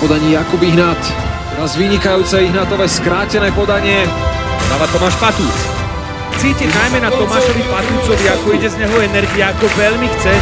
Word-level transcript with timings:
podaní 0.00 0.32
Jakub 0.32 0.62
Ihnat. 0.62 0.98
Teraz 1.56 1.76
vynikajúce 1.76 2.42
Ihnatové 2.42 2.88
skrátené 2.88 3.48
podanie. 3.52 4.04
Dáva 4.68 4.86
Tomáš 4.92 5.16
Patúc. 5.16 5.56
Cítiť 6.36 6.68
najmä 6.68 7.00
na 7.00 7.08
Tomášovi 7.08 7.64
Patúcovi, 7.64 8.24
ako 8.28 8.46
ide 8.52 8.68
z 8.68 8.76
neho 8.76 8.96
energia, 9.00 9.56
ako 9.56 9.64
veľmi 9.72 10.08
chce. 10.20 10.34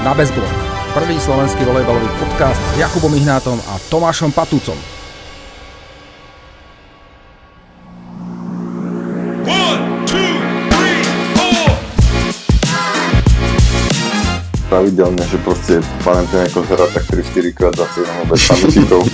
Na 0.00 0.16
bezblok. 0.16 0.52
Prvý 0.96 1.16
slovenský 1.20 1.64
volejbalový 1.68 2.08
podcast 2.16 2.60
s 2.72 2.80
Jakubom 2.80 3.12
Ihnátom 3.12 3.60
a 3.60 3.76
Tomášom 3.92 4.32
Patúcom. 4.32 4.91
Pravidelne, 14.72 15.20
že 15.28 15.36
proste 15.44 15.84
ako 16.00 16.64
hrá 16.64 16.88
tak 16.96 17.04
3-4 17.12 17.52
krát 17.52 17.76
za 17.76 17.84
sezónu 17.92 18.24
bez 18.24 18.40
fanúšikov. 18.48 19.04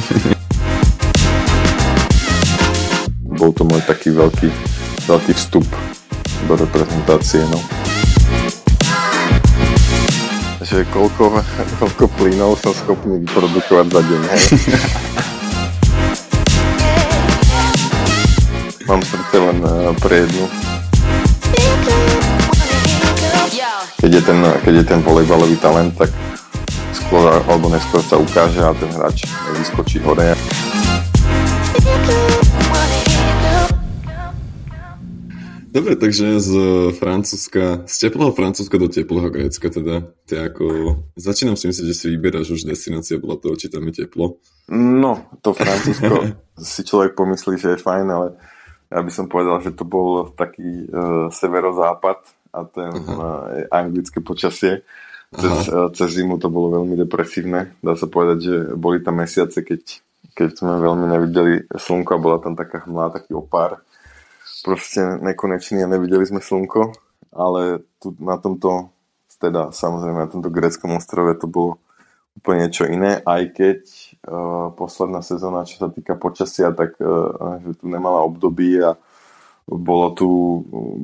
Bol 3.42 3.50
to 3.50 3.66
môj 3.66 3.82
taký 3.82 4.14
veľký, 4.14 4.54
veľký 5.10 5.32
vstup 5.34 5.66
do 6.46 6.54
reprezentácie, 6.54 7.42
no. 7.50 7.58
Že 10.62 10.86
koľko, 10.94 11.42
koľko 11.82 12.06
plynov 12.14 12.54
som 12.62 12.70
schopný 12.78 13.18
vyprodukovať 13.26 13.86
za 13.90 14.02
deň. 14.06 14.22
Mám 18.86 19.02
srdce 19.02 19.36
len 19.42 19.58
eh, 19.58 19.90
pre 19.98 20.22
jednu 20.22 20.46
keď 23.98 24.10
je 24.14 24.22
ten, 24.22 24.38
keď 24.62 24.74
je 24.78 24.84
ten 24.86 25.00
volejbalový 25.02 25.58
talent, 25.58 25.90
tak 25.98 26.14
skôr 26.94 27.26
alebo 27.26 27.66
neskôr 27.66 27.98
sa 27.98 28.14
ukáže 28.14 28.62
a 28.62 28.70
ten 28.78 28.90
hráč 28.94 29.26
vyskočí 29.58 29.98
hore. 30.06 30.38
Dobre, 35.68 35.94
takže 35.94 36.40
z 36.40 36.52
Francúzska, 36.96 37.86
z 37.86 37.96
teplého 38.08 38.32
Francúzska 38.32 38.80
do 38.80 38.88
teplého 38.88 39.28
Grécka 39.30 39.68
teda, 39.68 40.10
ty 40.26 40.34
ako, 40.40 40.96
začínam 41.14 41.54
si 41.54 41.70
myslieť, 41.70 41.86
že 41.92 41.98
si 41.98 42.06
vyberáš 42.14 42.54
už 42.54 42.66
destinácia 42.66 43.20
bola 43.20 43.36
toho, 43.36 43.54
či 43.54 43.70
tam 43.70 43.86
je 43.90 44.02
teplo. 44.02 44.40
No, 44.74 45.28
to 45.42 45.52
Francúzsko 45.54 46.38
si 46.56 46.82
človek 46.86 47.14
pomyslí, 47.18 47.60
že 47.60 47.76
je 47.76 47.84
fajn, 47.84 48.06
ale 48.10 48.26
ja 48.88 49.04
by 49.04 49.12
som 49.12 49.28
povedal, 49.28 49.60
že 49.60 49.76
to 49.76 49.84
bol 49.84 50.32
taký 50.32 50.88
uh, 50.88 51.28
severozápad, 51.28 52.24
a 52.52 52.64
ten 52.64 52.92
uh, 52.92 53.68
anglické 53.72 54.20
počasie. 54.20 54.82
Cez, 55.28 55.68
uh, 55.68 55.92
cez 55.92 56.08
zimu 56.16 56.40
to 56.40 56.48
bolo 56.48 56.80
veľmi 56.80 56.96
depresívne. 56.96 57.76
Dá 57.84 57.92
sa 57.94 58.08
povedať, 58.08 58.38
že 58.40 58.54
boli 58.76 59.04
tam 59.04 59.20
mesiace, 59.20 59.60
keď, 59.60 60.00
keď 60.32 60.48
sme 60.56 60.80
veľmi 60.80 61.04
nevideli 61.04 61.68
slnko 61.68 62.10
a 62.16 62.22
bola 62.22 62.38
tam 62.40 62.56
taká 62.56 62.88
hmla, 62.88 63.12
taký 63.12 63.36
opár. 63.36 63.84
Proste 64.64 65.20
nekonečný 65.20 65.84
a 65.84 65.92
nevideli 65.92 66.24
sme 66.24 66.40
slnko, 66.40 66.96
ale 67.36 67.84
tu 68.00 68.16
na 68.18 68.40
tomto, 68.40 68.88
teda 69.36 69.70
samozrejme 69.70 70.18
na 70.24 70.30
tomto 70.32 70.48
greckom 70.48 70.96
ostrove 70.96 71.36
to 71.38 71.46
bolo 71.46 71.78
úplne 72.38 72.70
niečo 72.70 72.86
iné, 72.86 73.18
aj 73.26 73.42
keď 73.52 73.80
uh, 74.30 74.70
posledná 74.78 75.20
sezóna, 75.26 75.66
čo 75.66 75.82
sa 75.82 75.88
týka 75.90 76.14
počasia, 76.14 76.70
tak 76.70 76.94
uh, 77.02 77.58
že 77.66 77.82
tu 77.82 77.90
nemala 77.90 78.22
období 78.22 78.78
a 78.78 78.94
bolo 79.68 80.16
tu, 80.16 80.28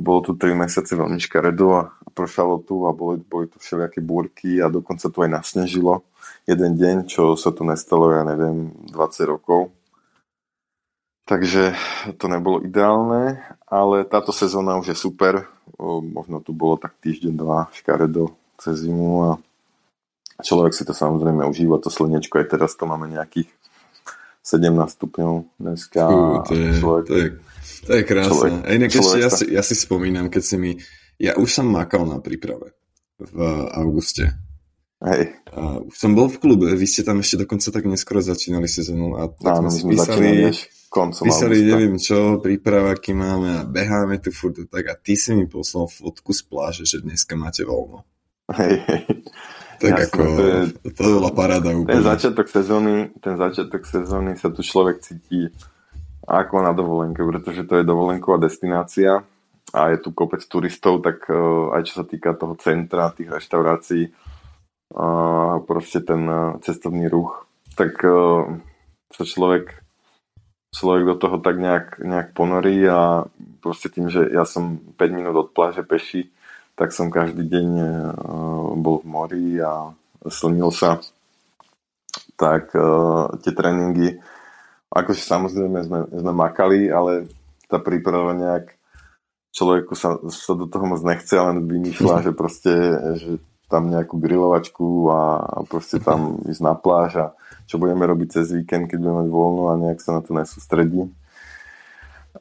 bolo 0.01 0.21
tu 0.25 0.33
3 0.33 0.57
mesiace 0.57 0.97
veľmi 0.97 1.21
škaredo 1.21 1.67
a 1.77 1.93
pršalo 2.17 2.65
tu 2.65 2.89
a 2.89 2.97
boli, 2.97 3.21
boli 3.21 3.45
tu 3.53 3.61
všelijaké 3.61 4.01
búrky 4.01 4.57
a 4.65 4.73
dokonca 4.73 5.05
tu 5.13 5.19
aj 5.21 5.31
nasnežilo 5.31 6.01
jeden 6.49 6.73
deň, 6.77 6.97
čo 7.05 7.37
sa 7.37 7.53
tu 7.53 7.65
nestalo, 7.65 8.13
ja 8.13 8.25
neviem, 8.25 8.73
20 8.89 9.29
rokov. 9.29 9.73
Takže 11.25 11.73
to 12.21 12.29
nebolo 12.29 12.61
ideálne, 12.61 13.41
ale 13.65 14.05
táto 14.05 14.29
sezóna 14.29 14.77
už 14.77 14.93
je 14.93 14.97
super. 14.97 15.49
Možno 15.81 16.45
tu 16.45 16.53
bolo 16.53 16.77
tak 16.77 16.97
týždeň, 17.01 17.33
dva 17.33 17.73
škaredo 17.73 18.37
cez 18.61 18.85
zimu 18.85 19.13
a 19.25 19.31
človek 20.45 20.77
si 20.77 20.85
to 20.85 20.93
samozrejme 20.93 21.49
užíva, 21.49 21.81
to 21.81 21.89
slnečko, 21.89 22.41
aj 22.41 22.49
teraz 22.53 22.77
to 22.77 22.85
máme 22.85 23.09
nejakých 23.09 23.49
17 24.45 24.69
stupňov 25.01 25.49
dneska. 25.57 26.01
Fú, 26.05 26.45
to 26.45 26.53
je, 26.53 26.69
človek, 26.77 27.05
to 27.09 27.17
je 27.17 27.29
to 27.85 27.93
je 27.97 28.03
krásne. 28.03 28.31
Človek, 28.31 28.53
a 28.65 28.69
inak 28.73 28.91
ešte 28.93 29.19
ja 29.21 29.31
si, 29.31 29.45
ja 29.51 29.63
si 29.65 29.75
spomínam, 29.77 30.29
keď 30.33 30.43
si 30.43 30.57
mi... 30.57 30.71
Ja 31.21 31.39
už 31.39 31.49
som 31.49 31.71
makal 31.71 32.05
na 32.09 32.19
príprave 32.19 32.75
v 33.19 33.39
auguste. 33.75 34.35
Hej. 35.05 35.37
A 35.53 35.85
už 35.85 35.95
som 35.95 36.17
bol 36.17 36.33
v 36.33 36.41
klube, 36.41 36.73
vy 36.73 36.87
ste 36.89 37.05
tam 37.05 37.21
ešte 37.21 37.45
dokonca 37.45 37.69
tak 37.69 37.85
neskoro 37.85 38.25
začínali 38.25 38.65
sezónu 38.65 39.21
a 39.21 39.29
tak 39.29 39.61
Áno, 39.61 39.69
sme 39.69 39.93
písali, 39.95 40.49
koncom 40.89 41.25
písali 41.29 41.61
augusta. 41.61 41.71
neviem 41.71 41.97
čo, 42.01 42.19
príprava, 42.41 42.97
aký 42.97 43.13
máme 43.13 43.49
a 43.53 43.69
beháme 43.69 44.17
tu 44.19 44.33
furt 44.33 44.57
tak 44.65 44.85
a 44.89 44.95
ty 44.97 45.13
si 45.15 45.37
mi 45.37 45.45
poslal 45.45 45.93
fotku 45.93 46.33
z 46.33 46.43
pláže, 46.49 46.85
že 46.89 47.05
dneska 47.05 47.37
máte 47.37 47.69
voľno. 47.69 48.03
Hej, 48.49 48.81
hej. 48.89 49.03
Tak 49.75 49.91
Jasne, 49.91 50.07
ako, 50.09 50.23
to, 50.23 50.43
je, 50.47 50.59
to 50.95 51.03
bola 51.19 51.31
paráda 51.35 51.71
úplne. 51.75 51.99
Ten 51.99 52.07
začiatok 52.07 52.47
sezóny, 52.49 52.95
ten 53.21 53.35
začiatok 53.37 53.83
sezóny 53.85 54.31
sa 54.39 54.49
tu 54.55 54.63
človek 54.65 55.03
cíti 55.03 55.51
ako 56.25 56.65
na 56.65 56.73
dovolenke, 56.73 57.21
pretože 57.21 57.69
to 57.69 57.81
je 57.81 57.85
dovolenková 57.85 58.41
destinácia 58.41 59.21
a 59.75 59.81
je 59.93 59.99
tu 60.01 60.15
kopec 60.15 60.41
turistov, 60.45 61.05
tak 61.05 61.29
e, 61.29 61.37
aj 61.75 61.83
čo 61.89 61.95
sa 62.03 62.05
týka 62.07 62.33
toho 62.37 62.57
centra, 62.57 63.13
tých 63.13 63.29
reštaurácií, 63.29 64.13
a 64.95 65.07
proste 65.67 66.01
ten 66.01 66.23
e, 66.25 66.39
cestovný 66.63 67.11
ruch, 67.11 67.45
tak 67.75 67.99
e, 68.07 68.15
sa 69.11 69.25
človek, 69.27 69.85
človek 70.73 71.03
do 71.11 71.15
toho 71.19 71.37
tak 71.43 71.59
nejak, 71.59 72.01
nejak 72.01 72.29
ponorí 72.33 72.87
a 72.87 73.27
proste 73.61 73.91
tým, 73.91 74.09
že 74.09 74.31
ja 74.31 74.47
som 74.47 74.81
5 74.97 75.17
minút 75.17 75.37
od 75.37 75.49
pláže 75.53 75.83
peši, 75.83 76.31
tak 76.75 76.91
som 76.91 77.07
každý 77.07 77.47
deň 77.47 77.69
bol 78.83 78.99
v 78.99 79.07
mori 79.07 79.47
a 79.63 79.95
slnil 80.27 80.75
sa. 80.75 80.99
Tak 82.35 82.75
tie 83.47 83.53
tréningy 83.55 84.19
Akože 84.95 85.23
samozrejme 85.27 85.79
sme, 85.83 85.99
sme 86.07 86.33
makali, 86.33 86.87
ale 86.87 87.27
tá 87.67 87.83
príprava 87.83 88.31
nejak 88.31 88.79
človeku 89.51 89.99
sa, 89.99 90.23
sa 90.31 90.53
do 90.55 90.71
toho 90.71 90.87
moc 90.87 91.03
nechce, 91.03 91.35
len 91.35 91.67
vymýšľa, 91.67 92.31
že 92.31 92.33
proste, 92.35 92.75
že 93.19 93.31
tam 93.67 93.91
nejakú 93.91 94.23
grilovačku 94.23 95.11
a 95.11 95.21
proste 95.67 95.99
tam 95.99 96.39
ísť 96.47 96.63
na 96.63 96.75
pláž 96.79 97.11
a 97.19 97.27
čo 97.67 97.81
budeme 97.81 98.07
robiť 98.07 98.39
cez 98.39 98.55
víkend, 98.55 98.87
keď 98.87 99.03
budeme 99.03 99.19
mať 99.25 99.29
voľno 99.35 99.63
a 99.73 99.81
nejak 99.81 99.99
sa 99.99 100.21
na 100.21 100.23
to 100.23 100.31
nesústredí. 100.37 101.11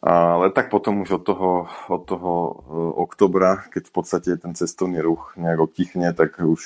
Ale 0.03 0.49
tak 0.51 0.73
potom 0.73 1.05
už 1.05 1.21
od 1.21 1.23
toho, 1.23 1.51
od 1.87 2.03
toho 2.09 2.33
e, 2.33 2.53
oktobra, 2.97 3.69
keď 3.69 3.87
v 3.87 3.93
podstate 3.93 4.29
ten 4.41 4.57
cestovný 4.57 4.99
ruch 4.99 5.37
nejak 5.37 5.69
odtichne, 5.69 6.11
tak 6.17 6.41
už, 6.41 6.61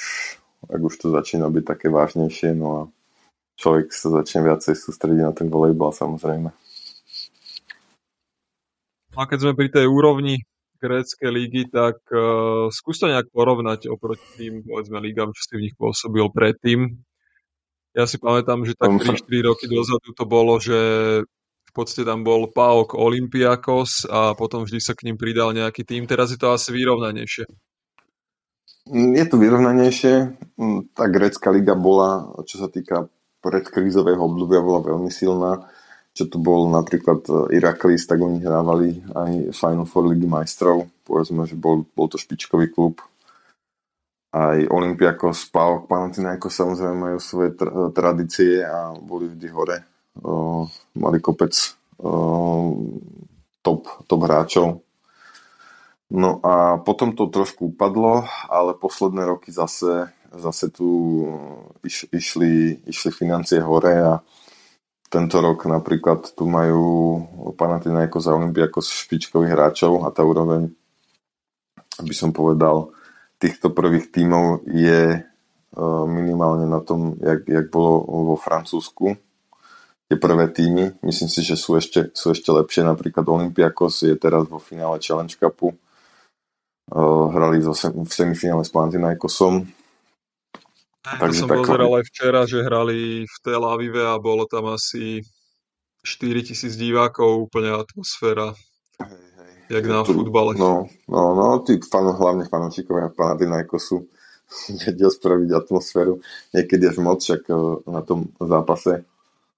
ak 0.71 0.81
už 0.81 0.93
to 0.95 1.11
začína 1.11 1.51
byť 1.51 1.63
také 1.67 1.87
vážnejšie, 1.91 2.55
no 2.55 2.67
a 2.71 2.81
človek 3.57 3.89
sa 3.89 4.13
začne 4.21 4.45
viacej 4.45 4.77
sústrediť 4.77 5.23
na 5.25 5.33
ten 5.33 5.49
volejbal 5.49 5.89
samozrejme. 5.91 6.53
A 9.17 9.25
keď 9.25 9.37
sme 9.41 9.57
pri 9.57 9.73
tej 9.73 9.89
úrovni 9.89 10.45
gréckej 10.77 11.29
lígy, 11.33 11.63
tak 11.73 11.97
uh, 12.13 12.69
skús 12.69 13.01
to 13.01 13.09
nejak 13.09 13.33
porovnať 13.33 13.89
oproti 13.89 14.21
tým, 14.37 14.61
povedzme, 14.61 15.01
lígam, 15.01 15.33
čo 15.33 15.41
si 15.41 15.53
v 15.57 15.63
nich 15.69 15.75
pôsobil 15.75 16.29
predtým. 16.29 17.01
Ja 17.97 18.05
si 18.05 18.21
pamätám, 18.21 18.61
že 18.61 18.77
tak 18.77 18.93
3-4 18.93 19.25
roky 19.49 19.65
dozadu 19.65 20.13
to 20.13 20.25
bolo, 20.29 20.61
že 20.61 20.77
v 21.65 21.71
podstate 21.73 22.05
tam 22.05 22.21
bol 22.21 22.45
PAOK 22.53 22.93
Olympiakos 22.93 24.05
a 24.05 24.37
potom 24.37 24.69
vždy 24.69 24.77
sa 24.77 24.93
k 24.93 25.09
ním 25.09 25.17
pridal 25.17 25.49
nejaký 25.49 25.81
tým. 25.81 26.05
Teraz 26.05 26.29
je 26.29 26.37
to 26.37 26.53
asi 26.53 26.69
vyrovnanejšie. 26.69 27.49
Je 28.93 29.25
to 29.25 29.35
vyrovnanejšie. 29.41 30.13
Tá 30.93 31.09
grécka 31.09 31.49
liga 31.49 31.73
bola, 31.73 32.37
čo 32.45 32.61
sa 32.61 32.69
týka 32.69 33.09
predkrízového 33.41 34.19
obdobia 34.19 34.61
bola 34.63 34.81
veľmi 34.83 35.11
silná. 35.13 35.67
Čo 36.17 36.33
tu 36.33 36.37
bol 36.41 36.65
napríklad 36.73 37.21
e, 37.29 37.61
Iraklis, 37.61 38.09
tak 38.09 38.17
oni 38.17 38.41
hrávali 38.41 39.05
aj 39.13 39.53
Final 39.53 39.85
Four 39.85 40.09
Ligy 40.09 40.25
majstrov. 40.25 40.89
Povedzme, 41.05 41.45
že 41.45 41.53
bol, 41.53 41.85
bol 41.93 42.09
to 42.09 42.17
špičkový 42.17 42.73
klub. 42.73 42.99
Aj 44.33 44.57
Olympiakos, 44.57 45.45
PAOK, 45.53 45.85
Panathinaikos 45.85 46.57
samozrejme 46.57 46.97
majú 46.97 47.19
svoje 47.21 47.53
tra- 47.53 47.69
e, 47.69 47.93
tradície 47.93 48.65
a 48.65 48.97
boli 48.97 49.29
vždy 49.29 49.47
hore. 49.53 49.77
O, 50.17 50.65
mali 50.97 51.21
kopec 51.21 51.53
o, 52.01 52.73
top, 53.61 53.85
top 54.09 54.21
hráčov. 54.25 54.81
No 56.07 56.39
a 56.39 56.79
potom 56.79 57.11
to 57.11 57.27
trošku 57.27 57.75
upadlo, 57.75 58.23
ale 58.47 58.79
posledné 58.79 59.27
roky 59.27 59.51
zase 59.51 60.07
zase 60.37 60.69
tu 60.69 60.87
iš, 61.83 62.09
išli, 62.13 62.85
išli 62.85 63.09
financie 63.11 63.61
hore 63.61 63.93
a 63.97 64.13
tento 65.07 65.39
rok 65.39 65.65
napríklad 65.71 66.35
tu 66.35 66.43
majú 66.45 66.85
Panathinaikos 67.55 68.27
a 68.27 68.35
Olympiakos 68.35 68.91
špičkových 68.91 69.55
hráčov 69.55 70.03
a 70.03 70.11
tá 70.11 70.21
úroveň, 70.23 70.67
by 72.03 72.13
som 72.15 72.35
povedal, 72.35 72.91
týchto 73.39 73.71
prvých 73.71 74.11
tímov 74.11 74.67
je 74.67 75.23
minimálne 76.09 76.65
na 76.65 76.81
tom, 76.81 77.15
jak, 77.21 77.45
jak 77.47 77.69
bolo 77.69 78.03
vo 78.03 78.35
Francúzsku 78.35 79.15
tie 80.07 80.17
prvé 80.17 80.47
týmy. 80.49 80.97
Myslím 81.03 81.29
si, 81.29 81.43
že 81.43 81.59
sú 81.59 81.75
ešte, 81.75 82.09
sú 82.15 82.31
ešte 82.31 82.49
lepšie. 82.49 82.87
Napríklad 82.87 83.27
Olympiakos 83.27 84.07
je 84.07 84.15
teraz 84.15 84.47
vo 84.47 84.57
finále 84.57 84.97
Challenge 85.03 85.35
Cupu. 85.35 85.75
Hrali 87.31 87.59
v 87.59 88.07
semifinále 88.07 88.63
s 88.63 88.71
Panathinaikosom. 88.71 89.67
Takže 91.15 91.37
som 91.39 91.49
tak... 91.49 91.63
pozeral 91.63 91.91
aj 91.95 92.05
včera, 92.11 92.41
že 92.43 92.65
hrali 92.65 93.23
v 93.23 93.35
Tel 93.39 93.63
Avive 93.63 94.03
a 94.03 94.19
bolo 94.19 94.43
tam 94.43 94.67
asi 94.75 95.23
4000 96.03 96.75
divákov, 96.75 97.47
úplne 97.47 97.71
atmosféra. 97.71 98.51
Hej, 98.99 99.23
hej. 99.39 99.53
Jak 99.79 99.83
na 99.87 100.03
tu, 100.03 100.11
futbale. 100.15 100.59
No, 100.59 100.91
no, 101.07 101.23
no, 101.35 101.47
tí 101.63 101.79
fan, 101.83 102.11
hlavne 102.11 102.47
fanúšikovia 102.47 103.11
Panathinaikosu 103.15 104.07
vedia 104.83 105.09
spraviť 105.11 105.49
atmosféru. 105.55 106.19
Niekedy 106.51 106.83
až 106.91 106.97
moc, 106.99 107.23
však 107.23 107.47
eh, 107.47 107.57
na 107.87 108.01
tom 108.03 108.31
zápase 108.39 109.07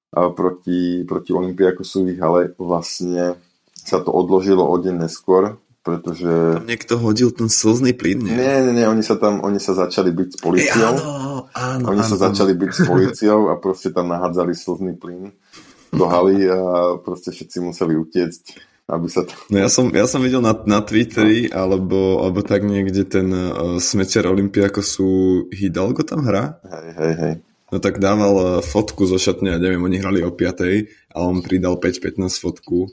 proti, 0.09 1.05
proti 1.05 1.31
Olympiakosu 1.33 2.09
ale 2.17 2.53
vlastne 2.57 3.37
sa 3.77 4.01
to 4.01 4.09
odložilo 4.09 4.65
o 4.65 4.75
deň 4.77 5.05
neskôr, 5.05 5.57
pretože... 5.85 6.29
Tam 6.59 6.67
niekto 6.67 6.97
hodil 6.99 7.29
ten 7.31 7.47
slzný 7.47 7.93
plyn, 7.93 8.25
nie? 8.25 8.35
Nie, 8.35 8.65
nie, 8.65 8.73
nie, 8.81 8.85
oni 8.89 9.05
sa 9.05 9.15
tam, 9.15 9.41
oni 9.45 9.61
sa 9.61 9.77
začali 9.77 10.11
byť 10.11 10.27
s 10.33 10.37
policiou. 10.41 10.93
Ej, 10.93 10.99
áno, 10.99 11.28
áno, 11.55 11.95
oni 11.95 12.03
áno, 12.03 12.09
sa 12.09 12.17
áno. 12.19 12.23
začali 12.27 12.53
byť 12.57 12.71
s 12.75 12.81
policiou 12.83 13.53
a 13.53 13.55
proste 13.55 13.95
tam 13.95 14.11
nahádzali 14.11 14.51
slzný 14.51 14.99
plyn 14.99 15.31
do 15.93 16.05
haly 16.05 16.49
a 16.49 16.59
proste 16.99 17.31
všetci 17.31 17.57
museli 17.63 17.95
utiecť 17.95 18.69
aby 18.89 19.05
sa 19.05 19.21
to... 19.21 19.37
No 19.53 19.61
ja 19.61 19.69
som, 19.69 19.85
ja 19.93 20.09
som 20.09 20.17
videl 20.25 20.41
na, 20.41 20.57
na 20.65 20.81
Twitteri, 20.81 21.45
no. 21.45 21.53
alebo, 21.53 21.99
alebo 22.25 22.41
tak 22.41 22.65
niekde 22.65 23.05
ten 23.05 23.29
uh, 23.29 23.77
smetiar 23.77 24.25
ako 24.25 24.81
sú 24.81 25.09
Hidalgo 25.53 26.01
tam 26.01 26.25
hrá. 26.25 26.57
Hej, 26.65 26.89
hej, 26.97 27.13
hej. 27.21 27.33
No 27.69 27.77
tak 27.77 28.01
dával 28.01 28.33
uh, 28.33 28.47
fotku 28.65 29.05
zo 29.05 29.21
šatne, 29.21 29.53
ja 29.53 29.59
neviem, 29.61 29.81
oni 29.85 30.01
hrali 30.01 30.25
o 30.25 30.33
5. 30.33 31.13
a 31.13 31.17
on 31.21 31.45
pridal 31.45 31.77
5-15 31.77 32.41
fotku, 32.41 32.89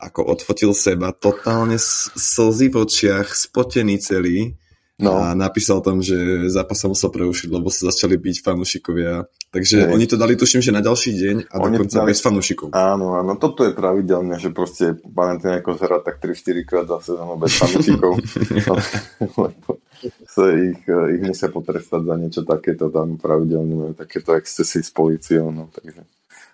ako 0.00 0.20
odfotil 0.32 0.72
seba, 0.72 1.12
totálne 1.12 1.76
slzy 1.76 2.72
v 2.72 2.76
očiach, 2.80 3.36
spotený 3.36 4.00
celý 4.00 4.56
No. 4.94 5.18
A 5.18 5.34
napísal 5.34 5.82
tam, 5.82 5.98
že 5.98 6.46
zápas 6.46 6.78
sa 6.78 6.86
musel 6.86 7.10
preušiť, 7.10 7.50
lebo 7.50 7.66
sa 7.66 7.90
začali 7.90 8.14
byť 8.14 8.36
fanúšikovia. 8.46 9.26
Takže 9.50 9.86
Hej. 9.86 9.90
oni 9.90 10.06
to 10.06 10.14
dali, 10.14 10.38
tuším, 10.38 10.62
že 10.62 10.70
na 10.70 10.86
ďalší 10.86 11.10
deň 11.18 11.36
a 11.50 11.54
oni 11.66 11.82
dokonca 11.82 11.98
dali... 11.98 12.08
bez 12.14 12.18
fanúšikov. 12.22 12.70
Áno, 12.70 13.18
áno, 13.18 13.34
toto 13.34 13.66
je 13.66 13.74
pravidelne, 13.74 14.38
že 14.38 14.54
proste 14.54 14.94
Valentín 15.02 15.50
ako 15.58 15.74
zhrá 15.74 15.98
tak 15.98 16.22
3-4 16.22 16.62
krát 16.62 16.86
za 16.86 17.10
sezónu 17.10 17.34
bez 17.42 17.58
fanúšikov. 17.58 18.12
lebo 19.42 19.82
sa 20.30 20.44
ich, 20.54 20.78
ich 20.86 21.22
musia 21.26 21.50
potrestať 21.50 22.02
za 22.06 22.14
niečo 22.14 22.42
takéto, 22.46 22.86
tam 22.94 23.18
pravidelne 23.18 23.98
takéto 23.98 24.38
excesy 24.38 24.78
s 24.78 24.94
policiou. 24.94 25.50
No, 25.50 25.74
takže. 25.74 26.06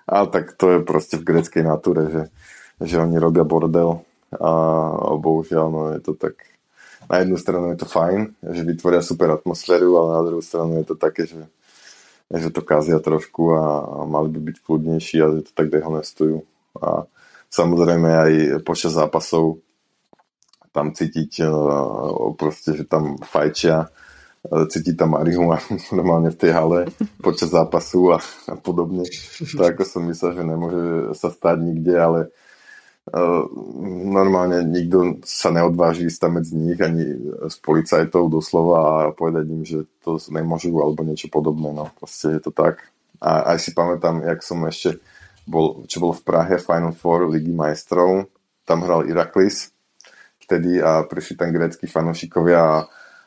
A 0.09 0.25
tak 0.25 0.57
to 0.57 0.75
je 0.75 0.79
proste 0.81 1.21
v 1.21 1.29
greckej 1.29 1.69
natúre, 1.69 2.09
že, 2.09 2.25
že 2.81 3.05
oni 3.05 3.21
robia 3.21 3.45
bordel 3.45 4.01
a 4.33 4.51
bohužiaľ 5.19 5.67
no, 5.69 5.83
je 5.93 6.01
to 6.01 6.15
tak 6.15 6.50
na 7.11 7.19
jednu 7.19 7.37
stranu 7.37 7.75
je 7.75 7.83
to 7.83 7.91
fajn, 7.91 8.39
že 8.39 8.63
vytvoria 8.63 9.03
super 9.03 9.35
atmosféru, 9.35 9.99
ale 9.99 10.09
na 10.15 10.23
druhú 10.23 10.43
stranu 10.43 10.79
je 10.79 10.87
to 10.87 10.95
také, 10.95 11.27
že, 11.27 11.43
že 12.31 12.55
to 12.55 12.63
kazia 12.63 13.03
trošku 13.03 13.51
a, 13.51 13.63
mali 14.07 14.31
by 14.31 14.41
byť 14.47 14.57
kľudnejší 14.63 15.17
a 15.19 15.27
že 15.35 15.51
to 15.51 15.53
tak 15.59 15.75
dehonestujú. 15.75 16.47
A 16.79 17.11
samozrejme 17.51 18.09
aj 18.15 18.33
počas 18.63 18.95
zápasov 18.95 19.59
tam 20.71 20.95
cítiť 20.95 21.43
uh, 21.43 22.31
proste, 22.39 22.79
že 22.79 22.87
tam 22.87 23.19
fajčia, 23.19 23.91
uh, 23.91 24.65
cítiť 24.71 24.95
tam 24.95 25.19
marihuana 25.19 25.59
normálne 25.99 26.31
v 26.31 26.39
tej 26.39 26.55
hale 26.55 26.81
počas 27.19 27.51
zápasu 27.51 28.15
a, 28.15 28.23
a 28.47 28.55
podobne. 28.55 29.03
To 29.59 29.63
ako 29.67 29.83
som 29.83 30.07
myslel, 30.07 30.31
že 30.39 30.45
nemôže 30.47 30.85
sa 31.19 31.35
stať 31.35 31.59
nikde, 31.59 31.95
ale 31.99 32.21
normálne 34.11 34.63
nikto 34.63 35.19
sa 35.27 35.51
neodváži 35.51 36.07
ísť 36.07 36.21
tam 36.23 36.39
medzi 36.39 36.55
nich 36.55 36.79
ani 36.79 37.03
s 37.51 37.59
policajtov 37.59 38.31
doslova 38.31 38.79
a 38.79 38.95
povedať 39.11 39.45
im, 39.51 39.63
že 39.67 39.87
to 40.07 40.23
nemôžu 40.31 40.71
alebo 40.79 41.03
niečo 41.03 41.27
podobné. 41.27 41.75
No, 41.75 41.91
proste 41.99 42.39
je 42.39 42.41
to 42.43 42.55
tak. 42.55 42.87
A 43.19 43.55
aj 43.55 43.59
si 43.67 43.71
pamätám, 43.75 44.23
jak 44.23 44.41
som 44.47 44.63
ešte 44.65 45.03
bol, 45.45 45.85
čo 45.91 45.99
bol 45.99 46.15
v 46.15 46.23
Prahe 46.23 46.57
Final 46.63 46.95
Four 46.95 47.27
Ligy 47.29 47.51
majstrov, 47.51 48.31
tam 48.63 48.87
hral 48.87 49.11
Iraklis 49.11 49.75
vtedy 50.47 50.79
a 50.79 51.03
prišli 51.03 51.35
tam 51.35 51.51
grécky 51.51 51.91
fanúšikovia 51.91 52.59
a, 52.63 52.79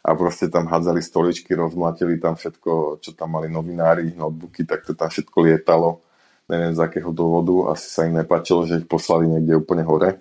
a 0.03 0.09
proste 0.15 0.47
tam 0.47 0.67
hádzali 0.67 1.03
stoličky, 1.03 1.51
rozmlatili 1.55 2.19
tam 2.23 2.39
všetko, 2.39 3.03
čo 3.03 3.11
tam 3.15 3.35
mali 3.35 3.51
novinári, 3.51 4.15
notebooky, 4.15 4.63
tak 4.63 4.87
to 4.87 4.95
tam 4.95 5.11
všetko 5.11 5.37
lietalo 5.43 6.03
neviem 6.51 6.73
z 6.75 6.83
akého 6.83 7.11
dôvodu, 7.15 7.75
asi 7.75 7.87
sa 7.87 8.07
im 8.07 8.19
nepáčilo, 8.19 8.67
že 8.67 8.83
ich 8.83 8.87
poslali 8.87 9.27
niekde 9.27 9.59
úplne 9.59 9.83
hore. 9.87 10.19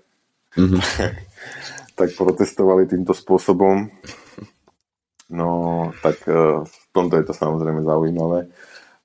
Mm-hmm. 0.54 0.80
tak 1.98 2.08
protestovali 2.16 2.88
týmto 2.88 3.12
spôsobom. 3.12 3.88
No, 5.32 5.48
tak 6.04 6.24
e, 6.28 6.64
v 6.64 6.76
tomto 6.92 7.16
je 7.16 7.24
to 7.24 7.34
samozrejme 7.34 7.80
zaujímavé. 7.84 8.52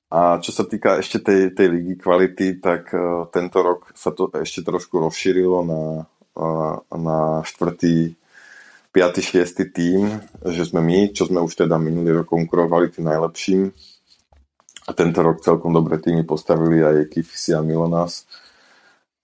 A 0.08 0.40
čo 0.40 0.56
sa 0.56 0.64
týka 0.64 1.00
ešte 1.00 1.20
tej, 1.20 1.52
tej 1.52 1.68
ligy 1.68 2.00
kvality, 2.00 2.64
tak 2.64 2.88
uh, 2.96 3.28
tento 3.28 3.60
rok 3.60 3.92
sa 3.92 4.08
to 4.08 4.32
ešte 4.32 4.64
trošku 4.64 4.96
rozšírilo 5.04 5.60
na, 5.68 6.08
uh, 6.32 6.80
na 6.96 7.44
štvrtý, 7.44 8.16
piatý, 8.88 9.20
šiestý 9.20 9.68
tým, 9.68 10.08
že 10.48 10.64
sme 10.64 10.80
my, 10.80 11.12
čo 11.12 11.28
sme 11.28 11.44
už 11.44 11.52
teda 11.52 11.76
minulý 11.76 12.24
rok 12.24 12.32
konkurovali 12.32 12.88
tým 12.88 13.04
najlepším, 13.04 13.68
a 14.88 14.90
tento 14.96 15.20
rok 15.20 15.44
celkom 15.44 15.76
dobre 15.76 16.00
týmy 16.00 16.24
postavili 16.24 16.80
aj 16.80 17.12
Kifisi 17.12 17.52
a 17.52 17.60
Milonas. 17.60 18.24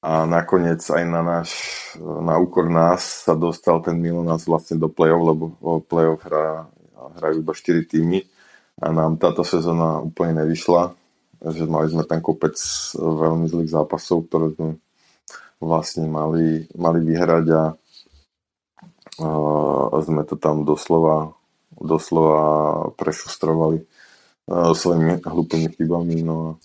A 0.04 0.28
nakoniec 0.28 0.84
aj 0.84 1.00
na, 1.08 1.24
náš, 1.24 1.56
na 1.96 2.36
úkor 2.36 2.68
nás 2.68 3.24
sa 3.24 3.32
dostal 3.32 3.80
ten 3.80 3.96
Milonas 3.96 4.44
vlastne 4.44 4.76
do 4.76 4.92
play-off, 4.92 5.24
lebo 5.24 5.44
play-off 5.88 6.20
hrá, 6.28 6.68
hrajú 7.16 7.40
iba 7.40 7.52
4 7.56 7.88
týmy 7.88 8.20
a 8.84 8.92
nám 8.92 9.16
táto 9.16 9.40
sezóna 9.40 10.04
úplne 10.04 10.44
nevyšla. 10.44 10.92
Že 11.40 11.64
mali 11.72 11.88
sme 11.88 12.04
tam 12.04 12.20
kopec 12.20 12.60
veľmi 13.00 13.48
zlých 13.48 13.72
zápasov, 13.72 14.28
ktoré 14.28 14.52
sme 14.52 14.70
vlastne 15.64 16.04
mali, 16.04 16.68
mali 16.76 17.00
vyhrať 17.00 17.46
a, 17.56 17.64
a 19.24 19.96
sme 20.04 20.28
to 20.28 20.36
tam 20.36 20.68
doslova, 20.68 21.32
doslova 21.80 22.44
prešustrovali 23.00 23.93
svojimi 24.50 25.24
hlúpými 25.24 25.68
chybami. 25.72 26.20
No 26.24 26.60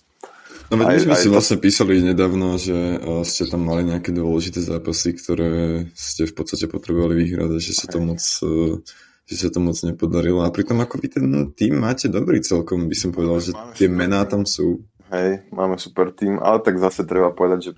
No 0.70 0.78
veď 0.78 0.86
my 0.86 0.98
sme 1.02 1.16
si 1.18 1.26
to... 1.26 1.34
vlastne 1.34 1.58
písali 1.58 1.98
nedávno, 1.98 2.54
že 2.54 3.02
uh, 3.02 3.26
ste 3.26 3.50
tam 3.50 3.66
mali 3.66 3.82
nejaké 3.82 4.14
dôležité 4.14 4.62
zápasy, 4.62 5.18
ktoré 5.18 5.50
ste 5.98 6.30
v 6.30 6.34
podstate 6.38 6.70
potrebovali 6.70 7.18
vyhrať 7.26 7.50
a 7.50 7.58
že 7.58 7.74
sa 7.74 7.90
to 7.90 7.98
moc 7.98 8.22
uh, 8.22 8.78
že 9.26 9.34
sa 9.46 9.48
to 9.50 9.58
moc 9.58 9.74
nepodarilo. 9.82 10.46
A 10.46 10.54
pritom 10.54 10.78
ako 10.78 11.02
vy 11.02 11.08
ten 11.10 11.26
tým 11.54 11.82
máte 11.82 12.06
dobrý 12.06 12.38
celkom, 12.42 12.86
by 12.86 12.96
som 12.98 13.10
povedal, 13.10 13.38
že 13.42 13.50
máme 13.54 13.74
tie 13.74 13.88
mená 13.90 14.22
tam 14.26 14.46
sú. 14.46 14.86
Hej, 15.10 15.42
máme 15.50 15.74
super 15.74 16.14
tým, 16.14 16.38
ale 16.38 16.62
tak 16.62 16.78
zase 16.78 17.02
treba 17.02 17.34
povedať, 17.34 17.70
že 17.70 17.72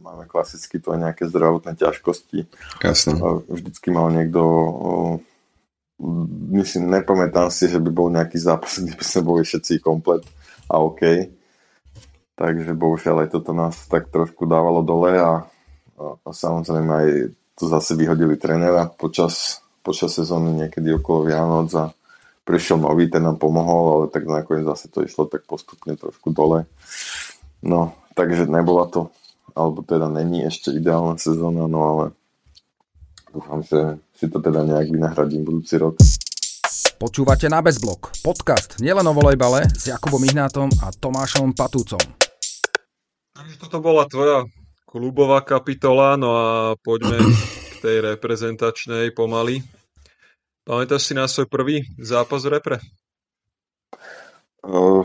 máme 0.00 0.28
klasicky 0.28 0.76
to 0.76 0.92
nejaké 0.96 1.24
zdravotné 1.28 1.72
ťažkosti. 1.76 2.48
Jasne. 2.84 3.16
Vždycky 3.48 3.88
mal 3.92 4.12
niekto 4.12 4.40
myslím, 6.52 6.92
nepamätám 6.92 7.48
si, 7.48 7.72
že 7.72 7.80
by 7.80 7.90
bol 7.92 8.08
nejaký 8.12 8.36
zápas, 8.36 8.80
kde 8.80 8.92
by 8.92 9.04
sme 9.04 9.22
boli 9.24 9.42
všetci 9.44 9.80
komplet 9.80 10.22
a 10.68 10.80
OK. 10.80 11.02
Takže 12.36 12.76
bohužiaľ 12.76 13.24
aj 13.24 13.28
toto 13.32 13.56
nás 13.56 13.88
tak 13.88 14.12
trošku 14.12 14.44
dávalo 14.44 14.84
dole 14.84 15.16
a, 15.16 15.40
a, 15.96 16.04
a 16.20 16.28
samozrejme 16.28 16.92
aj 16.92 17.08
to 17.56 17.64
zase 17.64 17.96
vyhodili 17.96 18.36
trénera 18.36 18.92
počas, 18.92 19.64
počas 19.80 20.12
sezóny 20.12 20.52
niekedy 20.52 20.92
okolo 20.92 21.32
Vianoc 21.32 21.72
a 21.72 21.96
prišiel 22.44 22.76
nový, 22.76 23.08
ten 23.08 23.24
nám 23.24 23.40
pomohol, 23.40 23.84
ale 23.90 24.04
tak 24.12 24.28
nakoniec 24.28 24.68
zase 24.68 24.92
to 24.92 25.00
išlo 25.00 25.24
tak 25.26 25.48
postupne 25.48 25.96
trošku 25.96 26.28
dole. 26.30 26.68
No, 27.64 27.96
takže 28.12 28.44
nebola 28.44 28.84
to, 28.92 29.08
alebo 29.56 29.80
teda 29.80 30.12
není 30.12 30.44
ešte 30.44 30.76
ideálna 30.76 31.16
sezóna, 31.16 31.64
no 31.64 31.80
ale 31.82 32.04
dúfam, 33.32 33.64
že 33.64 33.96
si 34.16 34.32
to 34.32 34.40
teda 34.40 34.64
nejak 34.64 34.88
vynahradím 34.88 35.44
budúci 35.44 35.76
rok. 35.76 36.00
Počúvate 36.96 37.52
na 37.52 37.60
Bezblok, 37.60 38.16
podcast 38.24 38.80
nielen 38.80 39.04
o 39.04 39.12
volejbale 39.12 39.68
s 39.68 39.92
Jakubom 39.92 40.24
Ihnátom 40.24 40.72
a 40.80 40.88
Tomášom 40.88 41.52
Patúcom. 41.52 42.00
Takže 43.36 43.54
toto 43.60 43.84
bola 43.84 44.08
tvoja 44.08 44.48
klubová 44.88 45.44
kapitola, 45.44 46.16
no 46.16 46.32
a 46.32 46.48
poďme 46.80 47.20
k 47.20 47.74
tej 47.84 47.96
reprezentačnej 48.16 49.12
pomaly. 49.12 49.60
Pamätáš 50.64 51.12
si 51.12 51.12
na 51.12 51.28
svoj 51.28 51.52
prvý 51.52 51.84
zápas 52.00 52.48
v 52.48 52.56
repre? 52.56 52.76
Uh, 54.64 55.04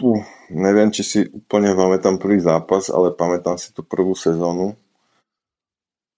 uh, 0.00 0.22
neviem, 0.54 0.94
či 0.94 1.02
si 1.02 1.18
úplne 1.26 1.74
pamätám 1.74 2.22
prvý 2.22 2.38
zápas, 2.38 2.86
ale 2.88 3.10
pamätám 3.10 3.58
si 3.58 3.74
tú 3.74 3.82
prvú 3.82 4.14
sezónu 4.14 4.78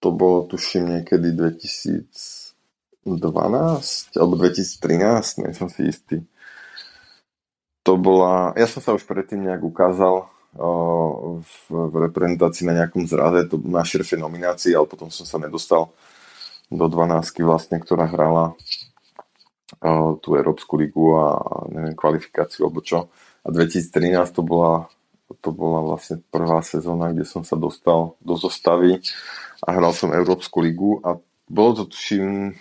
to 0.04 0.12
bolo 0.12 0.44
tuším 0.44 1.00
niekedy 1.00 1.32
2012 1.32 3.08
alebo 4.20 4.34
2013, 4.36 5.40
nie 5.40 5.56
som 5.56 5.72
si 5.72 5.88
istý. 5.88 6.20
to 7.80 7.96
bola, 7.96 8.52
ja 8.52 8.68
som 8.68 8.84
sa 8.84 8.92
už 8.92 9.08
predtým 9.08 9.48
nejak 9.48 9.64
ukázal 9.64 10.28
v, 11.40 11.56
v 11.72 11.94
reprezentácii 12.04 12.68
na 12.68 12.84
nejakom 12.84 13.08
zraze, 13.08 13.48
to 13.48 13.56
na 13.64 13.80
širšej 13.80 14.20
nominácii, 14.20 14.76
ale 14.76 14.84
potom 14.84 15.08
som 15.08 15.24
sa 15.24 15.40
nedostal 15.40 15.88
do 16.68 16.84
12 16.84 17.24
vlastne, 17.40 17.80
ktorá 17.80 18.04
hrala 18.04 18.52
tú 20.20 20.36
Európsku 20.36 20.76
ligu 20.76 21.16
a 21.16 21.40
neviem, 21.72 21.96
kvalifikáciu 21.96 22.68
alebo 22.68 22.84
čo. 22.84 23.08
A 23.44 23.48
2013 23.50 24.36
to 24.36 24.44
bola, 24.44 24.88
to 25.40 25.50
bola 25.50 25.80
vlastne 25.82 26.20
prvá 26.28 26.60
sezóna, 26.60 27.10
kde 27.10 27.26
som 27.26 27.42
sa 27.42 27.58
dostal 27.58 28.14
do 28.22 28.38
zostavy 28.38 29.02
a 29.64 29.68
hral 29.72 29.96
som 29.96 30.12
Európsku 30.12 30.60
ligu 30.60 31.00
a 31.00 31.16
bolo 31.48 31.84
to 31.84 31.84
tuším, 31.88 32.52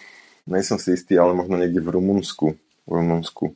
nejsem 0.48 0.80
si 0.80 0.96
istý, 0.96 1.20
ale 1.20 1.36
možno 1.36 1.60
niekde 1.60 1.84
v 1.84 2.00
Rumunsku, 2.00 2.56
v 2.88 2.92
Rumunsku 2.92 3.56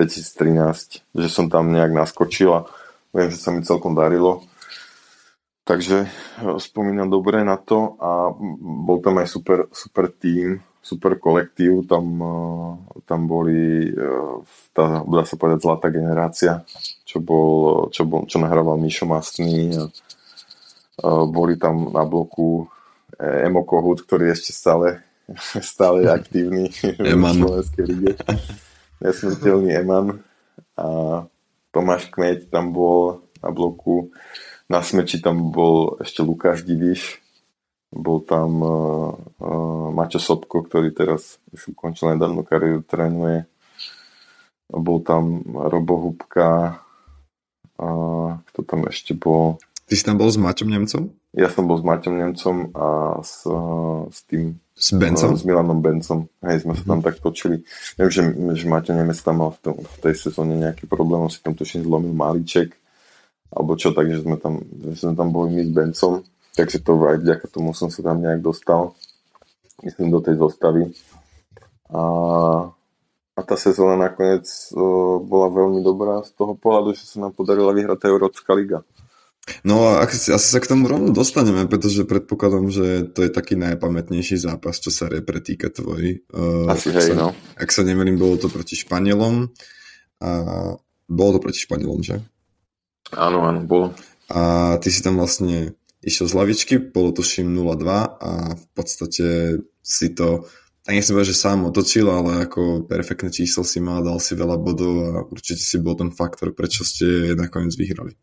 2013, 0.00 1.04
že 1.04 1.28
som 1.28 1.52
tam 1.52 1.68
nejak 1.68 1.92
naskočil 1.92 2.50
a 2.52 2.60
viem, 3.12 3.28
že 3.28 3.40
sa 3.40 3.52
mi 3.52 3.60
celkom 3.60 3.92
darilo. 3.92 4.44
Takže 5.68 6.08
eh, 6.08 6.08
spomínam 6.56 7.12
dobre 7.12 7.44
na 7.44 7.60
to 7.60 8.00
a 8.00 8.32
bol 8.62 9.04
tam 9.04 9.20
aj 9.20 9.28
super, 9.28 9.68
super 9.68 10.08
tým, 10.08 10.64
super 10.80 11.20
kolektív, 11.20 11.84
tam, 11.84 12.04
eh, 12.16 12.72
tam 13.04 13.28
boli 13.28 13.92
eh, 13.92 14.36
tá, 14.72 15.04
dá 15.04 15.28
sa 15.28 15.36
povedať, 15.36 15.60
zlatá 15.60 15.92
generácia, 15.92 16.64
čo, 17.04 17.20
bol, 17.20 17.88
čo, 17.92 18.08
bol, 18.08 18.24
čo 18.24 18.40
nahrával 18.40 18.80
Mišo 18.80 19.04
Mastný 19.04 19.76
a, 19.76 19.84
a 21.04 21.28
boli 21.28 21.60
tam 21.60 21.92
na 21.92 22.06
bloku 22.08 22.64
Emo 23.18 23.66
Kohut, 23.66 24.06
ktorý 24.06 24.30
ešte 24.30 24.54
stále, 24.54 25.02
stále 25.74 26.06
je 26.06 26.08
aktívny 26.08 26.64
Eman. 27.02 27.34
v 27.34 27.42
Slovenskej 27.42 27.84
lige. 27.84 28.12
Nesmrteľný 29.02 29.70
Eman 29.74 30.06
a 30.78 30.86
Tomáš 31.74 32.10
Kmeď 32.10 32.50
tam 32.50 32.70
bol 32.70 33.26
na 33.42 33.50
bloku. 33.50 34.10
Na 34.70 34.82
smeči 34.82 35.18
tam 35.18 35.50
bol 35.50 35.98
ešte 36.02 36.20
Lukáš 36.22 36.62
Diviš, 36.62 37.18
bol 37.88 38.20
tam 38.20 38.60
uh, 38.60 39.16
uh, 39.40 39.88
Mačo 39.96 40.20
Sobko, 40.20 40.60
ktorý 40.66 40.92
teraz 40.92 41.40
už 41.56 41.72
ukončil 41.72 42.12
nedávno 42.12 42.44
kariéru, 42.44 42.84
trénuje. 42.84 43.48
Bol 44.68 45.00
tam 45.00 45.40
Robo 45.48 45.96
Hubka, 45.96 46.84
uh, 47.80 48.30
kto 48.52 48.60
tam 48.68 48.84
ešte 48.92 49.16
bol? 49.16 49.56
Ty 49.88 49.94
si 49.96 50.04
tam 50.04 50.20
bol 50.20 50.28
s 50.28 50.36
Maťom 50.36 50.68
Nemcom? 50.68 51.08
Ja 51.32 51.48
som 51.48 51.64
bol 51.64 51.80
s 51.80 51.84
Maťom 51.84 52.14
Nemcom 52.20 52.56
a 52.76 52.86
s, 53.24 53.48
s 54.12 54.18
tým 54.28 54.60
S 54.76 54.92
Bencom? 54.92 55.32
s 55.32 55.48
Milanom 55.48 55.80
Bencom. 55.80 56.28
Hej, 56.44 56.68
sme 56.68 56.76
sa 56.76 56.84
tam 56.84 57.00
tak 57.00 57.16
točili. 57.24 57.64
Viem, 57.96 58.12
že, 58.12 58.22
že 58.28 58.64
Maťo 58.68 58.92
Nemec 58.92 59.16
tam 59.24 59.40
mal 59.40 59.56
v, 59.56 59.58
tom, 59.64 59.74
v 59.80 59.96
tej 60.04 60.28
sezóne 60.28 60.60
nejaký 60.60 60.84
problém, 60.84 61.24
on 61.24 61.32
si 61.32 61.40
tam 61.40 61.56
tuším 61.56 61.88
zlomil 61.88 62.12
malíček 62.12 62.76
alebo 63.48 63.80
čo, 63.80 63.96
takže 63.96 64.28
sme 64.28 64.36
tam, 64.36 64.60
sme 64.92 65.16
tam 65.16 65.32
boli 65.32 65.56
my 65.56 65.62
s 65.64 65.72
Bencom, 65.72 66.12
takže 66.52 66.84
to 66.84 67.00
aj 67.00 67.16
vďaka 67.24 67.46
tomu 67.48 67.72
som 67.72 67.88
sa 67.88 68.04
tam 68.04 68.20
nejak 68.20 68.44
dostal, 68.44 68.92
myslím, 69.80 70.12
do 70.12 70.20
tej 70.20 70.36
zostavy. 70.36 70.92
A, 71.88 72.02
a 73.32 73.40
tá 73.40 73.56
sezóna 73.56 73.96
nakoniec 73.96 74.44
uh, 74.76 75.16
bola 75.24 75.48
veľmi 75.48 75.80
dobrá 75.80 76.20
z 76.28 76.36
toho 76.36 76.52
pohľadu, 76.52 76.92
že 76.92 77.08
sa 77.08 77.24
nám 77.24 77.32
podarila 77.32 77.72
vyhrať 77.72 77.98
tá 78.04 78.06
Európska 78.12 78.52
liga. 78.52 78.84
No 79.64 79.88
a 79.88 80.04
asi, 80.04 80.32
asi 80.32 80.48
sa 80.48 80.60
k 80.60 80.70
tomu 80.70 80.86
rovno 80.88 81.10
dostaneme, 81.12 81.64
pretože 81.68 82.08
predpokladám, 82.08 82.68
že 82.72 82.86
to 83.10 83.24
je 83.24 83.30
taký 83.30 83.56
najpamätnejší 83.56 84.36
zápas, 84.38 84.80
čo 84.80 84.92
sa 84.92 85.08
repre 85.08 85.40
týka 85.40 85.72
tvoj. 85.72 86.24
Uh, 86.32 86.68
Asi 86.70 86.92
hej, 86.92 87.16
no. 87.16 87.32
Ak 87.56 87.70
sa 87.70 87.82
nemýlim, 87.84 88.16
bolo 88.20 88.36
to 88.36 88.52
proti 88.52 88.76
Španielom. 88.76 89.50
A 90.18 90.30
bolo 91.08 91.30
to 91.36 91.40
proti 91.40 91.60
Španielom, 91.62 92.00
že? 92.04 92.20
Áno, 93.16 93.44
áno, 93.48 93.64
bolo. 93.64 93.96
A 94.28 94.76
ty 94.84 94.92
si 94.92 95.00
tam 95.00 95.16
vlastne 95.16 95.78
išiel 96.04 96.28
z 96.28 96.34
lavičky, 96.36 96.74
bolo 96.78 97.10
to 97.10 97.24
šim 97.24 97.50
0-2 97.50 97.88
a 98.20 98.30
v 98.54 98.66
podstate 98.76 99.58
si 99.82 100.08
to, 100.12 100.46
tak 100.84 100.92
nechcem 100.94 101.16
povedať, 101.16 101.32
že 101.32 101.42
sám 101.42 101.68
otočil, 101.68 102.06
ale 102.06 102.44
ako 102.44 102.86
perfektné 102.86 103.32
číslo 103.32 103.64
si 103.64 103.80
mal, 103.80 104.04
dal 104.04 104.20
si 104.22 104.36
veľa 104.36 104.56
bodov 104.60 104.94
a 105.08 105.10
určite 105.26 105.64
si 105.64 105.80
bol 105.80 105.96
ten 105.96 106.12
faktor, 106.12 106.52
prečo 106.52 106.84
ste 106.84 107.34
nakoniec 107.34 107.74
vyhrali. 107.74 108.14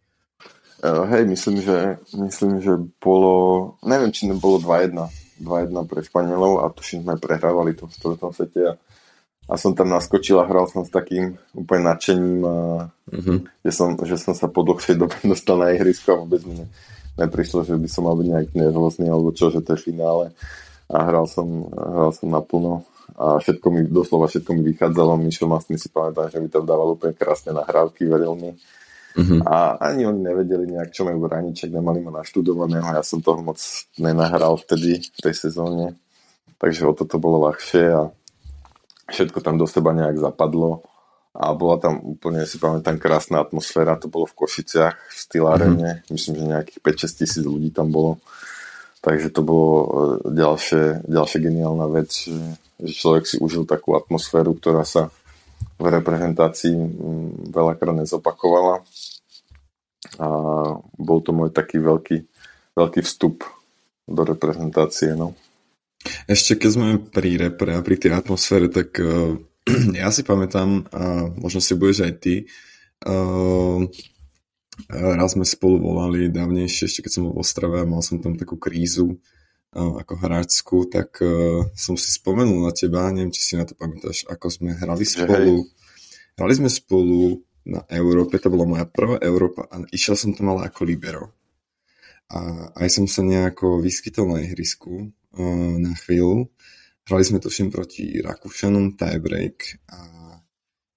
Uh, 0.86 1.10
hej, 1.10 1.25
myslím, 1.25 1.65
že, 1.65 1.98
myslím, 2.13 2.62
že 2.62 2.77
bolo, 3.01 3.74
neviem, 3.82 4.13
či 4.13 4.30
nebolo 4.30 4.62
2-1, 4.62 4.94
2-1 5.42 5.89
pre 5.89 6.06
Španielov 6.06 6.62
a 6.62 6.70
tuším 6.70 7.01
sme 7.01 7.18
prehrávali 7.18 7.74
to 7.74 7.89
v 7.89 7.96
štvrtom 7.98 8.30
sete 8.38 8.62
a, 8.70 8.74
a 9.50 9.54
som 9.58 9.74
tam 9.74 9.89
naskočil 9.89 10.38
a 10.38 10.46
hral 10.46 10.70
som 10.70 10.86
s 10.86 10.94
takým 10.94 11.42
úplne 11.58 11.89
nadšením 11.89 12.39
a 12.46 12.56
Uh-huh. 13.06 13.38
že 13.62 13.72
som, 13.72 13.94
že 14.01 14.18
som 14.18 14.34
sa 14.34 14.50
po 14.50 14.65
dlhšej 14.65 14.98
dobe 14.98 15.13
dostal 15.32 15.62
na 15.62 15.70
ihrisko 15.77 16.18
a 16.18 16.20
vôbec 16.25 16.42
mi 16.42 16.58
ne, 16.58 16.68
neprišlo, 17.22 17.62
že 17.62 17.77
by 17.77 17.86
som 17.86 18.10
mal 18.10 18.18
byť 18.18 18.27
nejak 18.27 18.50
nervózny 18.58 19.06
alebo 19.06 19.30
čo, 19.30 19.54
že 19.54 19.62
to 19.62 19.77
je 19.77 19.86
finále. 19.94 20.34
A 20.89 21.01
hral 21.06 21.30
som, 21.30 21.70
hral 21.70 22.13
som 22.13 22.30
naplno 22.34 22.86
a 23.13 23.38
všetko 23.38 23.68
mi, 23.70 23.82
doslova 23.86 24.25
všetko 24.25 24.51
mi 24.58 24.62
vychádzalo, 24.74 25.22
Mišo 25.22 25.46
Mastný 25.46 25.77
si 25.77 25.89
pamätám, 25.94 26.34
že 26.34 26.42
mi 26.42 26.50
tam 26.50 26.65
dával 26.65 26.98
úplne 26.98 27.13
krásne 27.13 27.54
nahrávky, 27.54 28.10
veril 28.10 28.34
mi 28.34 28.58
Uh-huh. 29.15 29.39
a 29.48 29.79
ani 29.79 30.03
oni 30.03 30.27
nevedeli 30.27 30.67
nejak, 30.75 30.91
čo 30.91 31.07
majú 31.07 31.24
brániček, 31.24 31.72
nemali 31.72 32.03
ma 32.03 32.19
naštudovaného, 32.19 32.84
ja 32.84 33.00
som 33.00 33.24
toho 33.24 33.39
moc 33.39 33.55
nenahral 33.95 34.60
vtedy 34.60 35.07
v 35.07 35.19
tej 35.24 35.31
sezóne, 35.31 35.95
takže 36.60 36.84
o 36.84 36.91
toto 36.91 37.15
bolo 37.15 37.48
ľahšie 37.48 37.84
a 37.95 38.12
všetko 39.07 39.39
tam 39.39 39.55
do 39.55 39.63
seba 39.72 39.95
nejak 39.95 40.19
zapadlo 40.19 40.84
a 41.36 41.51
bola 41.51 41.79
tam 41.79 42.00
úplne, 42.00 42.48
si 42.48 42.60
pamätám, 42.60 42.95
krásna 42.95 43.43
atmosféra, 43.43 44.00
to 44.00 44.07
bolo 44.07 44.24
v 44.27 44.36
Košiciach, 44.39 44.95
v 44.95 45.15
Stylárene, 45.19 45.91
mm-hmm. 46.00 46.12
myslím, 46.15 46.34
že 46.36 46.51
nejakých 46.51 46.79
5-6 46.79 47.19
tisíc 47.19 47.43
ľudí 47.43 47.75
tam 47.75 47.91
bolo, 47.91 48.24
takže 49.03 49.31
to 49.36 49.43
bolo 49.43 49.72
e, 49.75 49.88
ďalšie, 50.31 51.07
ďalšia 51.07 51.39
geniálna 51.43 51.88
vec, 51.91 52.12
že, 52.12 52.39
že 52.79 52.91
človek 52.95 53.24
si 53.27 53.36
užil 53.39 53.67
takú 53.67 54.00
atmosféru, 54.00 54.55
ktorá 54.55 54.88
sa 54.88 55.12
v 55.75 55.86
reprezentácii 55.86 56.75
mm, 56.75 57.51
veľakrát 57.51 57.96
nezopakovala 57.96 58.84
a 60.22 60.27
bol 60.96 61.20
to 61.20 61.36
môj 61.36 61.51
taký 61.51 61.82
veľký, 61.82 62.17
veľký 62.77 63.01
vstup 63.03 63.44
do 64.05 64.22
reprezentácie, 64.22 65.17
no. 65.17 65.34
Ešte 66.29 66.62
keď 66.62 66.70
sme 66.70 66.89
pri 67.01 67.41
repre 67.41 67.74
a 67.74 67.82
pri 67.82 67.98
tej 67.98 68.13
atmosfére, 68.13 68.70
tak 68.70 68.94
uh, 69.01 69.34
ja 70.01 70.13
si 70.13 70.22
pamätám, 70.22 70.86
a 70.94 71.27
možno 71.34 71.60
si 71.60 71.74
budeš 71.74 72.05
aj 72.05 72.13
ty, 72.22 72.36
uh, 73.10 73.82
raz 74.91 75.34
sme 75.34 75.48
spolu 75.48 75.82
volali 75.82 76.29
dávnejšie, 76.29 76.86
ešte 76.86 77.10
keď 77.10 77.12
som 77.12 77.24
bol 77.27 77.34
v 77.36 77.41
Ostrave 77.41 77.77
a 77.82 77.89
mal 77.89 78.05
som 78.05 78.22
tam 78.22 78.38
takú 78.38 78.60
krízu 78.62 79.17
ako 79.75 80.13
hráčskú, 80.15 80.88
tak 80.88 81.20
uh, 81.20 81.67
som 81.75 82.00
si 82.00 82.08
spomenul 82.15 82.63
na 82.63 82.72
teba, 82.72 83.12
neviem, 83.12 83.36
či 83.36 83.44
si 83.44 83.53
na 83.60 83.67
to 83.67 83.75
pamätáš, 83.75 84.24
ako 84.32 84.48
sme 84.48 84.72
hrali 84.72 85.03
spolu. 85.03 85.67
Hrali 86.39 86.53
sme 86.55 86.72
spolu 86.72 87.44
na 87.67 87.84
Európe, 87.91 88.39
to 88.39 88.48
bola 88.48 88.63
moja 88.63 88.88
prvá 88.88 89.20
Európa 89.20 89.67
a 89.67 89.84
išiel 89.91 90.15
som 90.15 90.32
tam 90.32 90.55
ale 90.55 90.72
ako 90.72 90.82
libero. 90.88 91.25
A 92.32 92.72
aj 92.79 92.88
som 92.89 93.05
sa 93.05 93.22
nejako 93.22 93.84
vyskytol 93.84 94.32
na 94.32 94.48
ihrisku 94.48 95.12
uh, 95.12 95.75
na 95.75 95.91
chvíľu. 96.00 96.48
Hrali 97.05 97.24
sme 97.27 97.44
tuším 97.44 97.70
proti 97.70 98.17
Rakúšanom 98.24 98.98
tiebreak 98.98 99.86
a, 99.91 100.00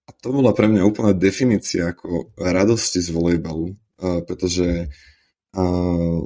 a 0.06 0.10
to 0.22 0.32
bola 0.32 0.56
pre 0.56 0.70
mňa 0.70 0.86
úplná 0.86 1.12
definícia 1.12 1.92
ako 1.92 2.32
radosti 2.38 3.02
z 3.02 3.12
volejbalu, 3.12 3.74
uh, 3.74 4.24
pretože 4.24 4.88
uh, 4.88 5.17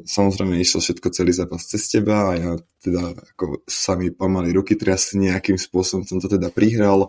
samozrejme 0.03 0.61
išlo 0.61 0.83
všetko 0.83 1.09
celý 1.15 1.33
zápas 1.33 1.65
cez 1.65 1.89
teba 1.89 2.31
a 2.31 2.33
ja 2.37 2.53
teda 2.83 3.17
ako 3.35 3.65
sa 3.65 3.97
mi 3.97 4.13
pomaly 4.13 4.53
ruky 4.53 4.77
triasli 4.77 5.31
nejakým 5.31 5.57
spôsobom 5.57 6.05
som 6.05 6.19
to 6.21 6.29
teda 6.29 6.53
prihral. 6.53 7.09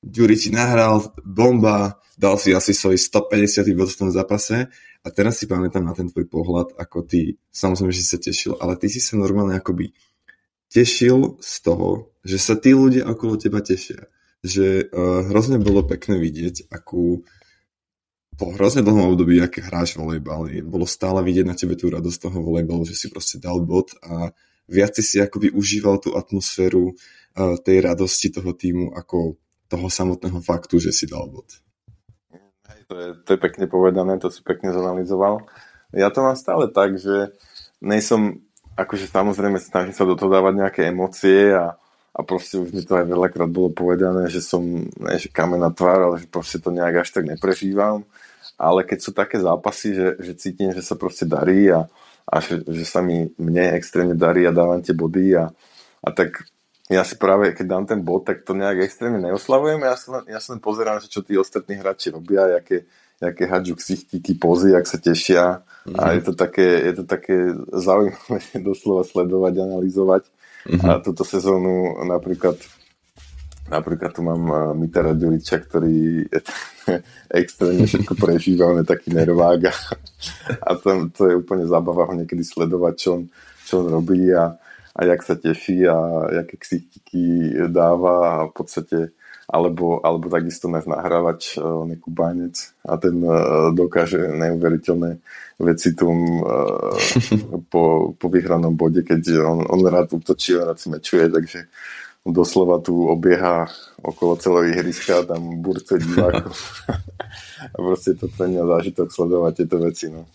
Ďuri 0.00 0.32
ti 0.40 0.48
nahral, 0.48 1.12
bomba, 1.20 2.00
dal 2.16 2.40
si 2.40 2.56
asi 2.56 2.72
svoj 2.72 2.96
150 2.96 3.68
bod 3.76 3.92
v 3.92 3.98
tom 4.00 4.08
zápase 4.08 4.72
a 5.00 5.08
teraz 5.08 5.40
si 5.40 5.48
pamätám 5.48 5.84
na 5.84 5.96
ten 5.96 6.08
tvoj 6.08 6.28
pohľad, 6.28 6.76
ako 6.76 7.04
ty, 7.04 7.40
samozrejme, 7.52 7.92
že 7.92 8.00
si 8.04 8.08
sa 8.08 8.20
tešil, 8.20 8.52
ale 8.60 8.76
ty 8.76 8.92
si 8.92 9.00
sa 9.00 9.16
normálne 9.16 9.56
akoby 9.56 9.92
tešil 10.68 11.40
z 11.40 11.54
toho, 11.64 12.12
že 12.20 12.36
sa 12.36 12.56
tí 12.56 12.76
ľudia 12.76 13.08
okolo 13.08 13.40
teba 13.40 13.64
tešia. 13.64 14.08
Že 14.40 14.88
uh, 14.88 15.28
hrozne 15.32 15.60
bolo 15.60 15.84
pekné 15.84 16.16
vidieť, 16.16 16.68
akú 16.72 17.24
po 18.40 18.56
hrozne 18.56 18.80
dlhom 18.80 19.12
období, 19.12 19.36
aké 19.36 19.60
hráš 19.60 20.00
volejbal, 20.00 20.48
bolo 20.64 20.88
stále 20.88 21.20
vidieť 21.20 21.44
na 21.44 21.52
tebe 21.52 21.76
tú 21.76 21.92
radosť 21.92 22.18
toho 22.24 22.40
volejbalu, 22.40 22.88
že 22.88 22.96
si 22.96 23.12
proste 23.12 23.36
dal 23.36 23.60
bod 23.60 23.92
a 24.00 24.32
viac 24.64 24.96
si 24.96 25.20
akoby 25.20 25.52
užíval 25.52 26.00
tú 26.00 26.16
atmosféru 26.16 26.96
uh, 26.96 27.60
tej 27.60 27.84
radosti 27.84 28.32
toho 28.32 28.56
týmu 28.56 28.96
ako 28.96 29.36
toho 29.68 29.86
samotného 29.92 30.40
faktu, 30.40 30.80
že 30.80 30.88
si 30.88 31.04
dal 31.04 31.28
bod. 31.28 31.52
To, 32.88 32.96
je, 32.96 33.08
to 33.22 33.28
je 33.36 33.38
pekne 33.38 33.68
povedané, 33.68 34.18
to 34.18 34.32
si 34.32 34.40
pekne 34.40 34.72
zanalizoval. 34.72 35.46
Ja 35.92 36.08
to 36.08 36.24
mám 36.24 36.34
stále 36.34 36.72
tak, 36.72 36.96
že 36.96 37.36
nejsom, 37.78 38.40
akože 38.74 39.06
samozrejme 39.06 39.60
snažím 39.60 39.94
sa 39.94 40.08
do 40.08 40.16
toho 40.16 40.32
dávať 40.32 40.54
nejaké 40.58 40.80
emócie 40.88 41.54
a, 41.54 41.78
a 42.10 42.20
proste 42.26 42.58
už 42.58 42.74
mi 42.74 42.82
to 42.82 42.98
aj 42.98 43.06
veľakrát 43.06 43.52
bolo 43.52 43.70
povedané, 43.70 44.26
že 44.26 44.42
som 44.42 44.64
ne, 44.90 45.14
že 45.20 45.30
kamená 45.30 45.70
tvár, 45.70 46.08
ale 46.08 46.16
že 46.18 46.26
proste 46.26 46.58
to 46.58 46.74
nejak 46.74 47.06
až 47.06 47.14
tak 47.14 47.30
neprežívam. 47.30 48.02
Ale 48.60 48.84
keď 48.84 48.98
sú 49.00 49.16
také 49.16 49.40
zápasy, 49.40 49.96
že, 49.96 50.08
že 50.20 50.32
cítim, 50.36 50.68
že 50.76 50.84
sa 50.84 50.92
proste 51.00 51.24
darí 51.24 51.72
a, 51.72 51.88
a 52.28 52.36
že, 52.44 52.60
že 52.68 52.84
sa 52.84 53.00
mi 53.00 53.32
mne 53.40 53.72
extrémne 53.80 54.12
darí 54.12 54.44
a 54.44 54.52
dávam 54.52 54.84
tie 54.84 54.92
body 54.92 55.40
a, 55.40 55.48
a 56.04 56.08
tak 56.12 56.44
ja 56.90 57.06
si 57.06 57.14
práve, 57.14 57.54
keď 57.54 57.66
dám 57.70 57.84
ten 57.86 58.00
bod, 58.02 58.26
tak 58.26 58.42
to 58.42 58.50
nejak 58.50 58.82
extrémne 58.82 59.22
neoslavujem. 59.22 59.78
Ja 59.86 59.94
sa, 59.94 60.26
ja 60.26 60.42
sa 60.42 60.58
len 60.58 60.60
pozerám, 60.60 60.98
že 60.98 61.06
čo 61.06 61.22
tí 61.22 61.38
ostatní 61.38 61.78
hráči 61.78 62.10
robia, 62.10 62.58
aké, 62.58 62.90
aké 63.22 63.46
hadžu 63.46 63.78
ksichtíky, 63.78 64.34
pozy, 64.34 64.74
ak 64.74 64.90
sa 64.90 64.98
tešia. 64.98 65.62
Mm-hmm. 65.86 65.96
A 66.02 66.18
je 66.18 66.22
to 66.26 66.32
také, 66.34 66.66
je 66.90 66.92
to 66.98 67.04
také 67.06 67.54
zaujímavé 67.70 68.42
doslova 68.68 69.06
sledovať, 69.06 69.54
analyzovať. 69.62 70.24
Mm-hmm. 70.66 70.90
A 70.90 70.98
túto 70.98 71.22
sezónu 71.22 71.94
napríklad 72.02 72.58
napríklad 73.70 74.10
tu 74.10 74.20
mám 74.26 74.42
uh, 74.50 74.58
Mitara 74.74 75.14
Ďuriča, 75.14 75.56
ktorý 75.62 76.26
extrémne 77.40 77.86
všetko 77.86 78.18
prežíva, 78.18 78.68
on 78.68 78.82
je 78.82 78.90
taký 78.90 79.14
nervák 79.14 79.60
a, 79.70 79.74
a 80.68 80.70
to, 80.74 81.08
to 81.14 81.22
je 81.30 81.34
úplne 81.38 81.64
zábava 81.70 82.10
ho 82.10 82.14
niekedy 82.18 82.42
sledovať, 82.42 82.94
čo 82.98 83.08
on, 83.14 83.22
čo 83.64 83.74
on 83.80 83.86
robí 83.88 84.28
a, 84.34 84.58
a 84.94 85.00
jak 85.06 85.20
sa 85.22 85.38
teší 85.38 85.86
a 85.86 85.96
jaké 86.42 86.58
ksichtiky 86.58 87.54
dáva 87.70 88.14
a 88.26 88.32
v 88.50 88.52
podstate 88.52 88.98
alebo, 89.50 89.98
alebo 90.06 90.30
takisto 90.30 90.70
náš 90.70 90.86
nahrávač, 90.86 91.58
e, 91.58 91.60
on 91.60 91.90
je 91.90 91.98
kubánec 91.98 92.54
a 92.86 92.94
ten 93.02 93.18
e, 93.18 93.34
dokáže 93.74 94.30
neuveriteľné 94.30 95.18
veci 95.58 95.90
e, 95.90 95.94
po, 97.72 98.14
po 98.14 98.26
vyhranom 98.30 98.78
bode, 98.78 99.02
keď 99.02 99.42
on, 99.42 99.66
on 99.66 99.82
rád 99.90 100.14
útočí, 100.14 100.54
on 100.54 100.70
rád 100.70 100.78
si 100.78 100.86
mečuje, 100.86 101.26
takže 101.26 101.66
doslova 102.26 102.80
tu 102.84 103.08
obieha 103.08 103.68
okolo 104.04 104.36
celého 104.36 104.76
ihriska, 104.76 105.24
tam 105.24 105.62
burce 105.64 105.96
divákov. 105.96 106.52
a 107.74 107.76
proste 107.76 108.16
to 108.16 108.28
pre 108.28 108.48
mňa 108.48 108.62
zážitok 108.64 109.08
sledovať 109.08 109.52
tieto 109.56 109.76
veci. 109.80 110.06
No. 110.12 110.28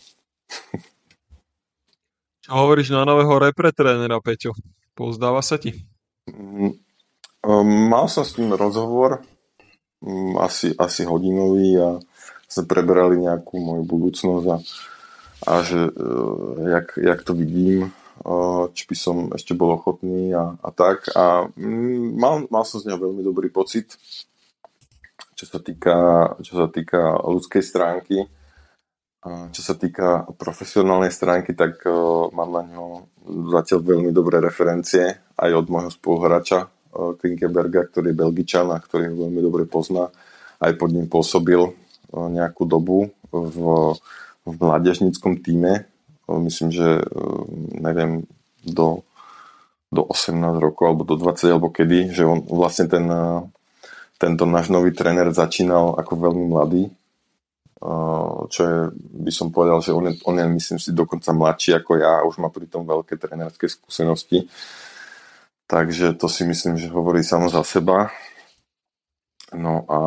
Čo 2.46 2.50
hovoríš 2.54 2.94
na 2.94 3.06
nového 3.06 3.38
repre 3.42 3.74
trénera, 3.74 4.22
Peťo? 4.22 4.54
Pozdáva 4.94 5.42
sa 5.42 5.58
ti? 5.58 5.74
Um, 7.46 7.90
mal 7.90 8.10
som 8.10 8.26
s 8.26 8.38
ním 8.42 8.58
rozhovor, 8.58 9.22
um, 10.02 10.38
asi, 10.42 10.74
asi 10.78 11.06
hodinový 11.06 11.78
a 11.78 11.90
sme 12.50 12.64
preberali 12.66 13.22
nejakú 13.22 13.58
moju 13.62 13.84
budúcnosť 13.86 14.46
a, 14.50 14.58
a 15.46 15.54
že 15.62 15.90
uh, 15.90 16.70
jak, 16.70 16.88
jak 16.98 17.20
to 17.22 17.34
vidím, 17.38 17.94
či 18.74 18.84
by 18.90 18.96
som 18.98 19.18
ešte 19.38 19.54
bol 19.54 19.78
ochotný 19.78 20.34
a, 20.34 20.58
a 20.58 20.70
tak. 20.74 21.14
A 21.14 21.46
um, 21.46 22.18
mal, 22.18 22.50
mal 22.50 22.66
som 22.66 22.82
z 22.82 22.90
neho 22.90 22.98
veľmi 22.98 23.22
dobrý 23.22 23.54
pocit, 23.54 23.94
čo 25.38 25.46
sa 25.46 25.62
týka, 25.62 25.96
čo 26.42 26.54
sa 26.58 26.68
týka 26.68 27.22
ľudskej 27.22 27.62
stránky 27.62 28.26
čo 29.26 29.62
sa 29.66 29.74
týka 29.74 30.30
profesionálnej 30.38 31.10
stránky, 31.10 31.58
tak 31.58 31.82
uh, 31.90 32.30
mám 32.30 32.50
na 32.54 32.62
ňo 32.62 33.10
zatiaľ 33.58 33.82
veľmi 33.82 34.14
dobré 34.14 34.38
referencie 34.38 35.18
aj 35.34 35.50
od 35.50 35.66
môjho 35.66 35.90
spoluhráča 35.90 36.70
uh, 36.70 37.18
Klinkeberga, 37.18 37.90
ktorý 37.90 38.14
je 38.14 38.22
Belgičan 38.22 38.70
a 38.70 38.78
ktorý 38.78 39.10
ho 39.10 39.26
veľmi 39.26 39.42
dobre 39.42 39.66
pozná. 39.66 40.14
Aj 40.62 40.72
pod 40.78 40.94
ním 40.94 41.10
pôsobil 41.10 41.58
uh, 41.58 41.74
nejakú 42.30 42.70
dobu 42.70 43.10
v, 43.34 43.58
v 44.46 44.54
mládežníckom 44.62 45.42
týme. 45.42 45.90
Myslím, 46.30 46.74
že 46.74 47.02
uh, 47.02 47.44
neviem, 47.78 48.26
do, 48.66 49.06
do 49.94 50.02
18 50.02 50.58
rokov 50.58 50.84
alebo 50.90 51.04
do 51.06 51.16
20 51.18 51.54
alebo 51.54 51.70
kedy, 51.70 52.14
že 52.14 52.26
on 52.26 52.42
vlastne 52.46 52.90
ten, 52.90 53.06
uh, 53.06 53.46
tento 54.18 54.50
náš 54.50 54.74
nový 54.74 54.92
tréner 54.92 55.30
začínal 55.30 55.98
ako 55.98 56.14
veľmi 56.18 56.46
mladý 56.50 56.90
čo 58.50 58.62
je, 58.66 58.78
by 58.98 59.32
som 59.32 59.54
povedal, 59.54 59.84
že 59.84 59.94
on 59.94 60.10
je, 60.10 60.14
on 60.26 60.36
je, 60.40 60.46
myslím 60.48 60.80
si, 60.82 60.96
dokonca 60.96 61.36
mladší 61.36 61.78
ako 61.78 61.92
ja 62.00 62.22
a 62.22 62.28
už 62.28 62.42
má 62.42 62.50
pri 62.50 62.66
tom 62.66 62.88
veľké 62.88 63.20
trénerské 63.20 63.70
skúsenosti. 63.70 64.50
Takže 65.66 66.14
to 66.18 66.30
si 66.30 66.46
myslím, 66.46 66.78
že 66.78 66.94
hovorí 66.94 67.26
samo 67.26 67.50
za 67.50 67.66
seba. 67.66 68.14
No 69.54 69.86
a 69.90 70.00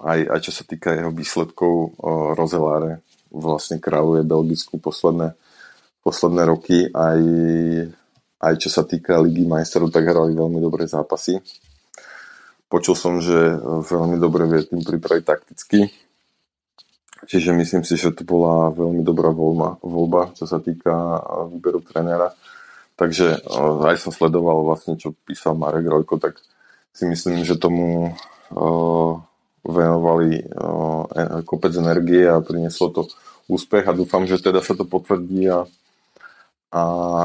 aj, 0.00 0.18
aj 0.28 0.40
čo 0.44 0.52
sa 0.52 0.64
týka 0.64 0.92
jeho 0.92 1.12
výsledkov, 1.12 1.98
Rozeláre 2.36 3.04
vlastne 3.28 3.80
kráľuje 3.80 4.24
Belgicku 4.24 4.80
posledné, 4.80 5.36
posledné 6.02 6.42
roky. 6.48 6.78
Aj, 6.92 7.20
aj 8.42 8.54
čo 8.60 8.68
sa 8.72 8.82
týka 8.84 9.20
Ligy 9.20 9.48
majstrov, 9.48 9.92
tak 9.92 10.08
hrali 10.08 10.36
veľmi 10.36 10.58
dobré 10.60 10.88
zápasy. 10.88 11.40
Počul 12.68 12.96
som, 12.96 13.20
že 13.20 13.56
veľmi 13.88 14.20
dobre 14.20 14.44
vie 14.44 14.60
tým 14.64 14.84
pripraviť 14.84 15.24
takticky 15.24 15.88
Čiže 17.26 17.50
myslím 17.50 17.82
si, 17.82 17.98
že 17.98 18.14
to 18.14 18.22
bola 18.22 18.70
veľmi 18.70 19.02
dobrá 19.02 19.34
voľba, 19.34 19.82
voľba 19.82 20.32
čo 20.38 20.46
sa 20.46 20.62
týka 20.62 20.94
výberu 21.50 21.82
trénera. 21.82 22.30
Takže 22.94 23.42
aj 23.82 23.96
som 23.98 24.14
sledoval 24.14 24.62
vlastne, 24.62 24.94
čo 24.94 25.14
písal 25.26 25.58
Marek 25.58 25.86
Rojko, 25.86 26.22
tak 26.22 26.38
si 26.94 27.04
myslím, 27.04 27.42
že 27.42 27.58
tomu 27.58 28.14
uh, 28.54 29.12
venovali 29.64 30.44
uh, 30.44 31.42
kopec 31.42 31.72
energie 31.74 32.26
a 32.26 32.42
prinieslo 32.42 32.90
to 32.94 33.02
úspech 33.48 33.88
a 33.88 33.96
dúfam, 33.96 34.28
že 34.28 34.38
teda 34.38 34.60
sa 34.60 34.76
to 34.76 34.84
potvrdí 34.84 35.48
a, 35.48 35.64
a 36.70 36.82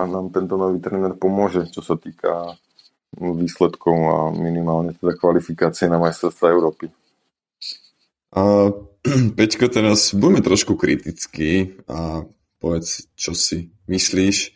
nám 0.07 0.31
tento 0.31 0.55
nový 0.55 0.79
tréner 0.79 1.13
pomôže, 1.19 1.67
čo 1.69 1.83
sa 1.83 1.99
týka 1.99 2.55
výsledkov 3.13 3.97
a 4.09 4.17
minimálne 4.33 4.97
teda 4.97 5.13
kvalifikácie 5.13 5.85
na 5.85 6.01
majstrovstvá 6.01 6.49
Európy. 6.49 6.89
A 8.33 8.73
Peťko, 9.37 9.69
teraz 9.69 10.15
buďme 10.15 10.41
trošku 10.41 10.79
kritickí 10.79 11.77
a 11.85 12.25
povedz, 12.57 13.11
čo 13.19 13.35
si 13.35 13.75
myslíš, 13.91 14.55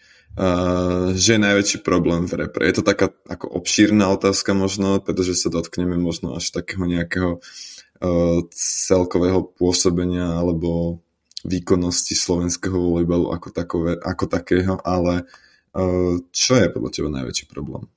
že 1.17 1.29
je 1.33 1.41
najväčší 1.41 1.81
problém 1.81 2.29
v 2.29 2.45
repre. 2.45 2.69
Je 2.69 2.77
to 2.77 2.85
taká 2.85 3.09
ako 3.25 3.49
obšírna 3.57 4.13
otázka 4.13 4.53
možno, 4.53 5.01
pretože 5.01 5.33
sa 5.33 5.49
dotkneme 5.49 5.97
možno 5.97 6.37
až 6.37 6.53
takého 6.53 6.85
nejakého 6.85 7.41
uh, 7.41 8.39
celkového 8.53 9.41
pôsobenia 9.57 10.37
alebo 10.37 11.01
výkonnosti 11.41 12.13
slovenského 12.13 12.77
volejbalu 12.77 13.33
ako, 13.33 13.49
takové, 13.49 13.97
ako 13.97 14.25
takého, 14.29 14.77
ale 14.85 15.25
uh, 15.73 16.21
čo 16.29 16.53
je 16.53 16.69
podľa 16.69 16.89
teba 16.93 17.09
najväčší 17.09 17.49
problém? 17.49 17.89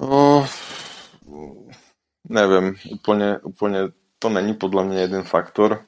Oh, 0.00 0.42
neviem, 2.28 2.80
úplne, 2.90 3.38
úplne 3.44 3.92
to 4.18 4.32
není 4.32 4.56
podľa 4.56 4.82
mňa 4.88 4.98
jeden 5.04 5.24
faktor. 5.28 5.84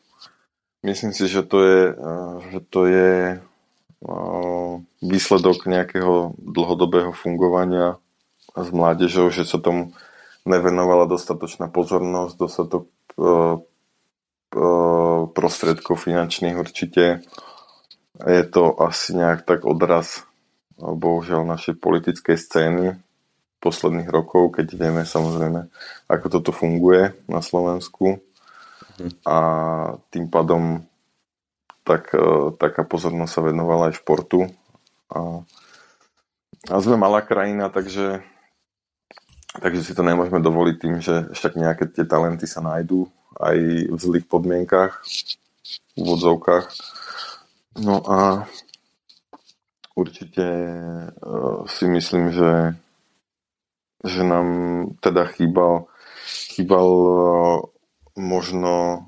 Myslím 0.84 1.16
si, 1.16 1.26
že 1.26 1.42
to 1.42 1.58
je, 1.64 1.80
eh, 1.90 2.36
že 2.52 2.60
to 2.68 2.80
je 2.86 3.12
eh, 3.34 3.55
výsledok 5.00 5.64
nejakého 5.64 6.36
dlhodobého 6.36 7.16
fungovania 7.16 7.96
s 8.52 8.68
mládežou, 8.72 9.32
že 9.32 9.48
sa 9.48 9.56
tomu 9.56 9.96
nevenovala 10.46 11.08
dostatočná 11.08 11.68
pozornosť, 11.72 12.34
dostatok 12.36 12.84
eh, 13.16 13.56
prostriedkov 15.32 16.00
finančných 16.00 16.56
určite. 16.56 17.26
Je 18.24 18.44
to 18.48 18.72
asi 18.80 19.12
nejak 19.12 19.44
tak 19.44 19.68
odraz 19.68 20.24
bohužiaľ 20.80 21.44
našej 21.44 21.76
politickej 21.76 22.36
scény 22.36 22.84
posledných 23.60 24.08
rokov, 24.08 24.56
keď 24.56 24.66
vieme 24.76 25.02
samozrejme, 25.04 25.68
ako 26.08 26.26
toto 26.30 26.52
funguje 26.52 27.12
na 27.28 27.40
Slovensku 27.40 28.20
a 29.26 29.38
tým 30.08 30.32
pádom 30.32 30.84
tak, 31.86 32.10
e, 32.10 32.50
taká 32.58 32.82
pozornosť 32.82 33.32
sa 33.32 33.46
venovala 33.46 33.94
aj 33.94 34.02
športu. 34.02 34.50
A, 35.14 35.46
a 36.66 36.74
sme 36.82 36.98
malá 36.98 37.22
krajina, 37.22 37.70
takže, 37.70 38.26
takže 39.62 39.86
si 39.86 39.94
to 39.94 40.02
nemôžeme 40.02 40.42
dovoliť 40.42 40.76
tým, 40.82 40.98
že 40.98 41.30
však 41.30 41.54
nejaké 41.54 41.86
tie 41.86 42.02
talenty 42.02 42.50
sa 42.50 42.58
nájdú 42.58 43.06
aj 43.38 43.56
v 43.94 44.00
zlých 44.02 44.26
podmienkach, 44.26 45.06
v 45.94 45.96
úvodzovkách. 46.02 46.66
No 47.86 48.02
a 48.02 48.48
určite 49.92 50.44
uh, 51.12 51.68
si 51.68 51.84
myslím, 51.84 52.32
že, 52.32 52.52
že 54.00 54.24
nám 54.24 54.48
teda 55.04 55.28
chýbal, 55.28 55.84
chýbal 56.56 56.88
uh, 56.88 57.56
možno, 58.16 59.04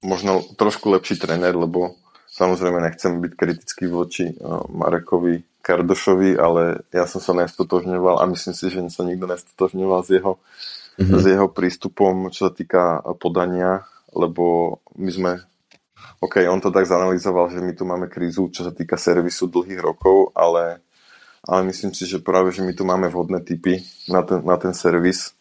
možno 0.00 0.40
trošku 0.56 0.88
lepší 0.88 1.20
tréner, 1.20 1.52
lebo 1.52 2.00
samozrejme 2.36 2.84
nechcem 2.84 3.16
byť 3.24 3.32
kritický 3.32 3.88
voči 3.88 4.28
uh, 4.36 4.68
Marekovi 4.68 5.40
Kardošovi, 5.64 6.38
ale 6.38 6.86
ja 6.94 7.08
som 7.10 7.18
sa 7.18 7.34
nestotožňoval 7.34 8.22
a 8.22 8.30
myslím 8.30 8.54
si, 8.54 8.70
že 8.70 8.78
sa 8.86 9.02
nikto 9.02 9.26
nestotožňoval 9.26 10.00
s 10.06 10.10
jeho, 10.14 10.32
mm-hmm. 11.00 11.18
s 11.18 11.24
jeho 11.26 11.48
prístupom, 11.50 12.30
čo 12.30 12.46
sa 12.46 12.52
týka 12.54 13.02
podania, 13.18 13.82
lebo 14.14 14.78
my 14.94 15.10
sme 15.10 15.32
OK, 16.20 16.48
on 16.48 16.60
to 16.60 16.72
tak 16.72 16.88
zanalizoval, 16.88 17.52
že 17.52 17.60
my 17.60 17.72
tu 17.76 17.84
máme 17.84 18.06
krízu, 18.08 18.48
čo 18.48 18.64
sa 18.64 18.72
týka 18.72 18.96
servisu 18.96 19.52
dlhých 19.52 19.80
rokov, 19.84 20.32
ale, 20.32 20.80
ale 21.44 21.60
myslím 21.68 21.92
si, 21.92 22.08
že 22.08 22.24
práve, 22.24 22.54
že 22.56 22.64
my 22.64 22.72
tu 22.72 22.88
máme 22.88 23.10
vhodné 23.12 23.44
typy 23.44 23.84
na 24.08 24.24
ten, 24.24 24.40
na 24.40 24.56
ten 24.56 24.72
servis. 24.72 25.36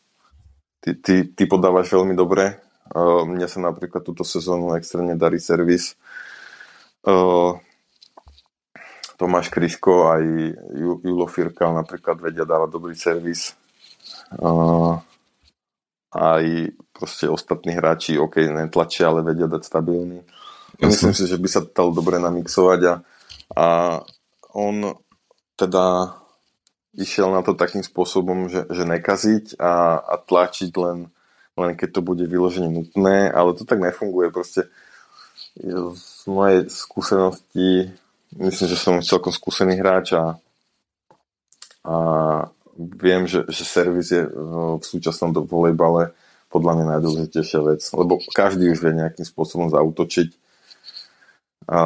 Ty, 0.83 0.99
ty, 0.99 1.15
ty 1.31 1.43
podávaš 1.47 1.95
veľmi 1.95 2.11
dobre. 2.17 2.59
Uh, 2.91 3.23
mne 3.23 3.47
sa 3.47 3.63
napríklad 3.63 4.03
túto 4.03 4.27
sezónu 4.27 4.75
extrémne 4.75 5.15
darí 5.15 5.39
servis. 5.39 5.95
Tomáš 9.15 9.47
Kryško 9.47 10.11
aj 10.11 10.23
Julo 11.05 11.27
Firkal 11.29 11.71
napríklad 11.71 12.19
vedia 12.19 12.43
dávať 12.43 12.69
dobrý 12.73 12.95
servis. 12.97 13.55
Aj 16.15 16.43
proste 16.91 17.27
ostatní 17.27 17.75
hráči, 17.75 18.19
OK, 18.19 18.49
netlačia, 18.51 19.11
ale 19.11 19.23
vedia 19.23 19.47
dať 19.47 19.63
stabilný. 19.63 20.23
Jasne. 20.75 20.87
Myslím 20.91 21.13
si, 21.15 21.23
že 21.27 21.37
by 21.39 21.47
sa 21.47 21.59
to 21.63 21.71
dalo 21.71 21.91
dobre 21.95 22.19
namixovať 22.19 22.81
a, 22.83 22.93
a 23.55 23.65
on 24.51 24.95
teda 25.55 26.15
išiel 26.95 27.31
na 27.31 27.43
to 27.43 27.55
takým 27.55 27.83
spôsobom, 27.83 28.47
že, 28.47 28.67
že 28.71 28.83
nekaziť 28.83 29.59
a, 29.59 29.99
a 29.99 30.15
tlačiť 30.19 30.71
len, 30.75 31.11
len 31.55 31.71
keď 31.75 31.99
to 31.99 32.01
bude 32.03 32.23
vyloženie 32.27 32.71
nutné, 32.71 33.31
ale 33.31 33.55
to 33.55 33.63
tak 33.67 33.79
nefunguje. 33.79 34.31
Proste 34.31 34.67
z 35.95 36.27
mojej 36.27 36.67
skúsenosti 36.67 37.95
myslím, 38.35 38.67
že 38.67 38.77
som 38.77 38.99
celkom 38.99 39.31
skúsený 39.31 39.79
hráč 39.79 40.15
a, 40.19 40.35
a 41.87 41.95
viem, 42.75 43.23
že, 43.23 43.47
že 43.47 43.63
servis 43.63 44.11
je 44.11 44.27
v 44.27 44.83
súčasnom 44.83 45.31
volejbale 45.31 46.11
podľa 46.51 46.71
mňa 46.75 46.85
najdôležitejšia 46.95 47.59
vec, 47.63 47.81
lebo 47.95 48.19
každý 48.31 48.71
už 48.71 48.79
vie 48.83 48.93
nejakým 48.95 49.27
spôsobom 49.27 49.71
zautočiť. 49.71 50.29
A 51.71 51.79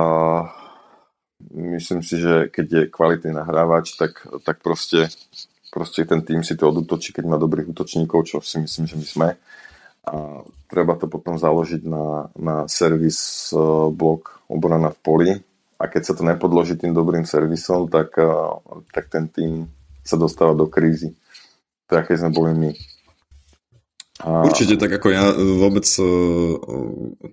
myslím 1.54 2.04
si, 2.04 2.20
že 2.20 2.52
keď 2.52 2.66
je 2.68 2.92
kvalitný 2.92 3.32
nahrávač, 3.34 3.96
tak, 3.96 4.22
tak 4.44 4.60
proste, 4.62 5.10
proste 5.74 6.06
ten 6.06 6.22
tým 6.22 6.46
si 6.46 6.54
to 6.54 6.70
odutočí, 6.70 7.16
keď 7.16 7.26
má 7.26 7.38
dobrých 7.42 7.72
útočníkov, 7.72 8.30
čo 8.30 8.38
si 8.44 8.62
myslím, 8.62 8.86
že 8.86 8.96
my 8.98 9.06
sme. 9.08 9.30
A 10.10 10.42
treba 10.66 10.98
to 10.98 11.06
potom 11.06 11.38
založiť 11.38 11.86
na, 11.86 12.34
na 12.34 12.56
servis 12.66 13.50
e, 13.54 13.58
blok 13.94 14.42
obrana 14.50 14.90
v 14.90 15.00
poli. 15.02 15.32
A 15.80 15.88
keď 15.88 16.02
sa 16.02 16.14
to 16.18 16.26
nepodloží 16.26 16.76
tým 16.76 16.98
dobrým 16.98 17.30
servisom, 17.30 17.86
tak, 17.88 18.18
e, 18.18 18.30
tak 18.90 19.14
ten 19.14 19.30
tým 19.30 19.70
sa 20.02 20.18
dostáva 20.18 20.58
do 20.58 20.66
krízy. 20.66 21.14
Tak, 21.86 22.10
keď 22.10 22.26
sme 22.26 22.32
boli 22.34 22.52
my. 22.58 22.72
A... 24.26 24.44
Určite 24.50 24.76
tak 24.82 24.98
ako 24.98 25.08
ja 25.14 25.30
vôbec 25.38 25.86
e, 25.86 26.06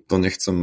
to 0.05 0.15
nechcem, 0.21 0.57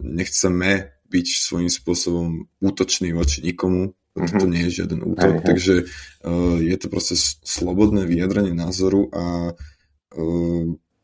nechceme 0.00 0.70
byť 1.08 1.26
svojím 1.28 1.70
spôsobom 1.72 2.48
útočný 2.60 3.16
voči 3.16 3.40
nikomu, 3.40 3.96
mm-hmm. 4.16 4.40
to 4.40 4.44
nie 4.44 4.62
je 4.68 4.84
žiaden 4.84 5.00
útok, 5.00 5.40
hej, 5.40 5.44
takže 5.44 5.74
uh, 5.88 6.60
je 6.60 6.76
to 6.76 6.86
proste 6.92 7.16
slobodné 7.40 8.04
vyjadrenie 8.04 8.52
názoru 8.52 9.08
a 9.08 9.56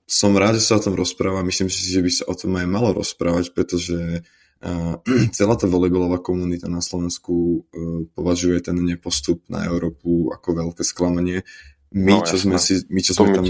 som 0.05 0.37
rád, 0.37 0.61
že 0.61 0.69
sa 0.69 0.77
o 0.77 0.85
tom 0.85 0.95
rozpráva, 0.95 1.41
myslím 1.45 1.73
si, 1.73 1.89
že 1.89 2.05
by 2.05 2.11
sa 2.13 2.25
o 2.29 2.35
tom 2.37 2.53
aj 2.61 2.69
malo 2.69 2.93
rozprávať, 2.93 3.57
pretože 3.57 4.21
uh, 4.21 4.95
celá 5.37 5.55
tá 5.57 5.65
volejbalová 5.65 6.21
komunita 6.21 6.69
na 6.69 6.85
Slovensku 6.85 7.65
uh, 7.65 8.05
považuje 8.13 8.61
ten 8.61 8.77
nepostup 8.85 9.41
na 9.49 9.65
Európu 9.65 10.29
ako 10.33 10.49
veľké 10.61 10.83
sklamanie. 10.85 11.41
My, 11.95 12.21
no, 12.21 12.27
čo, 12.27 12.37
sme 12.37 12.61
si, 12.61 12.85
my 12.91 13.01
čo, 13.01 13.17
sme 13.17 13.33
tam, 13.33 13.47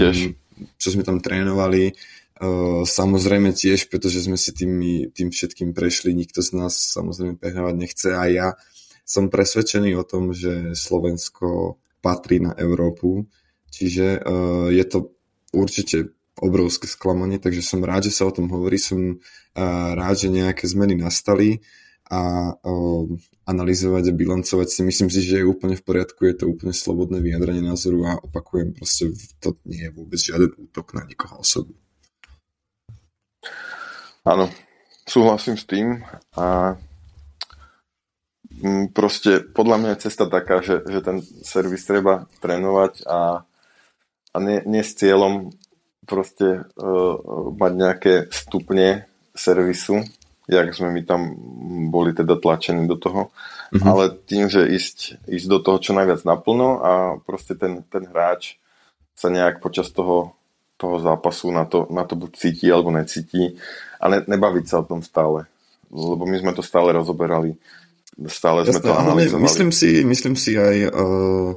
čo 0.79 0.87
sme 0.89 1.03
tam 1.03 1.19
trénovali, 1.19 1.95
Uh, 2.35 2.83
samozrejme 2.83 3.55
tiež, 3.55 3.87
pretože 3.87 4.27
sme 4.27 4.35
si 4.35 4.51
tým, 4.51 5.07
tým 5.15 5.31
všetkým 5.31 5.71
prešli, 5.71 6.11
nikto 6.11 6.43
z 6.43 6.51
nás 6.59 6.75
samozrejme 6.75 7.39
prehrávať 7.39 7.75
nechce. 7.79 8.11
A 8.11 8.27
ja 8.27 8.47
som 9.07 9.31
presvedčený 9.31 9.95
o 9.95 10.03
tom, 10.03 10.35
že 10.35 10.75
Slovensko 10.75 11.79
patrí 12.03 12.43
na 12.43 12.51
Európu, 12.59 13.23
čiže 13.71 14.19
uh, 14.19 14.67
je 14.67 14.83
to 14.83 15.15
určite 15.55 16.11
obrovské 16.39 16.87
sklamanie, 16.87 17.39
takže 17.39 17.63
som 17.63 17.79
rád, 17.79 18.11
že 18.11 18.15
sa 18.15 18.27
o 18.27 18.35
tom 18.35 18.51
hovorí, 18.51 18.75
som 18.75 19.19
rád, 19.95 20.15
že 20.19 20.27
nejaké 20.27 20.67
zmeny 20.67 20.99
nastali 20.99 21.63
a 22.05 22.53
uh, 22.53 23.07
analyzovať 23.49 24.09
a 24.09 24.17
bilancovať 24.17 24.67
si 24.69 24.81
myslím 24.85 25.09
si, 25.09 25.25
že 25.25 25.41
je 25.41 25.49
úplne 25.49 25.73
v 25.73 25.85
poriadku, 25.85 26.21
je 26.25 26.37
to 26.37 26.45
úplne 26.45 26.73
slobodné 26.73 27.17
vyjadrenie 27.17 27.65
názoru 27.65 28.05
a 28.05 28.11
opakujem, 28.21 28.77
proste 28.77 29.09
to 29.41 29.57
nie 29.65 29.89
je 29.89 29.91
vôbec 29.93 30.19
žiaden 30.21 30.53
útok 30.53 30.93
na 30.93 31.01
nikoho 31.05 31.41
osobu. 31.41 31.73
Áno, 34.25 34.49
súhlasím 35.05 35.57
s 35.57 35.65
tým 35.65 36.01
a 36.37 36.77
mm, 38.49 38.93
proste 38.93 39.41
podľa 39.41 39.77
mňa 39.77 39.89
je 39.93 40.03
cesta 40.09 40.25
taká, 40.29 40.61
že, 40.65 40.81
že 40.85 41.01
ten 41.01 41.21
servis 41.45 41.85
treba 41.85 42.29
trénovať 42.41 43.05
a, 43.05 43.45
a 44.33 44.37
nie, 44.41 44.61
nie 44.65 44.81
s 44.81 44.97
cieľom 44.97 45.53
proste 46.05 46.63
uh, 46.77 47.15
mať 47.57 47.71
nejaké 47.73 48.13
stupne 48.31 49.09
servisu, 49.35 50.05
jak 50.47 50.71
sme 50.71 50.93
my 50.93 51.01
tam 51.03 51.21
boli 51.89 52.13
teda 52.13 52.37
tlačení 52.37 52.85
do 52.85 52.95
toho, 52.95 53.33
mm-hmm. 53.73 53.85
ale 53.85 54.13
tým, 54.13 54.47
že 54.47 54.69
ísť, 54.69 55.25
ísť 55.27 55.47
do 55.49 55.59
toho 55.59 55.77
čo 55.81 55.91
najviac 55.97 56.21
naplno 56.23 56.69
a 56.79 56.91
proste 57.21 57.57
ten, 57.57 57.81
ten 57.89 58.05
hráč 58.05 58.61
sa 59.17 59.33
nejak 59.33 59.59
počas 59.59 59.89
toho 59.89 60.37
toho 60.75 60.99
zápasu 60.99 61.55
na 61.55 61.63
to, 61.63 61.87
na 61.87 62.03
to 62.03 62.19
buď 62.19 62.31
cíti 62.35 62.67
alebo 62.67 62.91
necíti 62.91 63.55
a 63.99 64.11
ne, 64.11 64.19
nebaviť 64.27 64.65
sa 64.67 64.83
o 64.83 64.87
tom 64.87 64.99
stále. 64.99 65.47
Lebo 65.87 66.27
my 66.27 66.35
sme 66.35 66.51
to 66.51 66.59
stále 66.59 66.91
rozoberali, 66.91 67.55
stále 68.27 68.67
Jasné, 68.67 68.83
sme 68.83 68.83
to 68.83 68.91
analyzovali. 68.91 69.47
Myslím 69.47 69.71
si, 69.71 70.03
myslím 70.03 70.35
si 70.35 70.59
aj 70.59 70.91
uh, 70.91 71.55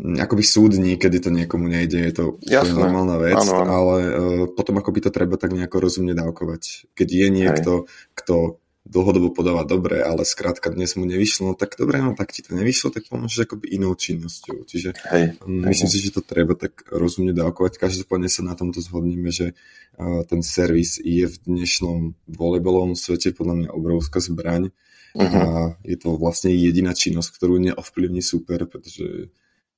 akoby 0.00 0.44
súdni, 0.44 0.96
kedy 0.96 1.18
to 1.20 1.30
niekomu 1.30 1.68
nejde, 1.68 2.00
je 2.00 2.12
to 2.16 2.24
Jasné. 2.44 2.72
normálna 2.72 3.20
vec, 3.20 3.36
ano, 3.36 3.54
ano. 3.60 3.70
ale 3.70 3.96
uh, 4.00 4.44
potom 4.48 4.80
akoby 4.80 5.04
to 5.04 5.10
treba 5.12 5.36
tak 5.36 5.52
nejako 5.52 5.76
rozumne 5.80 6.16
dávkovať. 6.16 6.92
Keď 6.96 7.08
je 7.08 7.26
niekto, 7.28 7.72
Hej. 7.84 8.16
kto 8.16 8.36
dlhodobo 8.80 9.30
podáva 9.30 9.62
dobre, 9.68 10.00
ale 10.00 10.24
skrátka 10.24 10.72
dnes 10.72 10.96
mu 10.96 11.04
nevyšlo, 11.04 11.52
no 11.52 11.54
tak 11.54 11.76
dobre, 11.76 12.00
no 12.00 12.16
tak 12.16 12.32
ti 12.32 12.40
to 12.40 12.56
nevyšlo, 12.56 12.88
tak 12.90 13.06
pomôžeš 13.12 13.44
akoby 13.44 13.76
inou 13.76 13.92
činnosťou. 13.92 14.64
Čiže 14.64 14.96
hej, 15.12 15.36
myslím 15.46 15.88
hej. 15.88 15.94
si, 15.94 15.98
že 16.00 16.16
to 16.16 16.24
treba 16.24 16.56
tak 16.56 16.88
rozumne 16.88 17.36
dávkovať. 17.36 17.76
Každopádne 17.76 18.32
sa 18.32 18.40
na 18.40 18.56
tomto 18.56 18.80
zhodníme, 18.80 19.28
že 19.28 19.52
uh, 19.52 20.24
ten 20.24 20.40
servis 20.40 20.96
je 20.96 21.28
v 21.28 21.36
dnešnom 21.44 22.16
volejbalovom 22.24 22.96
svete 22.96 23.36
podľa 23.36 23.54
mňa 23.62 23.70
obrovská 23.70 24.18
zbraň 24.18 24.72
uh-huh. 25.12 25.28
a 25.28 25.42
je 25.84 25.96
to 26.00 26.16
vlastne 26.16 26.50
jediná 26.50 26.96
činnosť, 26.96 27.36
ktorú 27.36 27.60
neovplyvní 27.60 28.24
super, 28.24 28.64
pretože 28.64 29.28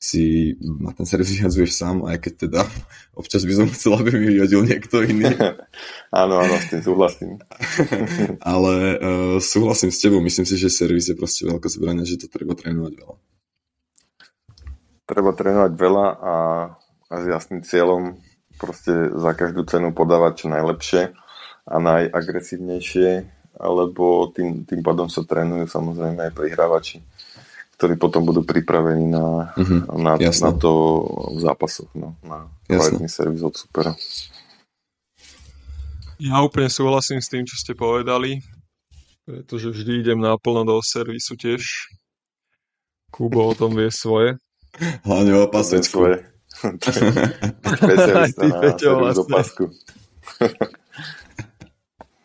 si 0.02 0.58
na 0.58 0.90
ten 0.90 1.06
servis 1.06 1.30
vyhadzuješ 1.30 1.78
sám, 1.78 2.02
aj 2.10 2.18
keď 2.26 2.32
teda 2.50 2.60
občas 3.14 3.46
by 3.46 3.54
som 3.54 3.70
chcel, 3.70 3.94
aby 3.94 4.10
mi 4.18 4.34
vyhodil 4.34 4.66
niekto 4.66 4.98
iný. 5.06 5.30
áno, 6.10 6.42
áno, 6.42 6.54
s 6.58 6.74
tým 6.74 6.82
súhlasím. 6.82 7.38
Ale 8.42 8.74
uh, 8.98 9.36
súhlasím 9.38 9.94
s 9.94 10.02
tebou, 10.02 10.18
myslím 10.18 10.42
si, 10.42 10.58
že 10.58 10.74
servis 10.74 11.06
je 11.06 11.14
proste 11.14 11.46
veľká 11.46 11.70
zbrania, 11.70 12.02
že 12.02 12.18
to 12.18 12.26
treba 12.26 12.58
trénovať 12.58 12.98
veľa. 12.98 13.16
Treba 15.06 15.30
trénovať 15.38 15.72
veľa 15.78 16.06
a, 16.18 16.34
a 17.06 17.14
s 17.22 17.24
jasným 17.30 17.62
cieľom 17.62 18.18
proste 18.58 19.14
za 19.14 19.32
každú 19.38 19.62
cenu 19.70 19.94
podávať 19.94 20.44
čo 20.44 20.46
najlepšie 20.50 21.02
a 21.62 21.76
najagresívnejšie, 21.78 23.10
alebo 23.54 24.34
tým, 24.34 24.66
tým 24.66 24.82
pádom 24.82 25.06
sa 25.06 25.22
trénujú 25.22 25.70
samozrejme 25.70 26.26
aj 26.26 26.32
prihrávači 26.34 26.98
ktorí 27.82 27.98
potom 27.98 28.22
budú 28.22 28.46
pripravení 28.46 29.10
na, 29.10 29.50
uh-huh, 29.58 29.90
na, 29.98 30.14
na 30.14 30.50
to 30.54 30.70
v 31.34 31.38
zápasoch, 31.42 31.90
no, 31.98 32.14
na 32.22 32.46
kvalitný 32.70 33.10
servis 33.10 33.42
od 33.42 33.58
supera. 33.58 33.98
Ja 36.22 36.38
úplne 36.46 36.70
súhlasím 36.70 37.18
s 37.18 37.26
tým, 37.26 37.42
čo 37.42 37.58
ste 37.58 37.74
povedali, 37.74 38.38
pretože 39.26 39.74
vždy 39.74 40.06
idem 40.06 40.22
naplno 40.22 40.62
do 40.62 40.78
servisu 40.78 41.34
tiež. 41.34 41.90
Kubo 43.10 43.50
o 43.50 43.54
tom 43.58 43.74
vie 43.74 43.90
svoje. 43.90 44.38
Hlavne 45.02 45.42
o 45.42 45.50
pasečku. 45.50 46.22
Špecialista 47.66 48.46
na 48.46 48.78
servis 48.78 49.18
vlastne. 49.18 49.26
pasku. 49.26 49.64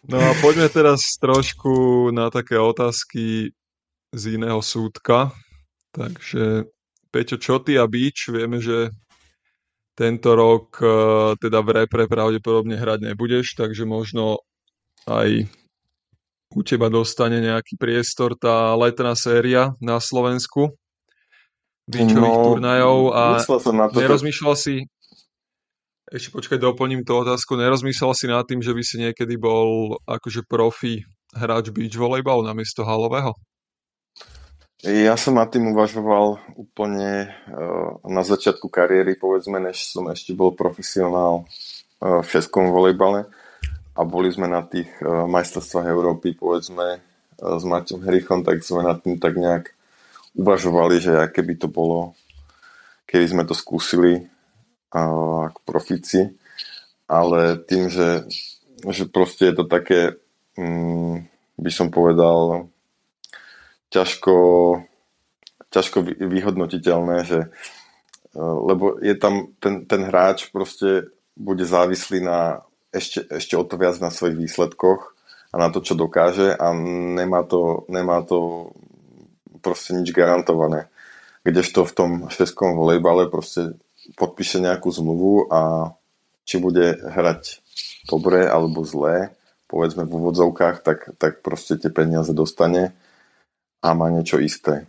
No 0.07 0.23
a 0.23 0.31
poďme 0.39 0.71
teraz 0.71 1.19
trošku 1.19 2.07
na 2.15 2.31
také 2.31 2.55
otázky 2.55 3.51
z 4.15 4.23
iného 4.39 4.63
súdka. 4.63 5.35
Takže 5.97 6.69
Peťo, 7.09 7.41
čo 7.41 7.57
ty 7.65 7.81
a 7.81 7.89
Beach? 7.89 8.29
Vieme, 8.29 8.61
že 8.61 8.93
tento 9.97 10.37
rok 10.37 10.77
uh, 10.77 11.33
teda 11.41 11.65
v 11.65 11.83
repre 11.83 12.05
pravdepodobne 12.05 12.77
hrať 12.77 13.09
nebudeš, 13.09 13.57
takže 13.57 13.89
možno 13.89 14.45
aj 15.09 15.49
u 16.53 16.61
teba 16.61 16.93
dostane 16.93 17.41
nejaký 17.41 17.81
priestor 17.81 18.37
tá 18.37 18.77
letná 18.77 19.17
séria 19.17 19.73
na 19.81 19.97
Slovensku 19.97 20.77
beachových 21.89 22.37
no, 22.37 22.45
turnajov 22.53 22.99
a 23.15 23.23
nerozmýšľal 23.95 24.55
si 24.59 24.85
ešte 26.07 26.31
počkaj, 26.31 26.59
doplním 26.63 27.03
tú 27.03 27.19
otázku. 27.19 27.59
Nerozmýšľal 27.59 28.13
si 28.15 28.25
nad 28.31 28.47
tým, 28.47 28.63
že 28.63 28.71
by 28.71 28.83
si 28.83 28.95
niekedy 28.95 29.35
bol 29.35 29.99
akože 30.07 30.47
profi 30.47 31.03
hráč 31.35 31.67
beach 31.75 31.99
volejbal 31.99 32.47
namiesto 32.47 32.87
halového? 32.87 33.35
Ja 34.85 35.17
som 35.17 35.41
nad 35.41 35.49
tým 35.49 35.73
uvažoval 35.73 36.53
úplne 36.53 37.33
uh, 37.49 37.97
na 38.05 38.21
začiatku 38.21 38.69
kariéry, 38.69 39.17
povedzme, 39.17 39.57
než 39.57 39.89
som 39.89 40.05
ešte 40.05 40.37
bol 40.37 40.53
profesionál 40.53 41.49
uh, 41.97 42.21
v 42.21 42.27
českom 42.29 42.69
volejbale. 42.69 43.25
A 43.97 44.05
boli 44.05 44.29
sme 44.29 44.45
na 44.45 44.61
tých 44.61 44.85
uh, 45.01 45.25
majstrovstvách 45.25 45.89
Európy, 45.89 46.37
povedzme, 46.37 47.01
s 47.41 47.63
Maťom 47.65 48.05
Herichom, 48.05 48.45
tak 48.45 48.61
sme 48.61 48.85
nad 48.85 49.01
tým 49.01 49.17
tak 49.17 49.37
nejak 49.37 49.73
uvažovali, 50.37 51.01
že 51.01 51.25
aké 51.25 51.41
by 51.41 51.57
to 51.57 51.69
bolo, 51.69 52.13
keby 53.09 53.25
sme 53.29 53.43
to 53.49 53.57
skúsili 53.57 54.29
ako 54.93 55.57
profici, 55.65 56.37
ale 57.09 57.61
tým, 57.65 57.89
že, 57.89 58.25
že 58.89 59.09
proste 59.09 59.49
je 59.49 59.53
to 59.57 59.65
také, 59.65 60.17
um, 60.57 61.25
by 61.57 61.71
som 61.73 61.89
povedal, 61.89 62.69
ťažko, 63.89 64.35
ťažko 65.71 65.97
vyhodnotiteľné, 66.17 67.17
že, 67.23 67.39
e, 68.35 68.39
lebo 68.41 68.99
je 68.99 69.15
tam 69.15 69.51
ten, 69.59 69.87
ten 69.87 70.01
hráč 70.07 70.51
proste 70.51 71.11
bude 71.37 71.63
závislý 71.63 72.23
na 72.23 72.67
ešte, 72.91 73.23
ešte 73.29 73.53
o 73.55 73.63
to 73.63 73.77
viac 73.77 73.99
na 73.99 74.09
svojich 74.09 74.47
výsledkoch 74.47 75.13
a 75.53 75.55
na 75.55 75.67
to, 75.69 75.83
čo 75.83 75.93
dokáže 75.95 76.55
a 76.55 76.73
nemá 77.15 77.43
to, 77.43 77.85
nemá 77.87 78.23
to 78.23 78.71
proste 79.61 79.95
nič 79.95 80.11
garantované. 80.11 80.89
Kdežto 81.43 81.87
v 81.87 81.95
tom 81.95 82.11
švedskom 82.27 82.75
volejbale 82.75 83.31
proste 83.31 83.79
podpíše 84.19 84.59
nejakú 84.59 84.91
zmluvu 84.91 85.47
a 85.51 85.91
či 86.47 86.59
bude 86.59 86.95
hrať 86.95 87.59
dobre 88.07 88.47
alebo 88.47 88.87
zlé, 88.87 89.35
povedzme 89.67 90.07
v 90.07 90.15
úvodzovkách, 90.15 90.79
tak, 90.79 91.11
tak 91.19 91.43
proste 91.43 91.75
tie 91.75 91.91
peniaze 91.91 92.31
dostane 92.31 92.95
a 93.81 93.93
má 93.93 94.09
niečo 94.09 94.41
isté. 94.41 94.87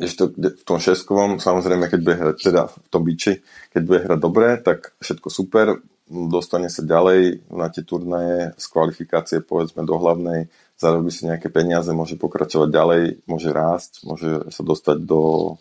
Ešte 0.00 0.32
v 0.32 0.64
tom 0.64 0.80
šeskovom, 0.80 1.36
samozrejme, 1.42 1.90
keď 1.92 2.00
bude 2.00 2.16
hrať, 2.16 2.36
teda 2.40 2.62
v 2.72 2.88
tom 2.88 3.02
biči, 3.04 3.44
keď 3.68 3.82
bude 3.84 4.00
hrať 4.08 4.18
dobre, 4.20 4.48
tak 4.60 4.96
všetko 4.96 5.28
super, 5.28 5.76
dostane 6.10 6.72
sa 6.72 6.82
ďalej 6.82 7.46
na 7.52 7.68
tie 7.68 7.84
turnaje 7.84 8.56
z 8.56 8.66
kvalifikácie, 8.72 9.38
povedzme, 9.44 9.84
do 9.84 9.94
hlavnej, 10.00 10.48
zarobí 10.80 11.12
si 11.12 11.28
nejaké 11.28 11.52
peniaze, 11.52 11.92
môže 11.92 12.16
pokračovať 12.16 12.68
ďalej, 12.72 13.02
môže 13.28 13.50
rásť, 13.52 13.92
môže 14.08 14.48
sa 14.48 14.62
dostať 14.64 15.04
do 15.04 15.54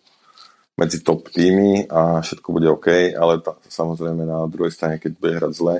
medzi 0.79 1.03
top 1.03 1.27
týmy 1.27 1.91
a 1.91 2.23
všetko 2.23 2.47
bude 2.55 2.71
OK, 2.71 3.11
ale 3.11 3.43
tá, 3.43 3.59
samozrejme 3.67 4.23
na 4.23 4.47
druhej 4.47 4.71
strane, 4.71 4.95
keď 4.95 5.11
bude 5.19 5.33
hrať 5.35 5.51
zle, 5.51 5.75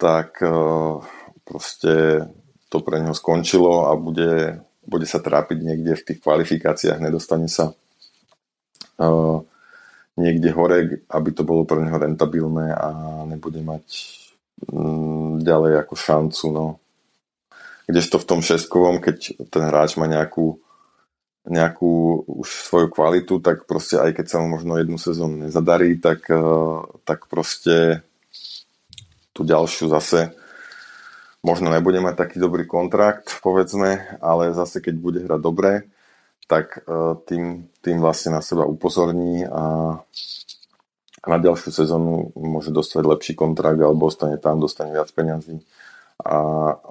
tak 0.00 0.40
uh, 0.40 1.04
proste 1.44 2.24
to 2.72 2.80
pre 2.80 3.04
neho 3.04 3.12
skončilo 3.12 3.92
a 3.92 3.94
bude 4.00 4.64
bude 4.82 5.06
sa 5.06 5.22
trápiť 5.22 5.58
niekde 5.62 5.92
v 5.94 6.06
tých 6.06 6.18
kvalifikáciách, 6.22 6.98
nedostane 6.98 7.46
sa 7.46 7.70
uh, 8.98 9.38
niekde 10.18 10.50
hore, 10.52 11.06
aby 11.08 11.30
to 11.32 11.46
bolo 11.46 11.62
pre 11.62 11.80
neho 11.80 11.96
rentabilné 11.96 12.74
a 12.74 13.22
nebude 13.24 13.62
mať 13.62 13.84
um, 14.68 15.38
ďalej 15.38 15.86
ako 15.86 15.94
šancu. 15.94 16.44
No. 16.50 16.66
Kdežto 17.86 18.18
v 18.18 18.28
tom 18.28 18.40
šestkovom, 18.42 18.98
keď 18.98 19.48
ten 19.48 19.62
hráč 19.66 19.96
má 19.96 20.10
nejakú 20.10 20.58
nejakú 21.42 22.22
už 22.38 22.70
svoju 22.70 22.86
kvalitu, 22.86 23.42
tak 23.42 23.66
proste 23.66 23.98
aj 23.98 24.14
keď 24.14 24.26
sa 24.30 24.38
mu 24.38 24.54
možno 24.54 24.78
jednu 24.78 24.94
sezónu 24.94 25.50
nezadarí, 25.50 25.98
tak, 25.98 26.22
uh, 26.30 26.86
tak 27.02 27.26
proste 27.26 28.06
tú 29.34 29.42
ďalšiu 29.42 29.90
zase 29.90 30.30
možno 31.42 31.74
nebude 31.74 31.98
mať 31.98 32.14
taký 32.14 32.36
dobrý 32.38 32.64
kontrakt, 32.64 33.42
povedzme, 33.42 34.18
ale 34.22 34.54
zase 34.54 34.78
keď 34.78 34.94
bude 34.96 35.20
hrať 35.26 35.40
dobre, 35.42 35.90
tak 36.46 36.86
e, 36.86 37.18
tým, 37.26 37.66
tým 37.82 37.98
vlastne 37.98 38.38
na 38.38 38.42
seba 38.42 38.66
upozorní 38.66 39.46
a 39.46 39.96
na 41.22 41.38
ďalšiu 41.38 41.70
sezónu 41.70 42.34
môže 42.34 42.74
dostať 42.74 43.02
lepší 43.06 43.32
kontrakt 43.38 43.78
alebo 43.78 44.10
ostane 44.10 44.38
tam, 44.42 44.58
dostane 44.58 44.90
viac 44.90 45.10
peňazí. 45.14 45.62
A 46.22 46.38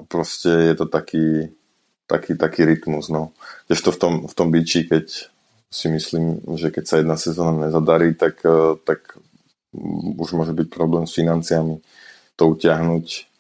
proste 0.08 0.72
je 0.72 0.76
to 0.76 0.88
taký, 0.88 1.52
taký, 2.08 2.36
taký 2.36 2.68
rytmus. 2.68 3.08
No. 3.12 3.36
Ešte 3.72 3.92
v 3.92 3.98
tom, 4.00 4.14
v 4.28 4.34
tom 4.36 4.48
biči, 4.52 4.88
keď 4.88 5.08
si 5.72 5.88
myslím, 5.88 6.44
že 6.60 6.68
keď 6.68 6.84
sa 6.84 6.96
jedna 7.00 7.16
sezóna 7.16 7.68
nezadarí, 7.68 8.16
tak, 8.16 8.44
e, 8.44 8.76
tak 8.84 9.16
už 10.20 10.36
môže 10.36 10.52
byť 10.52 10.68
problém 10.68 11.08
s 11.08 11.16
financiami 11.16 11.80
to 12.36 12.44
utiahnuť 12.52 13.31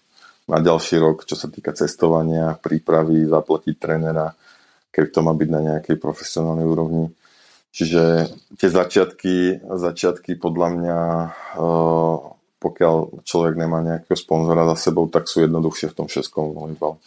na 0.52 0.60
ďalší 0.60 1.00
rok, 1.00 1.24
čo 1.24 1.40
sa 1.40 1.48
týka 1.48 1.72
cestovania, 1.72 2.60
prípravy, 2.60 3.24
zaplatiť 3.24 3.76
trénera, 3.80 4.36
keď 4.92 5.06
to 5.16 5.20
má 5.24 5.32
byť 5.32 5.50
na 5.50 5.62
nejakej 5.64 5.96
profesionálnej 5.96 6.68
úrovni. 6.68 7.08
Čiže 7.72 8.28
tie 8.60 8.68
začiatky, 8.68 9.64
začiatky 9.64 10.36
podľa 10.36 10.68
mňa, 10.76 11.00
eh, 11.56 12.18
pokiaľ 12.60 13.24
človek 13.24 13.56
nemá 13.56 13.80
nejakého 13.80 14.20
sponzora 14.20 14.68
za 14.76 14.92
sebou, 14.92 15.08
tak 15.08 15.32
sú 15.32 15.48
jednoduchšie 15.48 15.96
v 15.96 15.98
tom 16.04 16.08
šeskom 16.12 16.52
volejbal. 16.52 17.00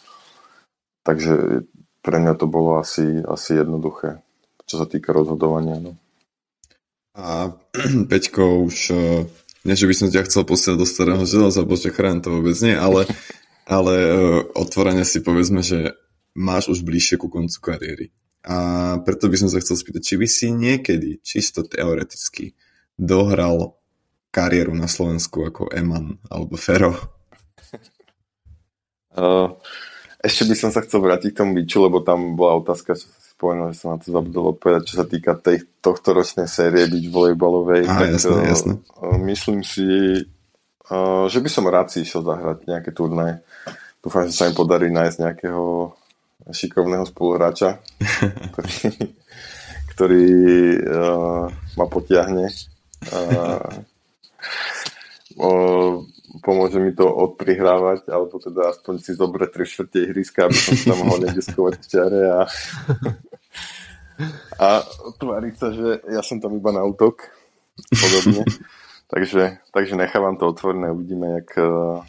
Takže 1.05 1.63
pre 2.01 2.17
mňa 2.17 2.33
to 2.41 2.49
bolo 2.49 2.81
asi, 2.81 3.21
asi 3.21 3.61
jednoduché, 3.61 4.25
čo 4.65 4.81
sa 4.81 4.89
týka 4.89 5.13
rozhodovania. 5.13 5.77
No. 5.77 5.93
A 7.13 7.53
Peťko 8.09 8.65
už 8.65 8.77
eh, 8.89 9.29
nie, 9.65 9.73
že 9.73 9.89
by 9.89 9.95
som 9.97 10.13
ťa 10.13 10.29
chcel 10.29 10.45
posielať 10.45 10.77
do 10.77 10.87
starého 10.87 11.23
železa, 11.25 11.65
bože 11.65 11.89
chrán, 11.89 12.21
to 12.21 12.29
vôbec 12.29 12.53
nie, 12.61 12.77
ale, 12.77 13.09
ale 13.65 13.93
uh, 13.97 14.13
otvorene 14.53 15.03
si 15.03 15.25
povedzme, 15.25 15.65
že 15.65 15.97
máš 16.37 16.69
už 16.69 16.85
bližšie 16.85 17.17
ku 17.17 17.27
koncu 17.27 17.57
kariéry. 17.59 18.07
A 18.45 18.97
preto 19.01 19.25
by 19.25 19.41
som 19.41 19.49
sa 19.49 19.57
chcel 19.57 19.73
spýtať, 19.73 20.01
či 20.05 20.15
by 20.21 20.27
si 20.29 20.47
niekedy, 20.53 21.17
čisto 21.25 21.65
teoreticky, 21.65 22.53
dohral 22.93 23.73
kariéru 24.29 24.77
na 24.77 24.85
Slovensku 24.85 25.49
ako 25.49 25.73
Eman 25.73 26.21
alebo 26.29 26.53
Fero? 26.53 26.93
Uh, 29.17 29.49
ešte 30.27 30.45
by 30.45 30.55
som 30.59 30.69
sa 30.69 30.85
chcel 30.85 31.01
vrátiť 31.01 31.33
k 31.33 31.39
tomu 31.41 31.57
biču, 31.57 31.81
lebo 31.81 32.05
tam 32.05 32.37
bola 32.37 32.61
otázka, 32.61 32.93
čo 32.93 33.09
spomenul, 33.35 33.73
že 33.73 33.81
som 33.81 33.95
na 33.95 33.99
to 33.99 34.13
zabudol 34.13 34.55
odpovedať, 34.55 34.83
čo 34.87 34.95
sa 35.01 35.05
týka 35.09 35.35
tej, 35.35 35.65
tohto 35.81 36.15
ročnej 36.15 36.47
série 36.47 36.87
byť 36.87 37.03
volejbalovej. 37.11 37.83
Á, 37.89 37.93
tak, 37.97 38.09
jasné, 38.15 38.37
uh, 38.37 38.45
jasné. 38.45 38.73
Uh, 38.93 39.17
myslím 39.25 39.59
si, 39.65 39.85
uh, 40.87 41.25
že 41.27 41.39
by 41.41 41.49
som 41.49 41.65
rád 41.65 41.89
si 41.89 42.05
išiel 42.05 42.21
zahrať 42.21 42.69
nejaké 42.69 42.93
turnaje. 42.93 43.43
Dúfam, 44.05 44.29
že 44.29 44.37
sa 44.37 44.45
im 44.45 44.53
podarí 44.53 44.93
nájsť 44.93 45.17
nejakého 45.17 45.89
šikovného 46.53 47.09
spoluhráča, 47.09 47.81
ktorý, 48.53 48.77
ktorý 49.97 50.27
uh, 50.77 51.49
ma 51.73 51.85
potiahne. 51.89 52.53
Uh, 53.09 53.81
uh, 55.41 55.93
pomôže 56.45 56.77
mi 56.77 56.93
to 56.93 57.09
odprihrávať, 57.09 58.05
alebo 58.13 58.37
teda 58.37 58.77
aspoň 58.77 58.93
si 59.01 59.17
zobrať 59.17 59.49
tri 59.49 59.65
štvrte 59.65 59.97
ihriska, 60.05 60.39
aby 60.45 60.57
som 60.57 60.77
tam 60.85 60.97
mohol 61.01 61.25
niekde 61.25 61.41
skovať 61.41 61.73
v 61.81 61.87
čare 61.89 62.21
a, 62.29 62.39
a 64.61 64.67
tváriť 65.17 65.55
sa, 65.57 65.73
že 65.73 66.05
ja 66.13 66.21
som 66.21 66.37
tam 66.37 66.53
iba 66.53 66.69
na 66.69 66.85
útok. 66.85 67.25
Podobne. 67.89 68.45
takže, 69.11 69.65
takže 69.73 69.97
nechávam 69.97 70.37
to 70.37 70.45
otvorené, 70.45 70.93
uvidíme, 70.93 71.41
jak, 71.41 71.49
eh, 71.57 71.99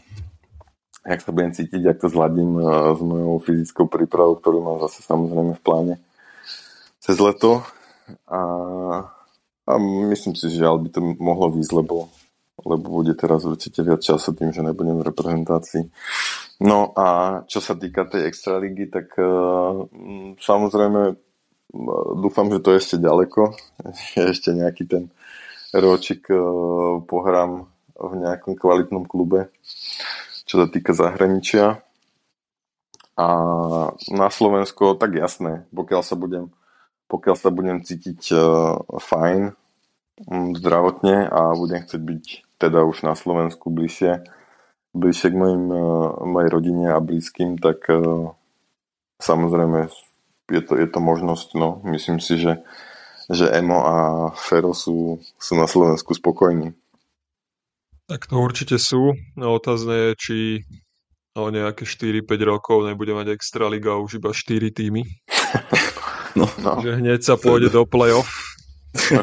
jak 1.07 1.21
sa 1.23 1.31
budem 1.31 1.55
cítiť, 1.55 1.81
jak 1.83 1.99
to 2.03 2.09
zladím 2.11 2.59
eh, 2.59 2.67
s 2.95 3.01
mojou 3.01 3.39
fyzickou 3.39 3.87
prípravou, 3.87 4.37
ktorú 4.37 4.59
mám 4.61 4.79
zase 4.91 5.07
samozrejme 5.07 5.55
v 5.55 5.65
pláne 5.65 5.95
cez 6.99 7.17
leto. 7.23 7.63
A, 8.31 8.41
a 9.67 9.73
myslím 10.11 10.39
si, 10.39 10.47
že 10.51 10.63
by 10.63 10.89
to 10.91 11.01
mohlo 11.19 11.51
výsť, 11.51 11.73
lebo 11.75 12.11
lebo 12.65 13.05
bude 13.05 13.13
teraz 13.13 13.45
určite 13.45 13.85
viac 13.85 14.01
času 14.01 14.33
tým, 14.33 14.51
že 14.51 14.65
nebudem 14.65 14.99
v 14.99 15.07
reprezentácii. 15.13 15.93
No 16.65 16.97
a 16.97 17.41
čo 17.45 17.61
sa 17.61 17.77
týka 17.77 18.09
tej 18.09 18.33
extraligy, 18.33 18.89
tak 18.89 19.13
uh, 19.21 19.85
samozrejme 20.41 21.15
dúfam, 22.17 22.49
že 22.49 22.65
to 22.65 22.73
je 22.73 22.81
ešte 22.81 22.97
ďaleko. 22.97 23.53
Ešte 24.33 24.57
nejaký 24.57 24.89
ten 24.89 25.13
ročik 25.77 26.33
uh, 26.33 27.05
pohrám 27.05 27.69
v 27.97 28.13
nejakom 28.25 28.57
kvalitnom 28.57 29.05
klube, 29.05 29.53
čo 30.57 30.65
sa 30.65 30.73
týka 30.73 30.97
zahraničia. 30.97 31.85
A 33.21 33.29
na 34.09 34.29
Slovensko, 34.33 34.97
tak 34.97 35.13
jasné, 35.13 35.69
pokiaľ 35.69 36.01
sa 36.01 36.17
budem, 36.17 36.49
pokiaľ 37.13 37.37
sa 37.37 37.53
budem 37.53 37.85
cítiť 37.85 38.33
uh, 38.33 38.81
fajn, 38.97 39.53
zdravotne 40.57 41.29
a 41.29 41.53
budem 41.53 41.85
chcieť 41.85 42.01
byť 42.01 42.25
teda 42.57 42.89
už 42.89 43.05
na 43.05 43.13
Slovensku 43.13 43.69
bližšie, 43.69 44.25
bližšie 44.97 45.29
k 45.29 45.37
mojim, 45.37 45.69
e, 45.69 45.81
mojej 46.25 46.49
rodine 46.49 46.89
a 46.89 47.05
blízkym, 47.05 47.61
tak 47.61 47.85
e, 47.93 48.33
samozrejme 49.21 49.93
je 50.49 50.63
to, 50.65 50.73
je 50.73 50.89
to 50.89 51.01
možnosť. 51.05 51.53
No. 51.53 51.85
Myslím 51.85 52.17
si, 52.17 52.41
že, 52.41 52.65
že 53.29 53.53
Emo 53.53 53.85
a 53.85 53.97
Fero 54.33 54.73
sú, 54.73 55.21
sú 55.37 55.53
na 55.53 55.69
Slovensku 55.69 56.17
spokojní. 56.17 56.73
Tak 58.07 58.31
to 58.31 58.39
určite 58.39 58.79
sú. 58.79 59.19
No, 59.35 59.59
otázne 59.59 59.95
je, 59.95 60.11
či 60.15 60.37
o 61.35 61.51
nejaké 61.51 61.83
4-5 61.83 62.23
rokov 62.47 62.87
nebude 62.87 63.13
mať 63.13 63.35
Extraliga 63.35 63.99
už 63.99 64.23
iba 64.23 64.31
4 64.31 64.71
týmy. 64.73 65.03
No. 66.37 66.45
No, 66.61 66.85
že 66.85 67.01
hneď 67.01 67.25
sa 67.25 67.41
pôjde 67.41 67.73
do 67.73 67.89
play-off. 67.89 68.29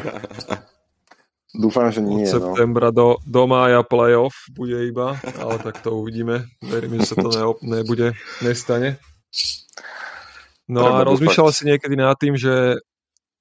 dúfam, 1.54 1.86
že 1.94 2.02
Od 2.02 2.10
nie. 2.10 2.26
No. 2.26 2.30
septembra 2.30 2.90
do, 2.90 3.22
do 3.22 3.46
mája 3.46 3.86
play-off 3.86 4.34
bude 4.50 4.74
iba, 4.90 5.14
ale 5.38 5.62
tak 5.62 5.78
to 5.78 5.94
uvidíme. 5.94 6.42
Verím, 6.58 6.98
že 6.98 7.14
sa 7.14 7.16
to 7.22 7.30
ne, 7.30 7.44
nebude, 7.62 8.18
nestane. 8.42 8.98
No 10.66 10.82
Treba 10.82 11.00
a 11.04 11.06
rozmýšľal 11.06 11.50
si 11.54 11.62
niekedy 11.70 11.94
nad 11.94 12.18
tým, 12.18 12.34
že 12.34 12.82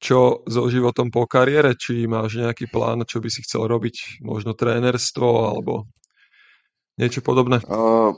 čo 0.03 0.43
so 0.43 0.67
životom 0.67 1.07
po 1.07 1.23
kariére, 1.23 1.79
či 1.79 2.03
máš 2.11 2.35
nejaký 2.35 2.67
plán, 2.67 3.07
čo 3.07 3.23
by 3.23 3.31
si 3.31 3.39
chcel 3.47 3.71
robiť, 3.71 4.19
možno 4.19 4.51
trénerstvo 4.51 5.55
alebo 5.55 5.87
niečo 6.99 7.23
podobné? 7.23 7.63
Uh, 7.63 8.11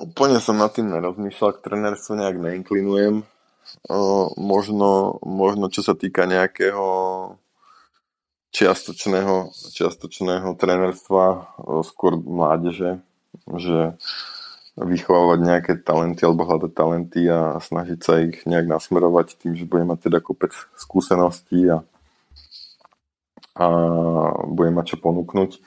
úplne 0.00 0.40
som 0.40 0.56
nad 0.56 0.72
tým 0.72 0.88
nerozmýšľal, 0.88 1.60
k 1.60 1.64
trenerstvu 1.68 2.12
nejak 2.16 2.36
neinklinujem. 2.40 3.28
Uh, 3.92 4.32
možno, 4.40 5.20
možno 5.20 5.68
čo 5.68 5.84
sa 5.84 5.92
týka 5.92 6.24
nejakého 6.24 6.88
čiastočného, 8.56 9.52
čiastočného 9.52 10.56
trenerstva, 10.56 11.24
uh, 11.28 11.84
skôr 11.84 12.16
mládeže, 12.16 13.04
že 13.60 14.00
vychovávať 14.76 15.38
nejaké 15.44 15.72
talenty 15.84 16.24
alebo 16.24 16.48
hľadať 16.48 16.72
talenty 16.72 17.28
a 17.28 17.60
snažiť 17.60 17.98
sa 18.00 18.24
ich 18.24 18.40
nejak 18.48 18.64
nasmerovať 18.64 19.36
tým, 19.36 19.52
že 19.52 19.68
budem 19.68 19.92
mať 19.92 20.08
teda 20.08 20.18
kopec 20.24 20.56
skúseností 20.80 21.68
a, 21.68 21.84
a 23.52 23.66
budem 24.48 24.72
mať 24.72 24.96
čo 24.96 24.98
ponúknuť. 25.04 25.60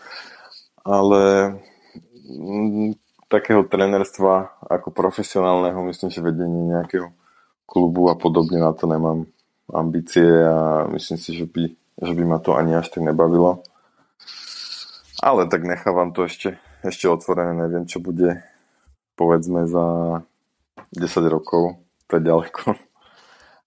Ale 0.82 1.54
mm, 2.26 2.98
takého 3.30 3.62
trenerstva 3.62 4.66
ako 4.66 4.90
profesionálneho, 4.90 5.78
myslím, 5.86 6.10
že 6.10 6.26
vedenie 6.26 6.74
nejakého 6.74 7.14
klubu 7.70 8.10
a 8.10 8.18
podobne 8.18 8.58
na 8.58 8.74
to 8.74 8.90
nemám 8.90 9.30
ambície 9.70 10.26
a 10.26 10.90
myslím 10.94 11.18
si, 11.18 11.34
že 11.38 11.46
by, 11.46 11.74
že 12.02 12.14
by 12.14 12.24
ma 12.26 12.38
to 12.42 12.58
ani 12.58 12.74
až 12.78 12.90
tak 12.90 13.06
nebavilo. 13.06 13.62
Ale 15.22 15.46
tak 15.46 15.66
nechávam 15.66 16.14
to 16.14 16.26
ešte, 16.26 16.58
ešte 16.82 17.06
otvorené, 17.10 17.54
neviem, 17.54 17.86
čo 17.90 17.98
bude 17.98 18.46
povedzme 19.16 19.68
za 19.68 20.22
10 20.96 21.02
rokov, 21.28 21.80
to 22.08 22.20
je 22.20 22.24
ďaleko. 22.24 22.76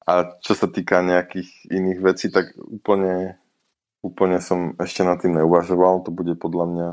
A 0.08 0.40
čo 0.40 0.56
sa 0.56 0.68
týka 0.72 1.04
nejakých 1.04 1.68
iných 1.68 2.00
vecí, 2.00 2.32
tak 2.32 2.56
úplne, 2.56 3.36
úplne 4.00 4.40
som 4.40 4.72
ešte 4.80 5.04
nad 5.04 5.20
tým 5.20 5.36
neuvažoval, 5.36 6.04
to 6.04 6.10
bude 6.14 6.32
podľa 6.40 6.66
mňa 6.68 6.88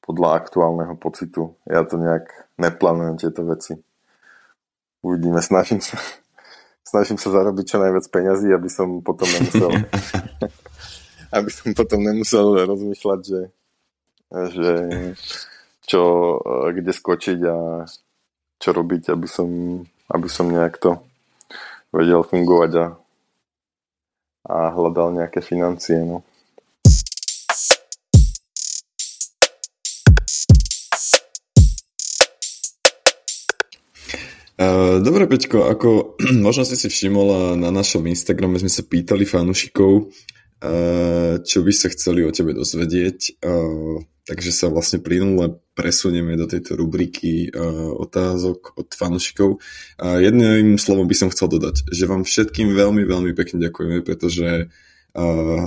podľa 0.00 0.42
aktuálneho 0.42 0.94
pocitu. 0.98 1.54
Ja 1.68 1.86
to 1.86 1.94
nejak 1.94 2.50
neplánujem 2.58 3.20
tieto 3.20 3.46
veci. 3.46 3.78
Uvidíme, 5.06 5.38
snažím 5.38 5.78
sa, 5.78 5.98
snažím 6.90 7.18
sa 7.18 7.30
zarobiť 7.30 7.64
čo 7.66 7.78
najviac 7.78 8.06
peňazí, 8.10 8.50
aby 8.50 8.68
som 8.70 9.04
potom 9.06 9.30
nemusel 9.30 9.70
aby 11.36 11.50
som 11.50 11.70
potom 11.74 12.02
nemusel 12.02 12.66
rozmýšľať, 12.66 13.20
že, 13.22 13.40
že 14.30 14.70
čo, 15.90 16.02
e, 16.38 16.70
kde 16.78 16.92
skočiť 16.94 17.38
a 17.50 17.82
čo 18.62 18.70
robiť, 18.70 19.10
aby 19.10 19.26
som, 19.26 19.82
aby 20.06 20.28
som 20.30 20.46
nejak 20.46 20.78
to 20.78 21.02
vedel 21.90 22.22
fungovať 22.22 22.70
a, 22.78 22.86
a 24.46 24.56
hľadal 24.70 25.18
nejaké 25.18 25.42
financie. 25.42 25.98
No. 26.06 26.22
Uh, 34.60 35.00
Dobre, 35.00 35.24
Peťko, 35.24 35.72
ako 35.72 36.20
možno 36.46 36.68
si 36.68 36.76
si 36.76 36.92
všimol, 36.92 37.56
na 37.56 37.72
našom 37.72 38.04
Instagrame 38.06 38.60
sme 38.60 38.68
sa 38.68 38.84
pýtali 38.84 39.24
fanúšikov, 39.24 40.06
uh, 40.06 41.40
čo 41.40 41.64
by 41.64 41.72
sa 41.72 41.88
chceli 41.88 42.28
o 42.28 42.30
tebe 42.30 42.52
dozvedieť, 42.52 43.40
uh, 43.40 44.04
takže 44.30 44.54
sa 44.54 44.70
vlastne 44.70 45.02
plynule 45.02 45.58
presunieme 45.74 46.38
do 46.38 46.46
tejto 46.46 46.78
rubriky 46.78 47.50
uh, 47.50 47.90
otázok 47.98 48.78
od 48.78 48.86
fanúšikov. 48.94 49.58
Uh, 49.98 50.22
jedným 50.22 50.78
slovom 50.78 51.10
by 51.10 51.16
som 51.18 51.34
chcel 51.34 51.50
dodať, 51.50 51.90
že 51.90 52.06
vám 52.06 52.22
všetkým 52.22 52.70
veľmi, 52.70 53.02
veľmi 53.02 53.34
pekne 53.34 53.66
ďakujeme, 53.66 54.06
pretože 54.06 54.70
uh, 54.70 55.66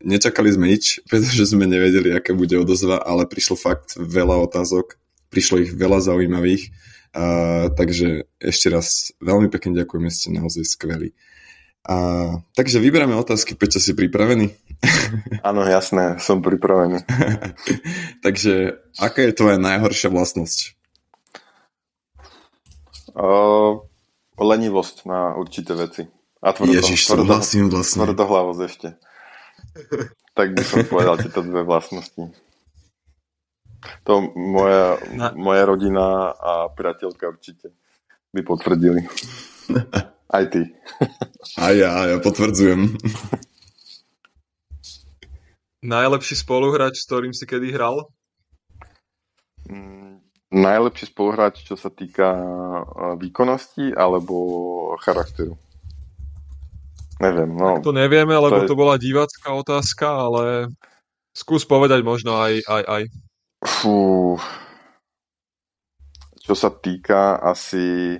nečakali 0.00 0.48
sme 0.48 0.72
nič, 0.72 0.98
pretože 1.12 1.52
sme 1.52 1.68
nevedeli, 1.68 2.16
aká 2.16 2.32
bude 2.32 2.56
odozva, 2.56 3.04
ale 3.04 3.28
prišlo 3.28 3.60
fakt 3.60 4.00
veľa 4.00 4.48
otázok, 4.48 4.96
prišlo 5.28 5.68
ich 5.68 5.76
veľa 5.76 6.00
zaujímavých, 6.00 6.72
uh, 7.12 7.68
takže 7.76 8.32
ešte 8.40 8.72
raz 8.72 9.12
veľmi 9.20 9.52
pekne 9.52 9.76
ďakujeme, 9.76 10.08
ste 10.08 10.32
naozaj 10.32 10.64
skvelí. 10.64 11.12
A, 11.88 11.96
takže 12.52 12.76
vyberáme 12.76 13.16
otázky, 13.16 13.56
Peťo, 13.56 13.80
si 13.80 13.96
pripravený? 13.96 14.52
Áno, 15.48 15.64
jasné, 15.64 16.20
som 16.20 16.44
pripravený. 16.44 17.00
takže, 18.24 18.76
aká 19.00 19.24
je 19.24 19.32
tvoja 19.32 19.56
najhoršia 19.56 20.12
vlastnosť? 20.12 20.76
Uh, 23.16 23.84
lenivosť 24.36 25.08
na 25.08 25.34
určité 25.36 25.72
veci. 25.72 26.04
A 26.40 26.56
Ježiš, 26.56 27.12
súhlasím 27.12 27.68
vlastne. 27.68 28.08
Tvrdohlavosť 28.08 28.60
ešte. 28.64 28.88
tak 30.32 30.56
by 30.56 30.62
som 30.64 30.84
povedal 30.88 31.20
tieto 31.20 31.44
dve 31.44 31.64
vlastnosti. 31.68 32.32
To 34.04 34.12
moja, 34.36 35.00
moja 35.36 35.64
rodina 35.64 36.32
a 36.36 36.68
priateľka 36.72 37.28
určite 37.32 37.72
by 38.32 38.40
potvrdili. 38.44 39.04
Aj 40.30 40.44
ty. 40.46 40.62
A 41.58 41.74
ja, 41.74 41.90
ja 42.06 42.16
potvrdzujem. 42.22 42.94
Najlepší 45.82 46.36
spoluhráč, 46.38 47.02
s 47.02 47.06
ktorým 47.08 47.34
si 47.34 47.48
kedy 47.48 47.72
hral? 47.74 48.06
Mm, 49.66 50.20
Najlepší 50.50 51.10
spoluhráč, 51.10 51.62
čo 51.66 51.74
sa 51.74 51.90
týka 51.90 52.30
výkonnosti 53.16 53.94
alebo 53.94 54.34
charakteru? 55.02 55.54
Neviem, 57.20 57.50
no. 57.52 57.78
To 57.84 57.92
nevieme, 57.92 58.32
lebo 58.32 58.64
je- 58.64 58.68
to 58.68 58.74
bola 58.78 58.96
divácká 58.96 59.52
otázka, 59.52 60.06
ale 60.08 60.72
skús 61.36 61.62
povedať 61.68 62.00
možno 62.02 62.38
aj, 62.38 62.64
aj, 62.64 62.82
aj. 62.86 63.02
Fú. 63.60 64.36
Čo 66.40 66.54
sa 66.56 66.72
týka 66.72 67.38
asi, 67.38 68.16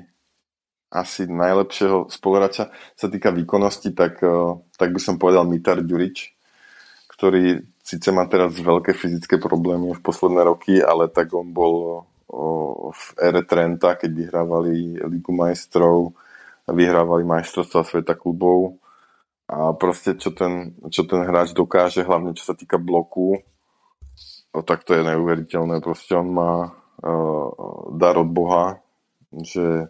asi 0.90 1.30
najlepšieho 1.30 2.10
spoluhráča, 2.10 2.74
sa 2.98 3.06
týka 3.06 3.30
výkonnosti, 3.30 3.94
tak, 3.94 4.20
eh, 4.22 4.30
tak 4.76 4.90
by 4.90 5.00
som 5.00 5.16
povedal 5.16 5.46
Mitar 5.46 5.80
Ďurič, 5.80 6.34
ktorý 7.14 7.62
síce 7.80 8.10
má 8.10 8.26
teraz 8.26 8.54
veľké 8.58 8.94
fyzické 8.94 9.38
problémy 9.38 9.90
už 9.94 10.02
posledné 10.02 10.42
roky, 10.46 10.82
ale 10.82 11.10
tak 11.10 11.34
on 11.34 11.50
bol 11.50 12.06
o, 12.30 12.90
v 12.94 13.04
ére 13.18 13.42
Trenta, 13.42 13.98
keď 13.98 14.10
vyhrávali 14.14 15.02
Ligu 15.02 15.34
majstrov, 15.34 16.14
vyhrávali 16.70 17.26
majstrovstvá 17.26 17.82
sveta 17.82 18.14
klubov 18.14 18.78
a 19.50 19.74
proste 19.74 20.14
čo 20.14 20.30
ten, 20.30 20.78
čo 20.88 21.02
ten 21.02 21.26
hráč 21.26 21.50
dokáže, 21.50 22.06
hlavne 22.06 22.30
čo 22.38 22.46
sa 22.46 22.54
týka 22.54 22.78
bloku, 22.78 23.42
No, 24.50 24.66
tak 24.66 24.82
to 24.82 24.98
je 24.98 25.06
neuveriteľné. 25.06 25.78
Proste 25.78 26.18
on 26.18 26.28
má 26.34 26.52
uh, 26.66 27.48
dar 27.94 28.18
od 28.18 28.30
Boha, 28.30 28.82
že, 29.30 29.86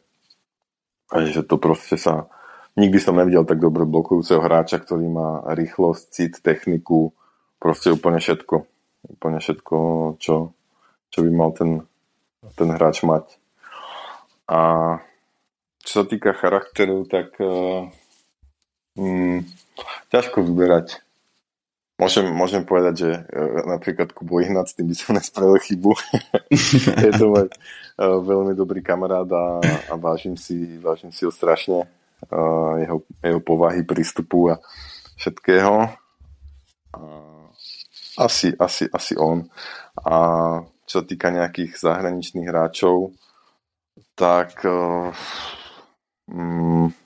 a 1.11 1.27
že 1.27 1.42
to 1.42 1.59
proste 1.59 1.99
sa... 1.99 2.31
Nikdy 2.79 2.99
som 3.03 3.18
nevidel 3.18 3.42
tak 3.42 3.59
dobre 3.59 3.83
blokujúceho 3.83 4.40
hráča, 4.40 4.79
ktorý 4.79 5.11
má 5.11 5.42
rýchlosť, 5.59 6.03
cit, 6.14 6.35
techniku, 6.38 7.11
proste 7.59 7.90
úplne 7.90 8.23
všetko. 8.23 8.62
Úplne 9.18 9.38
všetko, 9.42 9.77
čo, 10.23 10.55
čo 11.11 11.18
by 11.27 11.31
mal 11.35 11.51
ten, 11.51 11.83
ten 12.55 12.70
hráč 12.70 13.03
mať. 13.03 13.27
A 14.46 14.61
čo 15.83 15.92
sa 16.03 16.05
týka 16.07 16.31
charakteru, 16.31 17.03
tak 17.11 17.35
uh, 17.42 17.90
mm, 18.94 19.44
ťažko 20.14 20.47
vyberať. 20.47 21.03
Môžem, 22.01 22.24
môžem 22.32 22.64
povedať, 22.64 22.94
že 23.05 23.11
uh, 23.12 23.68
napríklad 23.68 24.16
Kubo 24.16 24.40
s 24.40 24.72
tým 24.72 24.88
by 24.88 24.96
som 24.96 25.12
nespravil 25.12 25.61
chybu. 25.61 25.92
je 27.05 27.12
to 27.12 27.28
môj 27.28 27.46
uh, 27.53 28.16
veľmi 28.24 28.57
dobrý 28.57 28.80
kamarát 28.80 29.28
a, 29.28 29.61
a 29.92 29.94
vážim, 30.01 30.32
si, 30.32 30.80
vážim 30.80 31.12
si 31.12 31.28
ho 31.28 31.32
strašne. 31.32 31.84
Uh, 32.32 32.80
jeho, 32.80 32.98
jeho 33.20 33.40
povahy, 33.44 33.84
prístupu 33.84 34.48
a 34.48 34.64
všetkého. 35.20 35.92
Asi, 38.16 38.57
asi, 38.57 38.88
asi 38.88 39.12
on. 39.20 39.44
A 40.01 40.16
čo 40.88 41.01
sa 41.01 41.05
týka 41.05 41.28
nejakých 41.28 41.76
zahraničných 41.76 42.48
hráčov, 42.48 43.12
tak 44.16 44.64
mm, 46.28 46.96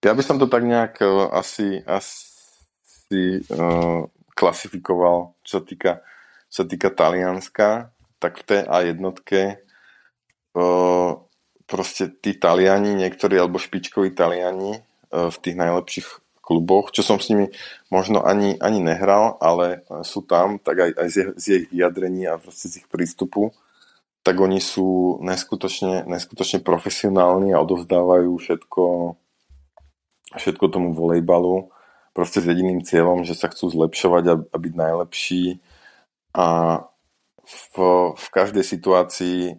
ja 0.00 0.12
by 0.14 0.22
som 0.22 0.38
to 0.38 0.46
tak 0.46 0.62
nejak 0.62 1.02
uh, 1.02 1.34
asi, 1.34 1.82
asi 3.10 3.42
uh, 3.50 4.06
klasifikoval, 4.38 5.34
čo 5.42 5.58
sa 5.58 5.62
týka, 5.66 5.92
čo 6.46 6.62
sa 6.62 6.66
týka 6.70 6.94
Talianska, 6.94 7.90
tak 8.22 8.38
v 8.38 8.46
tej 8.46 8.60
A 8.70 8.86
jednotke 8.86 9.66
uh, 10.54 11.18
proste 11.66 12.06
tí 12.06 12.38
Taliani, 12.38 12.94
niektorí 12.94 13.34
alebo 13.34 13.58
špičkoví 13.58 14.10
Taliani 14.10 14.74
e, 14.74 14.80
v 15.30 15.36
tých 15.38 15.54
najlepších 15.54 16.08
kluboch, 16.42 16.90
čo 16.90 17.06
som 17.06 17.22
s 17.22 17.30
nimi 17.30 17.54
možno 17.94 18.26
ani, 18.26 18.58
ani 18.58 18.82
nehral, 18.82 19.38
ale 19.38 19.86
sú 20.02 20.26
tam, 20.26 20.58
tak 20.58 20.82
aj, 20.82 20.90
aj 20.98 21.08
z, 21.14 21.16
z 21.38 21.44
ich 21.62 21.66
vyjadrení 21.70 22.26
a 22.26 22.42
proste 22.42 22.66
z 22.66 22.82
ich 22.82 22.90
prístupu, 22.90 23.54
tak 24.26 24.42
oni 24.42 24.58
sú 24.58 25.22
neskutočne, 25.22 26.10
neskutočne 26.10 26.58
profesionálni 26.58 27.54
a 27.54 27.62
odovzdávajú 27.62 28.34
všetko, 28.34 28.84
všetko 30.42 30.64
tomu 30.74 30.90
volejbalu 30.90 31.70
proste 32.12 32.42
s 32.42 32.48
jediným 32.48 32.82
cieľom, 32.82 33.22
že 33.22 33.38
sa 33.38 33.48
chcú 33.48 33.70
zlepšovať 33.70 34.24
a, 34.26 34.34
a 34.42 34.56
byť 34.56 34.74
najlepší 34.74 35.62
a 36.34 36.46
v, 37.50 37.74
v 38.14 38.26
každej 38.30 38.62
situácii 38.62 39.58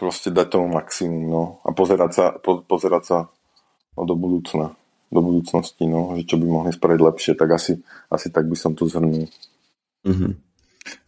proste 0.00 0.32
dať 0.32 0.56
tomu 0.56 0.72
maximum, 0.72 1.24
no. 1.28 1.42
A 1.68 1.76
pozerať 1.76 2.10
sa, 2.16 2.24
po, 2.40 2.64
pozerať 2.64 3.02
sa 3.04 3.18
no, 3.96 4.08
do 4.08 4.16
budúcna, 4.16 4.72
do 5.12 5.20
budúcnosti, 5.20 5.84
no, 5.84 6.16
že 6.16 6.24
čo 6.24 6.40
by 6.40 6.46
mohli 6.48 6.72
spraviť 6.72 7.00
lepšie, 7.04 7.32
tak 7.36 7.52
asi, 7.52 7.84
asi 8.08 8.32
tak 8.32 8.48
by 8.48 8.56
som 8.56 8.72
to 8.72 8.88
zhrnul. 8.88 9.28
Mm-hmm. 10.08 10.32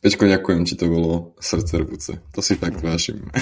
Peťko, 0.04 0.28
ďakujem 0.28 0.62
ti, 0.68 0.76
to 0.76 0.84
bolo 0.92 1.32
srdce 1.40 1.80
rvúce. 1.80 2.12
To 2.36 2.44
si 2.44 2.60
fakt 2.60 2.84
vážim. 2.84 3.32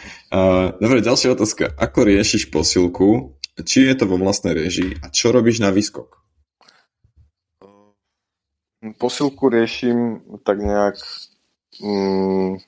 Dobre, 0.82 0.98
ďalšia 0.98 1.38
otázka. 1.38 1.70
Ako 1.78 2.10
riešiš 2.10 2.50
posilku? 2.50 3.38
Či 3.60 3.86
je 3.86 3.94
to 3.94 4.10
vo 4.10 4.18
vlastnej 4.18 4.56
režii? 4.56 4.98
A 4.98 5.14
čo 5.14 5.30
robíš 5.30 5.62
na 5.62 5.70
výskok? 5.70 6.19
Posilku 8.80 9.52
riešim 9.52 10.24
tak 10.44 10.58
nejak 10.64 10.96
mm, 11.84 12.64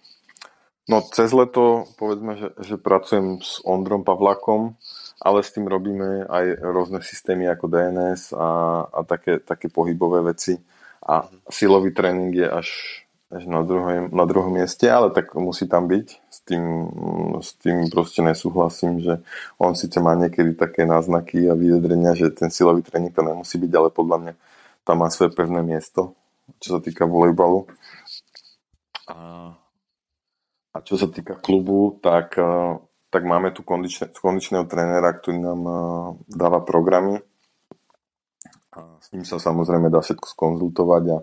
No 0.91 0.99
cez 1.15 1.31
leto 1.31 1.87
povedzme, 1.95 2.35
že, 2.35 2.49
že 2.59 2.75
pracujem 2.75 3.39
s 3.39 3.63
Ondrom 3.63 4.03
Pavlakom, 4.03 4.75
ale 5.23 5.47
s 5.47 5.55
tým 5.55 5.71
robíme 5.71 6.27
aj 6.27 6.59
rôzne 6.59 6.99
systémy 6.99 7.47
ako 7.47 7.71
DNS 7.71 8.35
a, 8.35 8.49
a 8.91 9.01
také, 9.07 9.39
také 9.39 9.71
pohybové 9.71 10.35
veci. 10.35 10.59
A 11.07 11.31
silový 11.47 11.95
tréning 11.95 12.35
je 12.35 12.45
až, 12.51 12.69
až 13.31 13.43
na, 13.47 13.63
druhej, 13.63 14.11
na 14.11 14.27
druhom 14.27 14.51
mieste, 14.51 14.91
ale 14.91 15.15
tak 15.15 15.31
musí 15.39 15.71
tam 15.71 15.87
byť. 15.87 16.07
S 16.27 16.39
tým, 16.43 16.65
s 17.39 17.55
tým 17.63 17.87
proste 17.87 18.27
nesúhlasím, 18.27 18.99
že 18.99 19.23
on 19.63 19.79
síce 19.79 20.03
má 20.03 20.19
niekedy 20.19 20.59
také 20.59 20.83
náznaky 20.83 21.47
a 21.47 21.55
vyjadrenia, 21.55 22.19
že 22.19 22.35
ten 22.35 22.51
silový 22.51 22.83
tréning 22.83 23.15
to 23.15 23.23
nemusí 23.23 23.55
byť, 23.55 23.73
ale 23.79 23.89
podľa 23.95 24.17
mňa 24.19 24.33
tam 24.83 25.03
má 25.03 25.09
svoje 25.11 25.35
pevné 25.35 25.63
miesto, 25.63 26.15
čo 26.59 26.79
sa 26.79 26.81
týka 26.83 27.07
volejbalu. 27.07 27.67
A 29.07 29.53
a 30.73 30.79
čo 30.81 30.97
sa 30.97 31.09
týka 31.09 31.37
klubu, 31.37 32.01
tak, 32.01 32.41
eh, 32.41 32.73
tak 33.13 33.23
máme 33.29 33.53
tu 33.53 33.61
kondične, 33.61 34.09
kondičného 34.09 34.65
trénera, 34.65 35.13
ktorý 35.13 35.39
nám 35.39 35.61
eh, 35.69 35.77
dáva 36.33 36.65
programy. 36.65 37.21
A 38.73 38.97
s 39.05 39.13
ním 39.13 39.29
sa 39.29 39.37
samozrejme 39.37 39.93
dá 39.93 40.01
všetko 40.01 40.33
skonzultovať 40.33 41.05
a, 41.13 41.19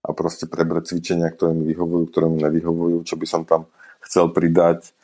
a 0.00 0.08
proste 0.16 0.48
prebrať 0.48 0.96
cvičenia, 0.96 1.28
ktoré 1.28 1.52
mi 1.52 1.68
vyhovujú, 1.68 2.08
ktoré 2.08 2.26
mi 2.32 2.40
nevyhovujú, 2.40 3.04
čo 3.04 3.20
by 3.20 3.26
som 3.28 3.44
tam 3.44 3.68
chcel 4.00 4.32
pridať 4.32 4.96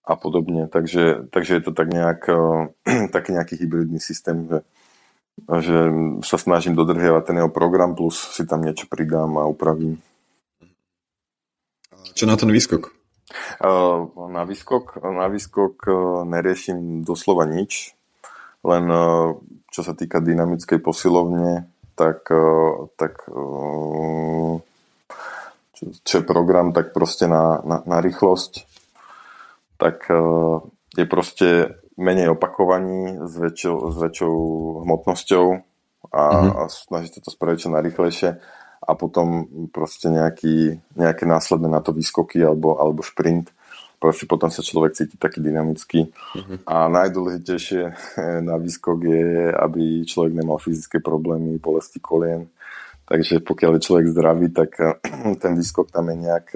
a 0.00 0.16
podobne. 0.16 0.64
Takže, 0.72 1.28
takže 1.28 1.60
je 1.60 1.62
to 1.68 1.72
tak 1.76 1.92
nejak, 1.92 2.24
eh, 2.32 3.08
taký 3.14 3.36
nejaký 3.36 3.60
hybridný 3.60 4.00
systém, 4.00 4.48
že, 4.48 4.64
že 5.44 5.78
sa 6.24 6.40
snažím 6.40 6.72
dodržiavať 6.72 7.22
ten 7.28 7.36
jeho 7.36 7.52
program, 7.52 7.92
plus 7.92 8.16
si 8.32 8.48
tam 8.48 8.64
niečo 8.64 8.88
pridám 8.88 9.36
a 9.36 9.44
upravím. 9.44 10.00
Čo 12.16 12.24
na 12.24 12.40
ten 12.40 12.48
výskok? 12.48 12.96
Na 14.32 14.42
výskok, 14.48 15.02
na 15.04 15.26
výskok 15.28 15.74
neriešim 16.24 17.04
doslova 17.04 17.44
nič, 17.44 17.92
len 18.64 18.84
čo 19.68 19.80
sa 19.84 19.92
týka 19.92 20.24
dynamickej 20.24 20.80
posilovne, 20.80 21.68
tak, 21.98 22.24
tak 22.96 23.14
čo 26.06 26.14
je 26.16 26.24
program, 26.24 26.72
tak 26.72 26.96
proste 26.96 27.28
na, 27.28 27.60
na, 27.60 27.84
na 27.84 27.98
rýchlosť, 28.00 28.64
tak 29.76 30.08
je 30.96 31.04
proste 31.04 31.76
menej 31.96 32.36
opakovaní 32.36 33.24
s 33.24 33.34
väčšou, 33.40 33.76
s 33.92 33.96
väčšou 33.96 34.34
hmotnosťou 34.84 35.46
a, 36.12 36.22
mm-hmm. 36.22 36.52
a 36.52 36.60
snažíte 36.68 37.24
to 37.24 37.32
spraviť 37.32 37.58
čo 37.66 37.70
najrychlejšie 37.72 38.30
a 38.86 38.92
potom 38.94 39.48
proste 39.72 40.12
nejaký, 40.12 40.78
nejaké 40.94 41.24
následné 41.26 41.66
na 41.66 41.80
to 41.80 41.90
výskoky 41.90 42.38
alebo, 42.44 42.78
alebo 42.78 43.02
šprint. 43.02 43.50
Proste 43.96 44.28
potom 44.28 44.52
sa 44.52 44.60
človek 44.60 44.92
cíti 44.92 45.16
taký 45.16 45.40
dynamický. 45.40 46.12
Uh-huh. 46.12 46.60
A 46.68 46.84
najdôležitejšie 46.92 47.82
na 48.44 48.60
výskok 48.60 49.08
je, 49.08 49.48
aby 49.56 50.04
človek 50.04 50.36
nemal 50.36 50.60
fyzické 50.60 51.00
problémy, 51.00 51.56
bolesti 51.56 51.96
kolien. 51.96 52.52
Takže 53.08 53.40
pokiaľ 53.40 53.80
je 53.80 53.86
človek 53.88 54.06
zdravý, 54.12 54.52
tak 54.52 54.76
ten 55.42 55.52
výskok 55.56 55.88
tam 55.88 56.12
je 56.12 56.16
nejak 56.28 56.46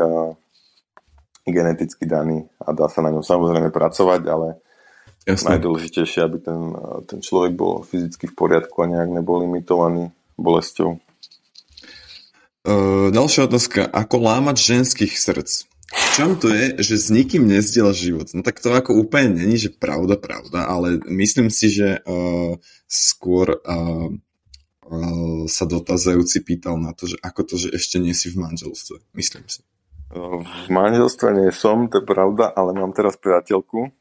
geneticky 1.49 2.05
daný 2.05 2.45
a 2.61 2.77
dá 2.77 2.87
sa 2.93 3.01
na 3.01 3.11
ňom 3.11 3.25
samozrejme 3.25 3.73
pracovať, 3.73 4.23
ale 4.29 4.61
Jasne. 5.29 5.57
najdôležitejšie, 5.57 6.21
aby 6.25 6.39
ten, 6.41 6.61
ten 7.05 7.21
človek 7.21 7.53
bol 7.53 7.85
fyzicky 7.85 8.33
v 8.33 8.35
poriadku 8.35 8.81
a 8.81 8.89
nejak 8.89 9.11
nebol 9.13 9.45
limitovaný 9.45 10.17
bolesťou. 10.41 10.97
Uh, 12.61 13.09
ďalšia 13.13 13.49
otázka. 13.49 13.85
Ako 13.89 14.17
lámať 14.21 14.57
ženských 14.61 15.13
srdc? 15.17 15.69
V 15.91 16.07
čom 16.15 16.39
to 16.39 16.49
je, 16.55 16.79
že 16.81 16.95
s 16.97 17.09
nikým 17.11 17.51
nezdiela 17.51 17.91
život? 17.91 18.31
No 18.33 18.47
tak 18.47 18.63
to 18.63 18.71
ako 18.71 18.95
úplne 18.97 19.43
není, 19.43 19.59
že 19.59 19.75
pravda, 19.75 20.15
pravda, 20.15 20.71
ale 20.71 21.03
myslím 21.09 21.51
si, 21.51 21.69
že 21.69 22.01
uh, 22.07 22.57
skôr 22.87 23.59
uh, 23.59 24.09
uh, 24.09 25.43
sa 25.51 25.65
dotazajúci 25.67 26.47
pýtal 26.47 26.79
na 26.79 26.95
to, 26.95 27.11
že 27.11 27.19
ako 27.21 27.41
to, 27.43 27.55
že 27.59 27.69
ešte 27.75 27.99
nie 27.99 28.15
si 28.15 28.31
v 28.31 28.39
manželstve. 28.39 29.03
Myslím 29.13 29.45
si. 29.51 29.67
V 30.11 30.69
manželstve 30.71 31.29
nie 31.37 31.51
som, 31.55 31.87
to 31.87 32.03
je 32.03 32.07
pravda, 32.07 32.51
ale 32.51 32.75
mám 32.75 32.91
teraz 32.91 33.15
priateľku. 33.19 33.95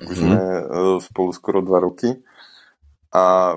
Už 0.00 0.08
mm-hmm. 0.08 0.16
sme 0.16 0.40
uh, 0.40 0.96
spolu 1.04 1.30
skoro 1.36 1.60
dva 1.60 1.84
roky. 1.84 2.16
A 3.12 3.54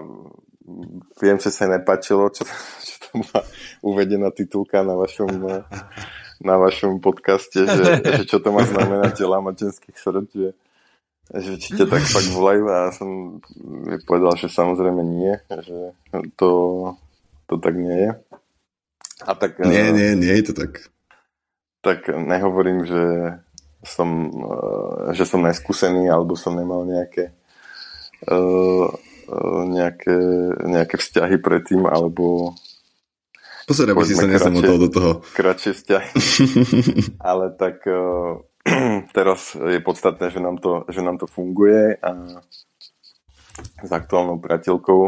viem, 1.22 1.38
že 1.40 1.54
sa 1.54 1.70
nepáčilo, 1.70 2.28
čo, 2.34 2.44
čo 2.88 2.96
tam 3.08 3.24
bola 3.24 3.42
uvedená 3.86 4.30
titulka 4.34 4.84
na 4.84 4.98
vašom, 4.98 5.32
na 6.42 6.56
vašom 6.60 7.00
podcaste, 7.00 7.64
že, 7.64 7.84
že 8.04 8.24
čo 8.28 8.44
to 8.44 8.52
má 8.52 8.66
znamenať 8.66 9.24
lámať 9.24 9.70
ženských 9.70 9.98
srdc, 9.98 10.32
že, 10.34 10.52
že 11.32 11.52
či 11.62 11.70
ťa 11.78 11.86
tak 11.88 12.04
fakt 12.04 12.30
volajú 12.34 12.64
a 12.68 12.76
ja 12.90 12.92
som 12.92 13.40
povedal, 14.10 14.36
že 14.36 14.52
samozrejme 14.52 15.02
nie, 15.06 15.34
že 15.48 15.96
to, 16.36 16.50
to 17.48 17.56
tak 17.62 17.76
nie 17.78 18.10
je. 18.10 18.12
A 19.24 19.32
tak, 19.32 19.64
nie, 19.64 19.96
nie, 19.96 20.12
nie 20.20 20.34
je 20.44 20.52
to 20.52 20.54
tak. 20.60 20.92
Tak 21.80 22.10
nehovorím, 22.12 22.84
že 22.84 23.02
som, 23.86 24.34
že 25.14 25.24
som 25.30 25.46
neskúsený 25.46 26.10
alebo 26.10 26.34
som 26.34 26.58
nemal 26.58 26.84
nejaké 26.84 27.32
uh, 28.30 28.90
nejaké, 29.66 30.18
nejaké 30.66 30.96
vzťahy 30.98 31.42
predtým, 31.42 31.86
alebo 31.90 32.54
Pozor, 33.66 33.90
aby 33.90 34.06
si 34.06 34.14
sa 34.14 34.30
nezamotol 34.30 34.78
do 34.78 34.90
toho. 34.94 35.12
Kratšie 35.34 35.74
vzťahy. 35.74 36.14
Ale 37.34 37.50
tak 37.58 37.82
teraz 39.18 39.58
je 39.58 39.82
podstatné, 39.82 40.30
že 40.30 40.38
nám 40.38 40.62
to, 40.62 40.86
že 40.86 41.02
nám 41.02 41.18
to 41.18 41.26
funguje 41.26 41.98
a 41.98 42.46
s 43.82 43.90
aktuálnou 43.90 44.38
priateľkou 44.38 45.02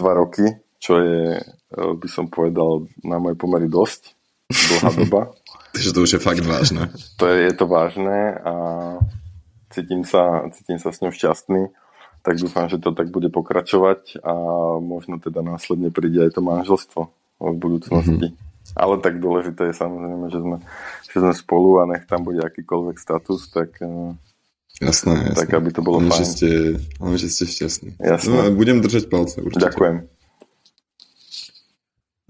dva 0.00 0.12
roky, 0.16 0.48
čo 0.80 0.96
je, 0.96 1.44
by 1.76 2.08
som 2.08 2.32
povedal, 2.32 2.88
na 3.04 3.20
moje 3.20 3.36
pomery 3.36 3.68
dosť 3.68 4.16
dlhá 4.48 4.90
doba. 4.96 5.22
Takže 5.72 5.90
to 5.92 6.00
už 6.04 6.10
je 6.16 6.20
fakt 6.20 6.44
vážne. 6.44 6.92
to 7.20 7.24
je, 7.28 7.48
je 7.48 7.54
to 7.56 7.64
vážne 7.64 8.36
a 8.44 8.54
cítim 9.72 10.04
sa, 10.04 10.48
cítim 10.52 10.76
sa 10.76 10.92
s 10.92 11.00
ňou 11.00 11.12
šťastný 11.12 11.72
tak 12.22 12.38
dúfam, 12.38 12.70
že 12.70 12.78
to 12.78 12.94
tak 12.94 13.10
bude 13.10 13.28
pokračovať 13.34 14.22
a 14.22 14.32
možno 14.78 15.18
teda 15.18 15.42
následne 15.42 15.90
príde 15.90 16.22
aj 16.22 16.38
to 16.38 16.40
manželstvo 16.40 17.00
v 17.42 17.56
budúcnosti. 17.58 18.30
Mm-hmm. 18.30 18.78
Ale 18.78 19.02
tak 19.02 19.18
dôležité 19.18 19.74
je 19.74 19.74
samozrejme, 19.74 20.30
že 20.30 20.38
sme, 20.38 20.56
že 21.10 21.16
sme 21.18 21.34
spolu 21.34 21.82
a 21.82 21.90
nech 21.90 22.06
tam 22.06 22.22
bude 22.22 22.38
akýkoľvek 22.46 22.96
status, 22.96 23.50
tak 23.50 23.74
Jasné, 24.80 25.14
jasné. 25.30 25.36
Tak, 25.36 25.52
aby 25.52 25.68
to 25.68 25.84
bolo 25.84 26.00
len, 26.00 26.08
fajn. 26.08 26.16
Že 26.16 26.26
ste, 26.26 26.50
len, 26.96 27.14
že 27.20 27.28
ste 27.28 27.44
šťastní. 27.44 27.90
Jasné. 28.00 28.32
No, 28.32 28.56
budem 28.56 28.80
držať 28.80 29.12
palce 29.12 29.44
určite. 29.44 29.68
Ďakujem. 29.68 29.96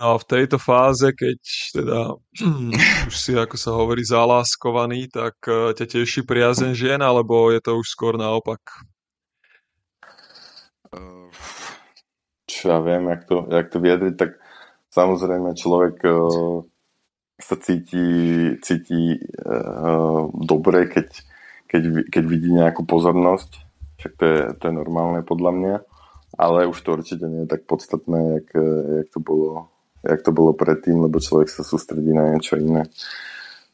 No 0.00 0.16
a 0.16 0.20
v 0.20 0.28
tejto 0.28 0.56
fáze, 0.56 1.08
keď 1.12 1.40
teda 1.76 1.98
už 3.10 3.14
si, 3.16 3.32
ako 3.36 3.56
sa 3.60 3.70
hovorí, 3.76 4.02
zaláskovaný, 4.06 5.12
tak 5.12 5.36
eh, 5.48 5.76
ťa 5.76 5.86
teší 5.88 6.22
priazen 6.24 6.72
žien, 6.72 7.00
alebo 7.00 7.52
je 7.52 7.60
to 7.60 7.76
už 7.76 7.86
skôr 7.86 8.14
naopak? 8.16 8.60
čo 12.62 12.70
ja 12.70 12.78
viem, 12.78 13.10
jak 13.10 13.24
to, 13.24 13.36
jak 13.48 13.66
to 13.74 13.78
vyjadriť, 13.82 14.14
tak 14.14 14.30
samozrejme 14.92 15.56
človek 15.58 15.96
uh, 16.06 16.62
sa 17.42 17.56
cíti, 17.58 18.06
cíti 18.62 19.18
uh, 19.18 20.30
dobre, 20.30 20.86
keď, 20.86 21.08
keď, 21.66 21.82
keď 22.06 22.24
vidí 22.28 22.54
nejakú 22.54 22.84
pozornosť, 22.84 23.50
však 23.98 24.12
to 24.14 24.24
je, 24.24 24.40
to 24.60 24.62
je 24.68 24.74
normálne 24.78 25.26
podľa 25.26 25.52
mňa, 25.58 25.76
ale 26.38 26.70
už 26.70 26.78
to 26.86 26.94
určite 26.94 27.26
nie 27.26 27.48
je 27.48 27.50
tak 27.50 27.66
podstatné, 27.66 28.38
jak, 28.38 28.48
jak, 29.02 29.08
to 29.10 29.18
bolo, 29.18 29.71
jak 30.02 30.20
to 30.22 30.34
bolo 30.34 30.52
predtým, 30.52 30.98
lebo 30.98 31.22
človek 31.22 31.48
sa 31.48 31.62
sústredí 31.62 32.10
na 32.10 32.34
niečo 32.34 32.58
iné. 32.58 32.86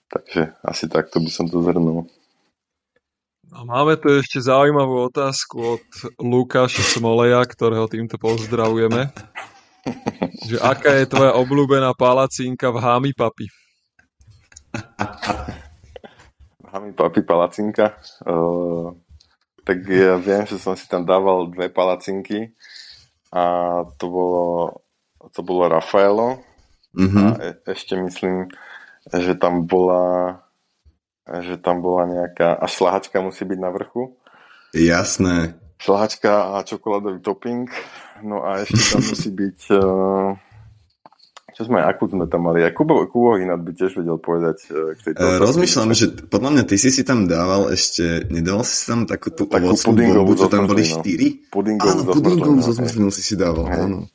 Takže 0.09 0.57
asi 0.64 0.85
takto 0.89 1.20
by 1.20 1.31
som 1.33 1.49
to 1.49 1.61
zhrnul. 1.61 2.09
A 3.49 3.64
máme 3.64 3.97
tu 3.97 4.12
ešte 4.12 4.45
zaujímavú 4.45 5.09
otázku 5.09 5.81
od 5.81 5.87
Lukáša 6.20 6.85
Smoleja, 6.85 7.41
ktorého 7.49 7.89
týmto 7.89 8.20
pozdravujeme. 8.20 9.09
že 10.49 10.57
aká 10.61 11.01
je 11.01 11.09
tvoja 11.09 11.33
obľúbená 11.37 11.97
palacinka 11.97 12.68
v 12.68 12.79
Hami 12.81 13.12
Papi? 13.16 13.49
Hami 16.68 16.93
Papi 16.93 17.20
palacinka? 17.24 17.97
Uh, 18.24 18.93
tak 19.64 19.85
ja 19.89 20.20
viem, 20.20 20.45
že 20.45 20.61
som 20.61 20.76
si 20.76 20.85
tam 20.89 21.05
dával 21.09 21.49
dve 21.53 21.72
palacinky 21.72 22.53
a 23.33 23.45
to 24.01 24.05
bolo, 24.09 24.45
to 25.33 25.41
bolo 25.45 25.68
Rafaelo 25.68 26.41
mm-hmm. 26.97 27.29
a 27.29 27.29
e- 27.41 27.61
ešte 27.72 27.97
myslím, 27.97 28.49
že 29.09 29.37
tam 29.37 29.64
bola 29.64 30.43
že 31.29 31.61
tam 31.61 31.85
bola 31.85 32.09
nejaká... 32.09 32.57
A 32.57 32.64
šlahačka 32.64 33.20
musí 33.20 33.45
byť 33.45 33.59
na 33.61 33.68
vrchu. 33.68 34.16
Jasné. 34.72 35.61
Šlahačka 35.76 36.57
a 36.57 36.64
čokoládový 36.64 37.20
topping. 37.20 37.68
No 38.24 38.43
a 38.49 38.64
ešte 38.64 38.81
tam 38.97 39.03
musí 39.12 39.29
byť... 39.29 39.59
Uh, 39.76 40.33
čo 41.53 41.66
sme, 41.66 41.83
akú 41.83 42.07
sme 42.07 42.31
tam 42.31 42.49
mali? 42.49 42.62
A 42.62 42.70
Kubo, 42.70 43.03
Kubo 43.11 43.35
Hinat 43.35 43.61
by 43.61 43.74
tiež 43.74 43.99
vedel 44.01 44.16
povedať 44.16 44.72
uh, 44.72 44.97
k 44.97 45.12
tejto... 45.12 45.20
Uh, 45.20 45.37
rozmýšľam, 45.37 45.93
že 45.93 46.07
podľa 46.33 46.51
mňa 46.57 46.64
ty 46.64 46.76
si 46.81 46.89
si 46.89 47.03
tam 47.05 47.29
dával 47.29 47.68
ešte... 47.76 48.24
Nedával 48.33 48.64
si 48.64 48.89
tam 48.89 49.05
takú 49.05 49.29
tú 49.29 49.45
takú 49.45 49.68
ovocnú 49.68 49.93
bombu, 49.93 50.33
čo 50.33 50.49
tam 50.49 50.64
boli 50.64 50.89
štyri? 50.89 51.45
Pudingovú 51.53 52.09
Áno, 52.09 52.12
pudingovú 52.16 52.61
zo 52.64 52.72
zmrzlinu 52.72 53.12
si 53.12 53.20
si 53.20 53.35
dával, 53.37 53.68
hej. 53.68 53.85
áno. 53.85 54.09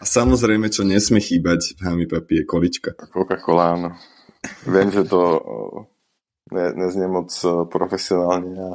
A 0.00 0.04
samozrejme, 0.08 0.72
čo 0.72 0.82
nesmie 0.82 1.20
chýbať 1.20 1.76
v 1.76 1.80
Hami 1.84 2.06
Papi 2.08 2.40
je 2.40 2.44
količka. 2.48 2.96
Coca-Cola, 3.12 3.76
áno. 3.76 3.90
Viem, 4.64 4.88
že 4.88 5.04
to 5.04 5.20
ne, 6.50 6.66
neznie 6.72 7.04
moc 7.04 7.28
eh, 7.44 7.68
profesionálne 7.68 8.56
a 8.56 8.70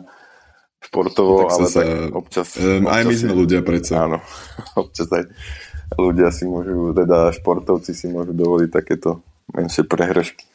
športovo, 0.86 1.46
no, 1.46 1.50
ale 1.50 1.66
sa, 1.66 1.82
tak 1.82 2.14
občas, 2.14 2.48
um, 2.62 2.86
občas... 2.86 2.94
Aj 2.94 3.02
my 3.02 3.16
sme 3.18 3.34
ľudia 3.34 3.66
predsa. 3.66 4.06
Áno, 4.06 4.22
občas 4.82 5.10
aj 5.10 5.26
ľudia 5.98 6.30
si 6.30 6.46
môžu, 6.46 6.94
teda 6.94 7.34
športovci 7.34 7.98
si 7.98 8.06
môžu 8.10 8.38
dovoliť 8.38 8.70
takéto 8.70 9.26
menšie 9.50 9.86
prehrešky. 9.86 10.46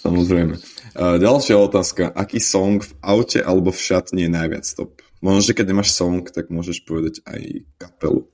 Samozrejme. 0.00 0.56
A 0.96 1.20
ďalšia 1.20 1.60
otázka. 1.60 2.08
Aký 2.08 2.40
song 2.40 2.80
v 2.80 2.92
aute 3.04 3.42
alebo 3.42 3.74
v 3.74 3.82
šatni 3.82 4.24
je 4.24 4.30
najviac 4.32 4.64
top? 4.64 5.02
Možno, 5.20 5.42
že 5.42 5.56
keď 5.56 5.74
nemáš 5.74 5.92
song, 5.92 6.24
tak 6.28 6.48
môžeš 6.48 6.86
povedať 6.86 7.20
aj 7.26 7.66
kapelu. 7.76 8.24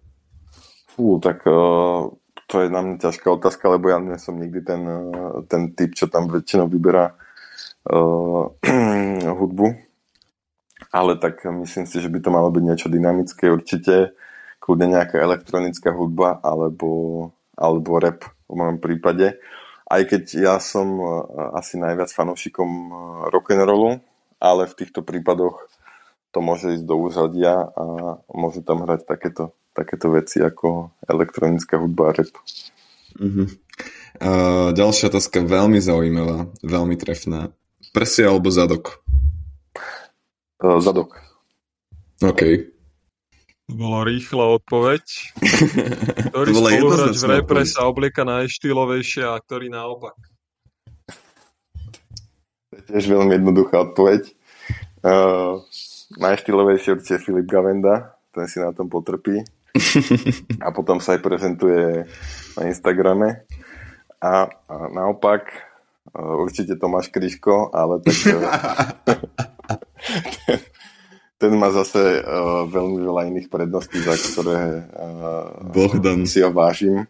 Fú, 0.93 1.17
tak 1.25 1.49
uh, 1.49 2.13
to 2.45 2.55
je 2.61 2.69
na 2.69 2.85
mňa 2.85 3.01
ťažká 3.01 3.25
otázka, 3.33 3.65
lebo 3.73 3.89
ja 3.89 3.97
nie 3.97 4.21
som 4.21 4.37
nikdy 4.37 4.61
ten, 4.61 4.83
uh, 4.85 5.41
ten 5.49 5.73
typ, 5.73 5.97
čo 5.97 6.13
tam 6.13 6.29
väčšinou 6.29 6.69
vyberá 6.69 7.17
uh, 7.89 8.53
hudbu, 9.41 9.67
ale 10.93 11.13
tak 11.17 11.41
myslím 11.49 11.89
si, 11.89 11.97
že 11.97 12.13
by 12.13 12.21
to 12.21 12.29
malo 12.29 12.53
byť 12.53 12.65
niečo 12.69 12.89
dynamické 12.93 13.49
určite, 13.49 14.13
kľudne 14.61 14.93
nejaká 14.93 15.17
elektronická 15.17 15.97
hudba 15.97 16.37
alebo, 16.45 17.33
alebo 17.57 17.97
rap 17.97 18.29
v 18.47 18.53
mojom 18.53 18.77
prípade. 18.77 19.41
Aj 19.89 20.03
keď 20.05 20.23
ja 20.37 20.57
som 20.61 21.01
asi 21.57 21.81
najviac 21.81 22.13
fanúšikom 22.13 22.71
rock'n'rollu, 23.33 24.01
ale 24.41 24.63
v 24.69 24.77
týchto 24.77 25.01
prípadoch 25.01 25.69
to 26.33 26.41
môže 26.41 26.81
ísť 26.81 26.85
do 26.89 26.97
úzadia 26.97 27.69
a 27.77 27.85
môže 28.33 28.65
tam 28.65 28.85
hrať 28.89 29.05
takéto, 29.05 29.53
takéto 29.73 30.13
veci 30.13 30.41
ako 30.41 30.93
elektronická 31.09 31.81
hudba 31.81 32.13
a 32.13 32.23
rap. 32.23 32.33
Uh-huh. 33.19 33.49
Uh, 34.21 34.71
ďalšia 34.77 35.09
otázka, 35.09 35.45
veľmi 35.45 35.81
zaujímavá, 35.81 36.49
veľmi 36.61 36.97
trefná. 37.01 37.51
Prsia 37.93 38.29
alebo 38.33 38.49
zadok? 38.53 39.05
Uh, 40.61 40.81
zadok. 40.81 41.19
OK. 42.23 42.73
To 43.67 43.73
bola 43.75 44.05
rýchla 44.05 44.45
odpoveď. 44.61 45.05
Ktorý 46.31 46.51
spoluhráč 46.55 47.17
v 47.19 47.29
repre 47.41 47.63
sa 47.65 47.89
oblieka 47.89 48.23
najštýlovejšie 48.29 49.25
a 49.25 49.41
ktorý 49.41 49.73
naopak? 49.73 50.13
To 52.69 52.73
je 52.77 52.83
tiež 52.93 53.05
veľmi 53.09 53.33
jednoduchá 53.41 53.91
odpoveď. 53.91 54.29
Uh, 55.03 55.65
najštýlovejšie 56.21 57.01
určite 57.01 57.23
Filip 57.23 57.49
Gavenda, 57.49 58.15
ten 58.31 58.47
si 58.47 58.61
na 58.61 58.77
tom 58.77 58.93
potrpí. 58.93 59.43
A 60.61 60.69
potom 60.71 61.01
sa 61.01 61.17
aj 61.17 61.21
prezentuje 61.25 62.05
na 62.57 62.63
Instagrame. 62.69 63.49
A, 64.23 64.47
a 64.47 64.75
naopak 64.93 65.51
určite 66.15 66.77
Tomáš 66.77 67.09
Kryško, 67.09 67.73
ale 67.73 68.05
tak 68.05 68.17
ten, 68.21 68.39
ten 71.41 71.53
má 71.57 71.73
zase 71.73 72.23
uh, 72.23 72.69
veľmi 72.69 73.01
veľa 73.03 73.23
iných 73.33 73.49
predností, 73.49 73.99
za 74.05 74.15
ktoré 74.15 74.87
uh, 74.93 75.73
Bohdan. 75.73 76.29
si 76.29 76.45
ho 76.45 76.53
vážim. 76.53 77.09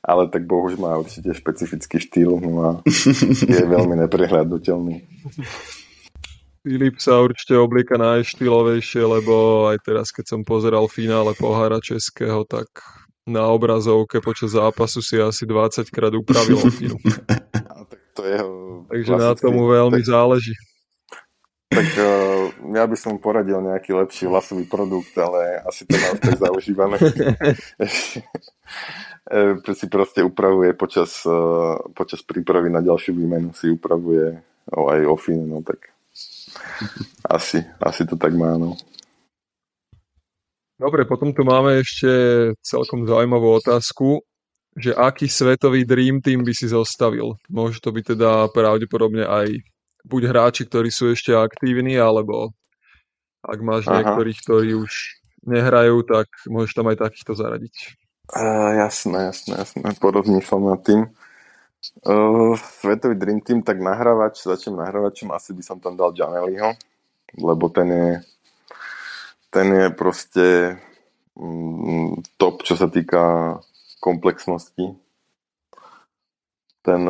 Ale 0.00 0.32
tak 0.32 0.48
Bohuž 0.48 0.80
má 0.80 0.96
určite 0.96 1.28
špecifický 1.36 2.00
štýl 2.00 2.40
no 2.40 2.52
a 2.64 2.70
je 3.44 3.64
veľmi 3.68 4.00
neprehľadnutelný. 4.00 5.04
Filip 6.60 7.00
sa 7.00 7.24
určite 7.24 7.56
oblieka 7.56 7.96
najštýlovejšie, 7.96 9.00
lebo 9.00 9.64
aj 9.72 9.80
teraz, 9.80 10.12
keď 10.12 10.36
som 10.36 10.40
pozeral 10.44 10.92
finále 10.92 11.32
pohára 11.32 11.80
Českého, 11.80 12.44
tak 12.44 12.68
na 13.24 13.48
obrazovke 13.48 14.20
počas 14.20 14.52
zápasu 14.52 15.00
si 15.00 15.16
asi 15.16 15.48
20 15.48 15.88
krát 15.88 16.12
upravil 16.12 16.60
opinu. 16.60 17.00
to 18.16 18.22
je 18.28 18.38
Takže 18.92 19.12
na 19.16 19.32
tomu 19.32 19.72
veľmi 19.72 20.04
tak, 20.04 20.10
záleží. 20.12 20.52
Tak 21.70 21.86
uh, 21.96 22.52
ja 22.76 22.84
by 22.84 22.96
som 22.98 23.16
poradil 23.16 23.62
nejaký 23.62 23.96
lepší 23.96 24.28
vlasový 24.28 24.68
produkt, 24.68 25.16
ale 25.16 25.64
asi 25.64 25.88
to 25.88 25.96
má 25.96 26.12
tak 26.18 26.44
zaužívané. 26.44 26.96
si 29.78 29.86
proste 29.88 30.20
upravuje 30.26 30.74
počas, 30.76 31.24
uh, 31.24 31.78
počas 31.96 32.20
prípravy 32.20 32.68
na 32.68 32.82
ďalšiu 32.82 33.16
výmenu 33.16 33.54
si 33.56 33.70
upravuje 33.70 34.42
oh, 34.74 34.90
aj 34.90 35.06
ofine, 35.06 35.46
no 35.46 35.62
tak 35.62 35.94
asi, 37.36 37.64
asi 37.80 38.02
to 38.06 38.14
tak 38.16 38.34
má, 38.34 38.56
no. 38.56 38.76
Dobre, 40.80 41.04
potom 41.04 41.36
tu 41.36 41.44
máme 41.44 41.84
ešte 41.84 42.08
celkom 42.64 43.04
zaujímavú 43.04 43.60
otázku 43.60 44.24
že 44.78 44.94
aký 44.94 45.26
svetový 45.26 45.82
Dream 45.82 46.22
Team 46.22 46.46
by 46.46 46.54
si 46.54 46.70
zostavil. 46.70 47.34
Môže 47.50 47.82
to 47.82 47.90
byť 47.90 48.14
teda 48.14 48.30
pravdepodobne 48.54 49.26
aj 49.26 49.50
buď 50.06 50.22
hráči, 50.30 50.62
ktorí 50.70 50.94
sú 50.94 51.10
ešte 51.10 51.34
aktívni, 51.34 51.98
alebo 51.98 52.54
ak 53.42 53.58
máš 53.64 53.90
Aha. 53.90 54.00
niektorých, 54.00 54.38
ktorí 54.46 54.70
už 54.78 54.92
nehrajú, 55.48 56.04
tak 56.06 56.28
môžeš 56.46 56.72
tam 56.76 56.86
aj 56.92 57.02
takýchto 57.02 57.32
zaradiť. 57.34 57.74
Uh, 58.30 58.78
jasné, 58.86 59.34
jasné, 59.34 59.58
jasné. 59.58 59.90
Porozmýšľam 59.98 60.62
nad 60.70 60.80
tým. 60.86 61.00
Svetový 62.80 63.16
Dream 63.16 63.40
Team, 63.40 63.64
tak 63.64 63.80
nahrávač, 63.80 64.44
začnem 64.44 64.76
nahrávačom, 64.80 65.32
asi 65.32 65.56
by 65.56 65.62
som 65.64 65.80
tam 65.80 65.96
dal 65.96 66.12
Janeliho, 66.12 66.76
lebo 67.40 67.72
ten 67.72 67.88
je 67.88 68.10
ten 69.50 69.66
je 69.74 69.90
proste 69.90 70.46
mm, 71.34 72.38
top, 72.38 72.62
čo 72.62 72.78
sa 72.78 72.86
týka 72.86 73.58
komplexnosti. 73.98 74.94
Ten 76.80 77.00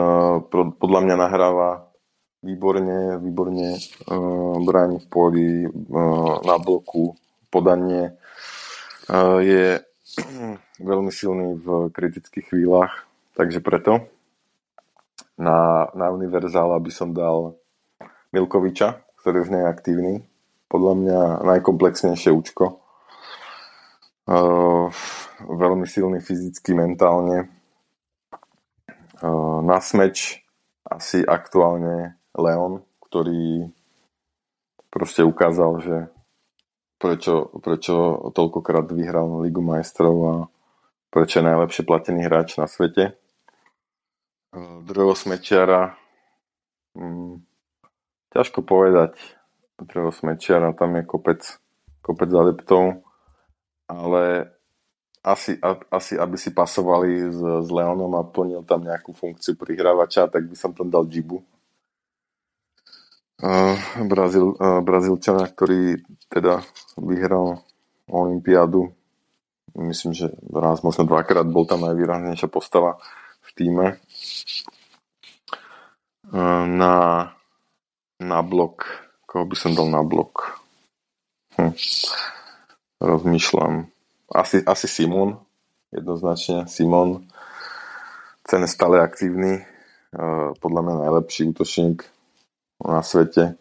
podľa 0.81 1.01
mňa 1.07 1.17
nahráva 1.21 1.87
výborne, 2.43 3.21
výborne 3.23 3.79
uh, 3.79 4.57
bráni 4.65 4.99
v 4.99 5.07
poli, 5.07 5.51
uh, 5.69 6.43
na 6.43 6.57
bloku, 6.59 7.15
podanie. 7.53 8.19
Uh, 9.07 9.39
je 9.45 9.65
veľmi 10.91 11.13
silný 11.15 11.61
v 11.61 11.93
kritických 11.95 12.51
chvíľach, 12.51 13.07
takže 13.39 13.63
preto 13.63 14.11
na, 15.41 15.89
na 15.97 16.13
univerzála 16.13 16.77
by 16.77 16.93
som 16.93 17.17
dal 17.17 17.57
Milkoviča, 18.31 19.03
ktorý 19.25 19.43
už 19.43 19.51
nie 19.51 19.61
je 19.65 19.73
aktívny. 19.73 20.15
Podľa 20.69 20.95
mňa 21.01 21.21
najkomplexnejšie 21.43 22.31
účko. 22.31 22.79
Uh, 24.29 24.93
veľmi 25.43 25.89
silný 25.89 26.23
fyzicky, 26.23 26.77
mentálne. 26.77 27.51
Na 29.65 29.79
smeč 29.85 30.41
asi 30.89 31.21
aktuálne 31.21 32.17
Leon, 32.33 32.81
ktorý 33.05 33.69
proste 34.89 35.21
ukázal, 35.29 35.73
že 35.85 35.97
prečo, 36.97 37.53
prečo 37.61 38.33
toľkokrát 38.33 38.89
vyhral 38.89 39.45
Ligu 39.45 39.61
majstrov 39.61 40.17
a 40.25 40.35
prečo 41.13 41.45
je 41.45 41.49
najlepšie 41.53 41.83
platený 41.85 42.25
hráč 42.25 42.57
na 42.57 42.65
svete. 42.65 43.20
Druhého 44.51 45.15
smečiara 45.15 45.95
hmm, 46.99 47.39
ťažko 48.35 48.67
povedať. 48.67 49.15
Smečiara, 49.91 50.77
tam 50.77 51.01
je 51.01 51.09
kopec, 51.09 51.41
kopec 52.05 52.29
adeptov, 52.29 53.01
ale 53.89 54.53
asi, 55.25 55.57
a, 55.57 55.77
asi 55.89 56.21
aby 56.21 56.37
si 56.37 56.53
pasovali 56.53 57.33
s, 57.33 57.41
s 57.41 57.69
Leonom 57.73 58.13
a 58.17 58.25
plnil 58.25 58.61
tam 58.69 58.85
nejakú 58.85 59.17
funkciu 59.17 59.57
prihrávača, 59.57 60.29
tak 60.29 60.45
by 60.49 60.57
som 60.57 60.77
tam 60.77 60.93
dal 60.93 61.09
Džibu. 61.09 61.41
Uh, 63.41 63.73
Brazil, 64.05 64.53
uh, 64.61 64.85
Brazílčana, 64.85 65.49
ktorý 65.49 66.05
teda 66.29 66.61
vyhral 67.01 67.65
Olympiádu. 68.05 68.93
Myslím, 69.73 70.13
že 70.13 70.29
raz, 70.53 70.85
možno 70.85 71.09
dvakrát 71.09 71.49
bol 71.49 71.65
tam 71.65 71.89
najvýraznejšia 71.89 72.53
postava 72.53 73.01
v 73.41 73.51
týme. 73.57 73.87
Na, 76.71 76.95
na 78.21 78.39
blok 78.47 79.11
Koho 79.31 79.47
by 79.47 79.55
som 79.55 79.79
dal 79.79 79.87
na 79.87 80.03
blok? 80.03 80.59
Hm. 81.55 81.71
Rozmýšľam. 82.99 83.87
Asi, 84.27 84.59
asi 84.67 84.91
Simon. 84.91 85.39
Jednoznačne 85.95 86.67
Simon. 86.67 87.31
Ten 88.43 88.67
je 88.67 88.75
stále 88.75 88.99
aktívny. 88.99 89.63
Podľa 90.59 90.81
mňa 90.83 90.95
najlepší 91.07 91.55
útočník 91.55 92.03
na 92.83 93.07
svete. 93.07 93.55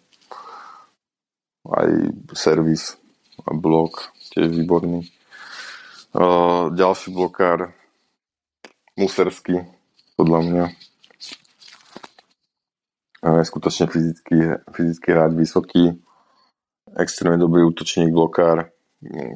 Aj 1.69 1.89
servis 2.33 2.97
a 3.45 3.53
blok 3.53 4.09
tiež 4.33 4.49
výborný. 4.49 5.05
Ďalší 6.73 7.13
blokár 7.13 7.77
Muserský, 8.97 9.69
podľa 10.19 10.39
mňa 10.43 10.65
je 13.23 13.43
skutočne 13.47 13.87
fyzicky, 13.87 14.35
fyzicky 14.75 15.07
hrať 15.15 15.31
vysoký, 15.31 15.95
extrémne 16.99 17.39
dobrý 17.39 17.63
útočník, 17.63 18.11
blokár, 18.11 18.67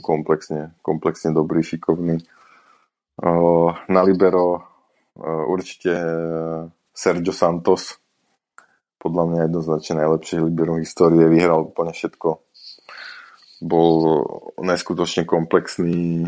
komplexne, 0.03 0.75
komplexne 0.83 1.31
dobrý, 1.31 1.63
šikovný. 1.63 2.19
Na 3.87 4.01
libero 4.03 4.59
určite 5.47 5.95
Sergio 6.91 7.31
Santos, 7.31 7.95
podľa 8.99 9.23
mňa 9.23 9.39
jednoznačne 9.47 10.03
najlepšie 10.03 10.43
libero 10.43 10.75
histórie, 10.83 11.31
vyhral 11.31 11.71
úplne 11.71 11.95
všetko. 11.95 12.43
Bol 13.63 13.95
neskutočne 14.59 15.23
komplexný, 15.23 16.27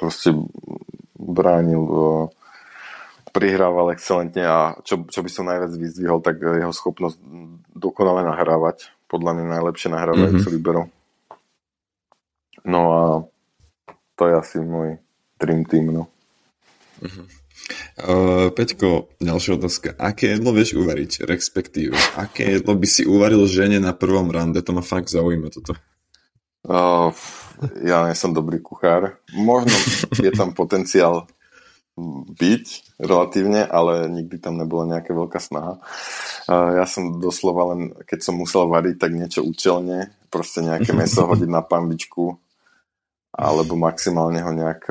proste 0.00 0.32
bránil 1.12 1.84
prihrával 3.36 3.92
excelentne 3.92 4.48
a 4.48 4.58
čo, 4.80 5.04
čo 5.04 5.20
by 5.20 5.28
som 5.28 5.44
najviac 5.44 5.76
vyzdvihol, 5.76 6.24
tak 6.24 6.40
jeho 6.40 6.72
schopnosť 6.72 7.20
dokonale 7.76 8.24
nahrávať. 8.24 8.88
Podľa 9.12 9.36
mňa 9.36 9.44
najlepšie 9.60 9.92
nahrávajúci 9.92 10.40
mm-hmm. 10.40 10.56
libero. 10.56 10.82
No 12.64 12.80
a 12.88 13.02
to 14.16 14.22
je 14.24 14.34
asi 14.40 14.56
môj 14.64 14.96
dream 15.36 15.68
team, 15.68 15.92
no. 15.92 16.08
Uh-huh. 17.04 17.28
Uh, 18.00 18.48
Peťko, 18.56 19.12
ďalšia 19.20 19.52
otázka. 19.60 19.88
Aké 20.00 20.34
jedlo 20.34 20.56
vieš 20.56 20.74
uvariť, 20.80 21.28
respektíve? 21.28 21.94
Aké 22.16 22.58
jedlo 22.58 22.72
by 22.72 22.86
si 22.88 23.04
uvaril 23.04 23.44
žene 23.44 23.78
na 23.78 23.92
prvom 23.92 24.32
rande? 24.32 24.64
To 24.64 24.72
ma 24.72 24.80
fakt 24.80 25.12
zaujíma 25.12 25.52
toto. 25.52 25.76
Uh, 26.66 27.14
ja 27.84 28.08
nie 28.08 28.16
som 28.18 28.34
dobrý 28.34 28.58
kuchár. 28.58 29.22
Možno 29.36 29.76
je 30.18 30.32
tam 30.34 30.50
potenciál 30.56 31.30
byť 32.36 32.96
relatívne, 33.00 33.64
ale 33.64 34.12
nikdy 34.12 34.36
tam 34.36 34.60
nebola 34.60 34.96
nejaká 34.96 35.16
veľká 35.16 35.40
snaha. 35.40 35.80
Ja 36.48 36.84
som 36.84 37.16
doslova 37.16 37.72
len, 37.72 37.96
keď 38.04 38.20
som 38.20 38.36
musel 38.36 38.68
variť, 38.68 38.96
tak 39.00 39.16
niečo 39.16 39.40
účelne, 39.40 40.12
proste 40.28 40.60
nejaké 40.60 40.92
meso 41.00 41.24
hodiť 41.24 41.48
na 41.48 41.64
pambičku 41.64 42.36
alebo 43.36 43.76
maximálne 43.76 44.40
ho 44.40 44.48
nejak 44.48 44.88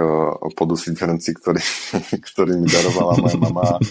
podusiť 0.53 0.93
v 0.93 1.01
hrnci, 1.01 1.29
ktorý, 1.33 1.61
ktorý 2.29 2.53
mi 2.61 2.69
darovala 2.69 3.17
moja 3.17 3.37
mama 3.41 3.81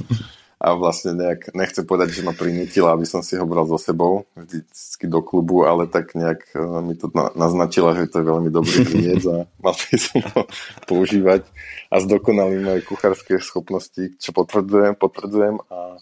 a 0.65 0.73
vlastne 0.73 1.13
nejak, 1.13 1.53
nechcem 1.53 1.85
povedať, 1.85 2.17
že 2.17 2.25
ma 2.25 2.33
prinútila, 2.33 2.97
aby 2.97 3.05
som 3.05 3.21
si 3.21 3.37
ho 3.37 3.45
bral 3.45 3.69
so 3.69 3.77
sebou 3.77 4.25
vždycky 4.33 5.05
do 5.05 5.21
klubu, 5.21 5.69
ale 5.69 5.85
tak 5.85 6.17
nejak 6.17 6.41
uh, 6.57 6.81
mi 6.81 6.97
to 6.97 7.13
na, 7.13 7.29
naznačila, 7.37 7.93
že 7.93 8.09
to 8.09 8.25
je 8.25 8.31
veľmi 8.33 8.49
dobrý 8.49 8.81
hriec 8.89 9.21
a 9.29 9.45
mal 9.65 9.77
by 9.77 9.97
som 10.01 10.25
ho 10.25 10.49
používať. 10.89 11.45
A 11.93 12.01
zdokonalím 12.01 12.65
moje 12.65 12.81
kuchárske 12.89 13.37
schopnosti, 13.45 14.17
čo 14.17 14.33
potvrdzujem, 14.33 14.97
potvrdzujem. 14.97 15.61
A 15.69 16.01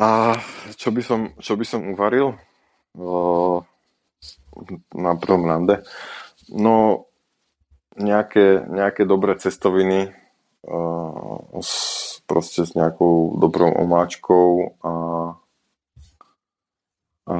a 0.00 0.38
čo 0.78 0.94
by 0.94 1.02
som, 1.02 1.20
čo 1.42 1.58
by 1.58 1.64
som 1.66 1.90
uvaril? 1.90 2.38
O, 2.94 3.60
na 4.94 5.12
prvom 5.18 5.44
rande? 5.44 5.82
No, 6.48 7.06
nejaké, 7.98 8.64
nejaké 8.70 9.02
dobré 9.02 9.34
cestoviny 9.36 10.14
o, 10.62 11.58
s 11.58 12.19
proste 12.30 12.62
s 12.62 12.78
nejakou 12.78 13.34
dobrou 13.42 13.74
omáčkou 13.74 14.78
a, 14.86 14.92
a 17.26 17.36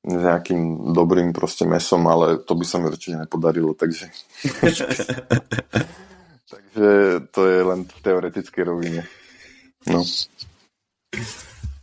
s 0.00 0.16
nejakým 0.16 0.96
dobrým 0.96 1.36
proste 1.36 1.68
mesom, 1.68 2.08
ale 2.08 2.40
to 2.40 2.56
by 2.56 2.64
sa 2.64 2.80
mi 2.80 2.88
určite 2.88 3.20
nepodarilo, 3.20 3.76
takže 3.76 4.08
takže 6.52 6.88
to 7.28 7.40
je 7.44 7.58
len 7.60 7.84
v 7.84 7.98
teoretickej 8.00 8.62
rovine. 8.64 9.04
No. 9.84 10.00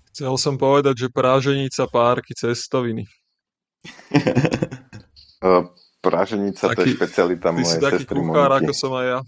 Chcel 0.10 0.34
som 0.42 0.58
povedať, 0.58 1.06
že 1.06 1.14
práženica, 1.14 1.86
párky, 1.94 2.34
cestoviny. 2.34 3.06
práženica, 6.02 6.74
taký, 6.74 6.74
to 6.74 6.82
je 6.82 6.96
špecialita 6.98 7.48
mojej 7.54 7.78
sestry 7.78 8.02
si 8.02 8.10
taký 8.10 8.18
kuchár, 8.18 8.52
ako 8.58 8.74
som 8.74 8.92
aj 8.98 9.06
ja. 9.06 9.20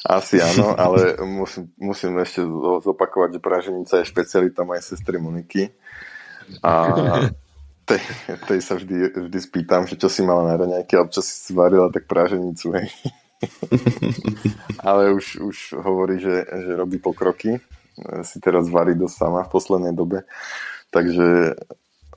Asi 0.00 0.40
áno, 0.40 0.72
ale 0.80 1.20
musím, 1.28 1.68
musím 1.76 2.16
ešte 2.24 2.40
zopakovať, 2.80 3.36
že 3.36 3.40
praženica 3.44 3.94
je 4.00 4.08
špecialita 4.08 4.64
mojej 4.64 4.84
sestry 4.84 5.20
Moniky. 5.20 5.68
A 6.64 6.72
tej, 7.84 8.00
tej 8.48 8.60
sa 8.64 8.80
vždy, 8.80 9.28
vždy 9.28 9.38
spýtam, 9.44 9.84
že 9.84 10.00
čo 10.00 10.08
si 10.08 10.24
mala 10.24 10.48
na 10.48 10.54
raňajky, 10.56 10.96
alebo 10.96 11.12
čo 11.12 11.20
si 11.20 11.52
varila, 11.52 11.92
tak 11.92 12.08
praženicu, 12.08 12.72
hej. 12.80 12.88
ale 14.88 15.12
už, 15.12 15.40
už 15.40 15.56
hovorí, 15.80 16.16
že, 16.16 16.48
že 16.48 16.72
robí 16.76 16.96
pokroky. 16.96 17.60
Si 18.24 18.40
teraz 18.40 18.72
varí 18.72 18.96
dosť 18.96 19.16
sama 19.16 19.44
v 19.44 19.52
poslednej 19.52 19.92
dobe. 19.92 20.24
Takže 20.88 21.60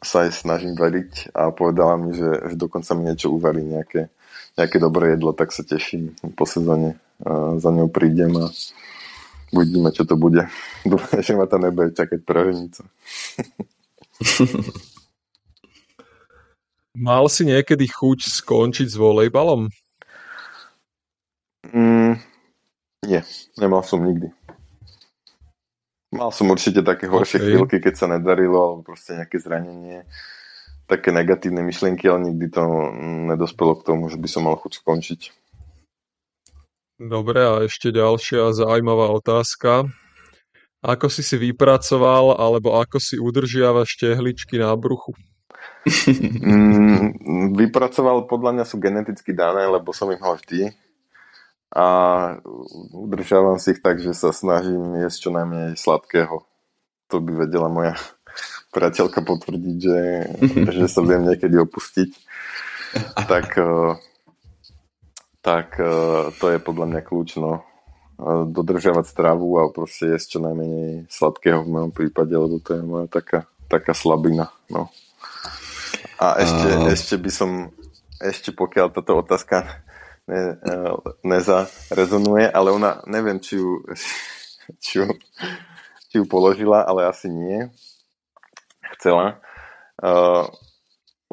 sa 0.04 0.28
aj 0.28 0.36
snažím 0.36 0.76
variť 0.76 1.32
a 1.32 1.52
povedala 1.52 1.96
mi, 1.96 2.12
že, 2.16 2.28
že 2.52 2.56
dokonca 2.60 2.92
mi 2.96 3.08
niečo 3.08 3.32
uvarí, 3.32 3.64
nejaké, 3.64 4.12
nejaké 4.58 4.78
dobré 4.78 5.18
jedlo, 5.18 5.34
tak 5.34 5.52
sa 5.52 5.66
teším 5.66 6.14
po 6.38 6.46
sezóne 6.46 7.02
a 7.24 7.58
za 7.58 7.72
ňou 7.72 7.88
prídem 7.90 8.36
a 8.38 8.50
uvidíme, 9.54 9.90
čo 9.94 10.04
to 10.06 10.18
bude. 10.18 10.50
Dúfam, 10.90 11.22
že 11.22 11.34
ma 11.38 11.46
tam 11.46 11.66
nebude 11.66 11.94
čakať 11.94 12.20
praženica. 12.26 12.84
Mal 16.94 17.26
si 17.26 17.42
niekedy 17.50 17.90
chuť 17.90 18.30
skončiť 18.30 18.86
s 18.86 18.94
volejbalom? 19.02 19.66
Mm, 21.74 22.22
nie, 23.10 23.22
nemal 23.58 23.82
som 23.82 24.06
nikdy. 24.06 24.30
Mal 26.14 26.30
som 26.30 26.54
určite 26.54 26.86
také 26.86 27.10
horšie 27.10 27.42
okay. 27.42 27.48
chvíľky, 27.50 27.78
keď 27.82 27.94
sa 27.98 28.06
nedarilo, 28.06 28.62
alebo 28.62 28.94
proste 28.94 29.18
nejaké 29.18 29.42
zranenie, 29.42 30.06
také 30.88 31.16
negatívne 31.16 31.64
myšlienky, 31.64 32.06
ale 32.08 32.32
nikdy 32.32 32.52
to 32.52 32.64
nedospelo 33.34 33.80
k 33.80 33.86
tomu, 33.88 34.12
že 34.12 34.20
by 34.20 34.28
som 34.28 34.46
mal 34.48 34.60
chuť 34.60 34.84
skončiť. 34.84 35.22
Dobre, 37.02 37.42
a 37.42 37.66
ešte 37.66 37.90
ďalšia 37.90 38.54
zaujímavá 38.54 39.12
otázka. 39.12 39.90
Ako 40.84 41.08
si 41.08 41.24
si 41.24 41.40
vypracoval, 41.40 42.36
alebo 42.36 42.76
ako 42.76 43.00
si 43.00 43.16
udržiavaš 43.16 43.96
tehličky 43.98 44.60
na 44.60 44.76
bruchu? 44.76 45.16
Mm, 45.84 47.56
vypracoval, 47.56 48.28
podľa 48.28 48.52
mňa 48.56 48.66
sú 48.68 48.80
geneticky 48.80 49.36
dané, 49.36 49.68
lebo 49.68 49.92
som 49.96 50.12
ich 50.12 50.20
mal 50.20 50.40
vždy. 50.40 50.76
A 51.74 51.86
udržiavam 52.94 53.58
si 53.58 53.74
ich 53.74 53.82
tak, 53.82 53.98
že 53.98 54.14
sa 54.14 54.30
snažím 54.30 55.02
jesť 55.02 55.28
čo 55.28 55.30
najmenej 55.34 55.74
sladkého. 55.74 56.46
To 57.10 57.18
by 57.18 57.48
vedela 57.48 57.68
moja 57.68 57.98
priateľka 58.74 59.22
potvrdiť, 59.22 59.78
že, 59.78 60.02
že 60.74 60.86
sa 60.90 61.06
viem 61.06 61.24
niekedy 61.30 61.56
opustiť. 61.62 62.12
Tak 63.26 63.58
tak 65.44 65.76
uh, 65.76 66.32
to 66.40 66.56
je 66.56 66.58
podľa 66.64 66.86
mňa 66.88 67.02
kľúč, 67.04 67.36
no. 67.36 67.68
Uh, 68.16 68.48
dodržiavať 68.48 69.06
stravu 69.12 69.60
a 69.60 69.68
proste 69.76 70.16
jesť 70.16 70.40
čo 70.40 70.40
najmenej 70.40 71.12
sladkého 71.12 71.68
v 71.68 71.72
mojom 71.76 71.92
prípade, 71.92 72.32
lebo 72.32 72.64
to 72.64 72.80
je 72.80 72.82
moja 72.82 73.12
taká, 73.12 73.44
taká 73.68 73.92
slabina, 73.92 74.56
no. 74.72 74.88
A 76.16 76.40
ešte, 76.40 76.68
uh... 76.72 76.88
ešte 76.88 77.16
by 77.20 77.32
som, 77.36 77.76
ešte 78.24 78.56
pokiaľ 78.56 78.96
táto 78.96 79.20
otázka 79.20 79.84
ne, 80.32 80.56
uh, 80.64 80.96
nezarezonuje, 81.28 82.48
ale 82.48 82.72
ona, 82.72 83.04
neviem, 83.04 83.44
či 83.44 83.60
ju, 83.60 83.84
či 84.84 85.04
ju, 85.04 85.12
či 86.08 86.24
ju 86.24 86.26
položila, 86.32 86.88
ale 86.88 87.04
asi 87.04 87.28
nie. 87.28 87.68
Chcela, 88.98 89.42
uh, 90.02 90.46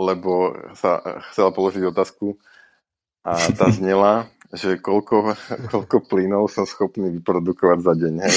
lebo 0.00 0.56
sa 0.76 1.00
chcela 1.32 1.52
položiť 1.52 1.84
otázku 1.88 2.40
a 3.24 3.36
tá 3.52 3.68
znela, 3.76 4.26
že 4.50 4.80
koľko, 4.82 5.36
koľko 5.70 5.96
plynov 6.11 6.50
som 6.50 6.66
schopný 6.66 7.12
vyprodukovať 7.20 7.78
za 7.84 7.94
deň. 7.94 8.14
Hej? 8.18 8.34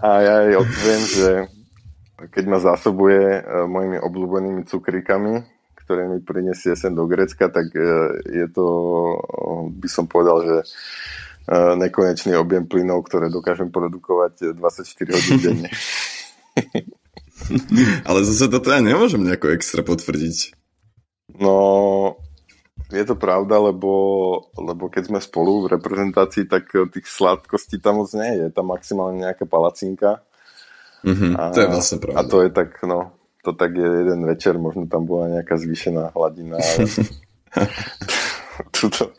a 0.04 0.08
ja 0.24 0.34
jej 0.48 0.56
odpoviem, 0.58 1.04
že 1.06 1.30
keď 2.34 2.44
ma 2.48 2.58
zásobuje 2.60 3.40
uh, 3.40 3.64
mojimi 3.70 3.98
obľúbenými 4.00 4.62
cukríkami, 4.66 5.40
ktoré 5.80 6.06
mi 6.06 6.20
prinesie 6.22 6.76
sem 6.76 6.94
do 6.94 7.06
Grecka, 7.06 7.48
tak 7.48 7.70
uh, 7.72 8.12
je 8.26 8.46
to, 8.50 8.66
by 9.74 9.88
som 9.88 10.06
povedal, 10.10 10.42
že 10.44 10.56
nekonečný 11.48 12.36
objem 12.36 12.66
plynov, 12.66 13.08
ktoré 13.08 13.32
dokážem 13.32 13.72
produkovať 13.72 14.58
24 14.58 15.16
hodín 15.16 15.38
denne. 15.40 15.70
Ale 18.08 18.20
zase 18.28 18.52
toto 18.52 18.68
ja 18.68 18.84
nemôžem 18.84 19.24
nejako 19.24 19.56
extra 19.56 19.80
potvrdiť. 19.80 20.52
No, 21.40 21.56
je 22.92 23.04
to 23.06 23.16
pravda, 23.16 23.72
lebo, 23.72 23.92
lebo 24.58 24.92
keď 24.92 25.08
sme 25.08 25.20
spolu 25.22 25.64
v 25.64 25.78
reprezentácii, 25.78 26.50
tak 26.50 26.68
tých 26.68 27.06
sladkostí 27.08 27.80
tam 27.80 28.04
moc 28.04 28.12
nie 28.12 28.36
je. 28.36 28.38
Je 28.46 28.50
tam 28.52 28.70
maximálne 28.70 29.24
nejaká 29.24 29.48
palacinka. 29.48 30.20
Mm-hmm, 31.00 31.32
a, 31.32 31.42
to 31.54 31.60
je 31.64 31.68
vlastne 31.70 31.98
pravda. 32.02 32.18
A 32.20 32.28
to 32.28 32.36
je 32.44 32.50
tak, 32.52 32.70
no, 32.84 33.16
to 33.40 33.56
tak 33.56 33.72
je 33.72 33.88
jeden 34.04 34.20
večer, 34.28 34.60
možno 34.60 34.84
tam 34.84 35.08
bola 35.08 35.40
nejaká 35.40 35.56
zvýšená 35.56 36.12
hladina, 36.12 36.60
ale 36.60 36.84
tuto, 38.76 39.12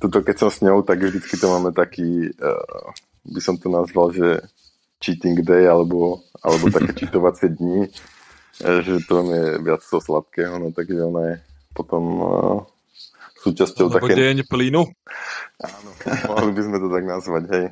tuto, 0.00 0.20
keď 0.20 0.36
som 0.36 0.50
s 0.52 0.60
ňou, 0.60 0.84
tak 0.84 1.00
vždycky 1.00 1.34
to 1.40 1.46
máme 1.48 1.70
taký, 1.72 2.32
uh, 2.36 2.88
by 3.24 3.40
som 3.40 3.56
to 3.56 3.72
nazval, 3.72 4.12
že 4.12 4.44
cheating 5.00 5.40
day, 5.44 5.68
alebo, 5.68 6.24
alebo 6.40 6.68
také 6.72 6.92
čitovacie 7.04 7.52
dni, 7.52 7.88
eh, 8.64 8.78
že 8.84 9.00
to 9.04 9.24
je 9.28 9.44
viac 9.60 9.80
toho 9.84 10.00
sladkého, 10.00 10.56
no 10.60 10.72
takže 10.72 11.00
ona 11.04 11.22
je 11.32 11.36
potom 11.76 12.02
uh, 12.24 12.58
súčasťou 13.44 13.92
také... 13.92 14.16
deň 14.16 14.48
plynu? 14.48 14.82
Áno, 15.60 15.90
mohli 16.32 16.50
by 16.56 16.62
sme 16.64 16.76
to 16.80 16.88
tak 16.88 17.04
nazvať, 17.04 17.44
hej. 17.52 17.66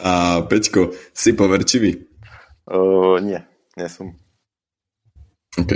A 0.00 0.40
Peťko, 0.48 0.96
si 1.12 1.36
poverčivý? 1.36 2.00
Uh, 2.64 3.20
nie, 3.20 3.38
nie 3.76 3.88
som. 3.92 4.16
OK. 5.54 5.72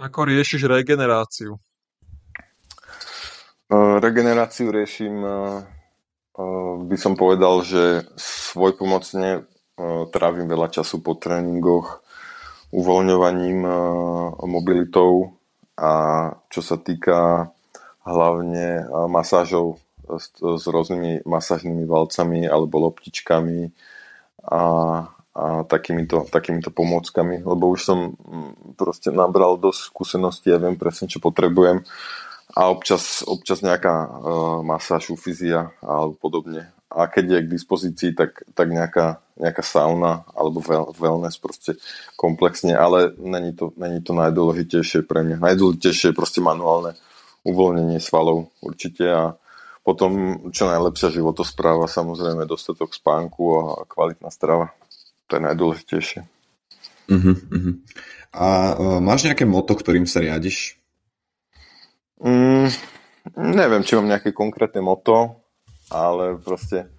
Ako 0.00 0.24
riešiš 0.26 0.64
regeneráciu? 0.64 1.60
Uh, 3.70 4.02
regeneráciu 4.02 4.74
riešim, 4.74 5.22
uh, 5.22 5.62
uh, 6.34 6.74
by 6.90 6.96
som 6.98 7.14
povedal, 7.14 7.62
že 7.62 8.02
svojpomocne 8.18 9.46
uh, 9.46 10.10
trávim 10.10 10.50
veľa 10.50 10.74
času 10.74 10.98
po 10.98 11.14
tréningoch, 11.14 12.02
uvoľňovaním, 12.74 13.66
mobilitou 14.46 15.38
a 15.74 15.90
čo 16.50 16.62
sa 16.62 16.78
týka 16.78 17.50
hlavne 18.06 18.86
masážov 19.10 19.82
s, 20.06 20.34
s 20.38 20.64
rôznymi 20.70 21.26
masážnymi 21.26 21.82
valcami 21.82 22.46
alebo 22.46 22.86
loptičkami 22.86 23.74
a, 24.46 24.62
a 25.34 25.44
takýmito, 25.66 26.30
takýmito 26.30 26.70
pomôckami, 26.70 27.42
lebo 27.42 27.74
už 27.74 27.80
som 27.82 28.14
proste 28.78 29.10
nabral 29.10 29.58
dosť 29.58 29.90
skúseností 29.90 30.54
a 30.54 30.58
ja 30.58 30.62
viem 30.62 30.78
presne, 30.78 31.10
čo 31.10 31.18
potrebujem 31.18 31.82
a 32.60 32.68
občas, 32.68 33.24
občas 33.24 33.64
nejaká 33.64 33.94
uh, 34.04 34.08
masáž, 34.60 35.16
ufízia 35.16 35.72
alebo 35.80 36.12
podobne. 36.20 36.68
A 36.92 37.08
keď 37.08 37.24
je 37.24 37.44
k 37.46 37.52
dispozícii, 37.56 38.10
tak, 38.12 38.44
tak 38.52 38.68
nejaká, 38.68 39.24
nejaká 39.40 39.64
sauna 39.64 40.28
alebo 40.36 40.60
wellness 40.92 41.40
proste 41.40 41.80
komplexne, 42.20 42.76
ale 42.76 43.16
není 43.16 43.56
to, 43.56 43.72
není 43.80 44.04
to 44.04 44.12
najdôležitejšie 44.12 45.08
pre 45.08 45.24
mňa. 45.24 45.40
Najdôležitejšie 45.40 46.12
je 46.12 46.18
proste 46.18 46.44
manuálne 46.44 46.98
uvoľnenie 47.48 48.02
svalov 48.02 48.52
určite 48.60 49.08
a 49.08 49.24
potom 49.80 50.44
čo 50.52 50.68
najlepšia 50.68 51.16
životospráva, 51.16 51.88
samozrejme 51.88 52.44
dostatok 52.44 52.92
spánku 52.92 53.42
a 53.56 53.62
kvalitná 53.88 54.28
strava. 54.28 54.76
To 55.32 55.40
je 55.40 55.46
najdôležitejšie. 55.48 56.20
Uh-huh, 57.08 57.38
uh-huh. 57.38 57.74
A 58.36 58.46
uh, 58.76 58.98
máš 59.00 59.24
nejaké 59.24 59.48
moto, 59.48 59.72
ktorým 59.72 60.04
sa 60.04 60.20
riadiš? 60.20 60.79
Mm, 62.20 62.68
neviem, 63.36 63.80
či 63.80 63.96
mám 63.96 64.12
nejaké 64.12 64.36
konkrétne 64.36 64.84
moto, 64.84 65.40
ale 65.88 66.36
proste 66.36 66.92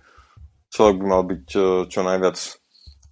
človek 0.73 0.97
by 0.97 1.05
mal 1.05 1.23
byť 1.29 1.41
čo, 1.45 1.65
čo 1.85 2.01
najviac 2.01 2.37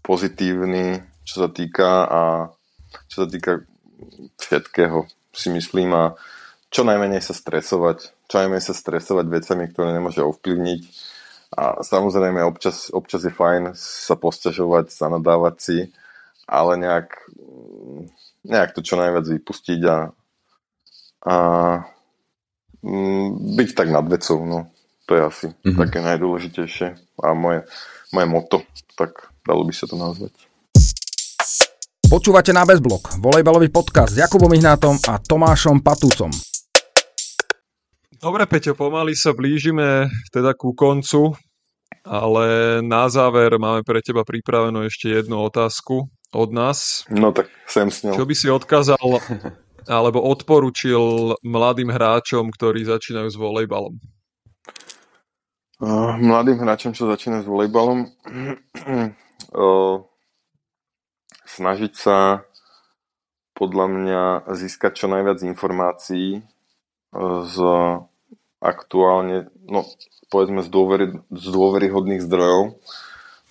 pozitívny, 0.02 1.06
čo 1.22 1.46
sa 1.46 1.50
týka 1.54 1.90
a 2.10 2.22
čo 3.06 3.26
sa 3.26 3.28
týka 3.30 3.62
všetkého, 4.42 5.06
si 5.30 5.54
myslím 5.54 5.94
a 5.94 6.18
čo 6.74 6.82
najmenej 6.82 7.22
sa 7.22 7.38
stresovať, 7.38 8.26
čo 8.26 8.36
najmenej 8.42 8.64
sa 8.66 8.74
stresovať 8.74 9.26
vecami, 9.30 9.70
ktoré 9.70 9.94
nemôže 9.94 10.26
ovplyvniť. 10.26 10.82
A 11.58 11.82
samozrejme 11.82 12.46
občas, 12.46 12.94
občas 12.94 13.26
je 13.26 13.34
fajn 13.34 13.74
sa 13.74 14.14
posťažovať, 14.18 14.94
zanadávať 14.94 15.56
si, 15.58 15.78
ale 16.46 16.78
nejak, 16.78 17.10
nejak 18.46 18.74
to 18.78 18.82
čo 18.86 18.98
najviac 18.98 19.26
vypustiť 19.26 19.82
a, 19.86 19.98
a 21.26 21.36
mm, 21.82 21.99
byť 23.60 23.70
tak 23.76 23.88
nad 23.92 24.06
vecou, 24.08 24.44
no. 24.48 24.72
To 25.10 25.12
je 25.18 25.22
asi 25.26 25.46
mm-hmm. 25.50 25.80
také 25.80 26.00
najdôležitejšie 26.06 26.88
a 27.26 27.28
moje, 27.34 27.66
moje 28.14 28.28
moto, 28.30 28.58
tak 28.94 29.34
dalo 29.42 29.66
by 29.66 29.74
sa 29.74 29.90
to 29.90 29.98
nazvať. 29.98 30.32
Počúvate 32.10 32.50
na 32.50 32.66
Bezblok, 32.66 33.22
volejbalový 33.22 33.70
podcast 33.70 34.18
s 34.18 34.22
Jakubom 34.22 34.50
Ihnátom 34.54 34.98
a 35.06 35.22
Tomášom 35.22 35.82
Patúcom. 35.82 36.34
Dobre, 38.20 38.44
Peťo, 38.50 38.74
pomaly 38.74 39.14
sa 39.14 39.32
blížime 39.32 40.10
teda 40.34 40.52
ku 40.58 40.74
koncu, 40.74 41.38
ale 42.04 42.80
na 42.82 43.08
záver 43.08 43.56
máme 43.62 43.86
pre 43.86 44.02
teba 44.02 44.26
pripravenú 44.26 44.84
ešte 44.84 45.08
jednu 45.08 45.40
otázku 45.40 46.10
od 46.34 46.50
nás. 46.50 47.06
No 47.14 47.30
tak 47.30 47.50
sem 47.70 47.88
s 47.94 48.04
ňou. 48.06 48.18
Čo 48.18 48.26
by 48.26 48.34
si 48.36 48.48
odkázal 48.50 49.06
alebo 49.88 50.20
odporučil 50.26 51.36
mladým 51.46 51.94
hráčom, 51.94 52.52
ktorí 52.52 52.84
začínajú 52.84 53.30
s 53.30 53.38
volejbalom? 53.40 53.96
Uh, 55.80 56.20
mladým 56.20 56.60
hráčom, 56.60 56.92
čo 56.92 57.08
začínajú 57.08 57.48
s 57.48 57.50
volejbalom, 57.50 58.00
uh, 59.56 59.96
snažiť 61.48 61.94
sa 61.96 62.44
podľa 63.56 63.86
mňa 63.92 64.24
získať 64.56 64.92
čo 64.96 65.08
najviac 65.12 65.44
informácií 65.44 66.44
z 67.44 67.56
aktuálne, 68.60 69.52
no 69.68 69.84
povedzme 70.32 70.64
z, 70.64 70.70
dôvery, 70.72 71.08
z 71.28 71.46
dôveryhodných 71.52 72.24
zdrojov. 72.24 72.80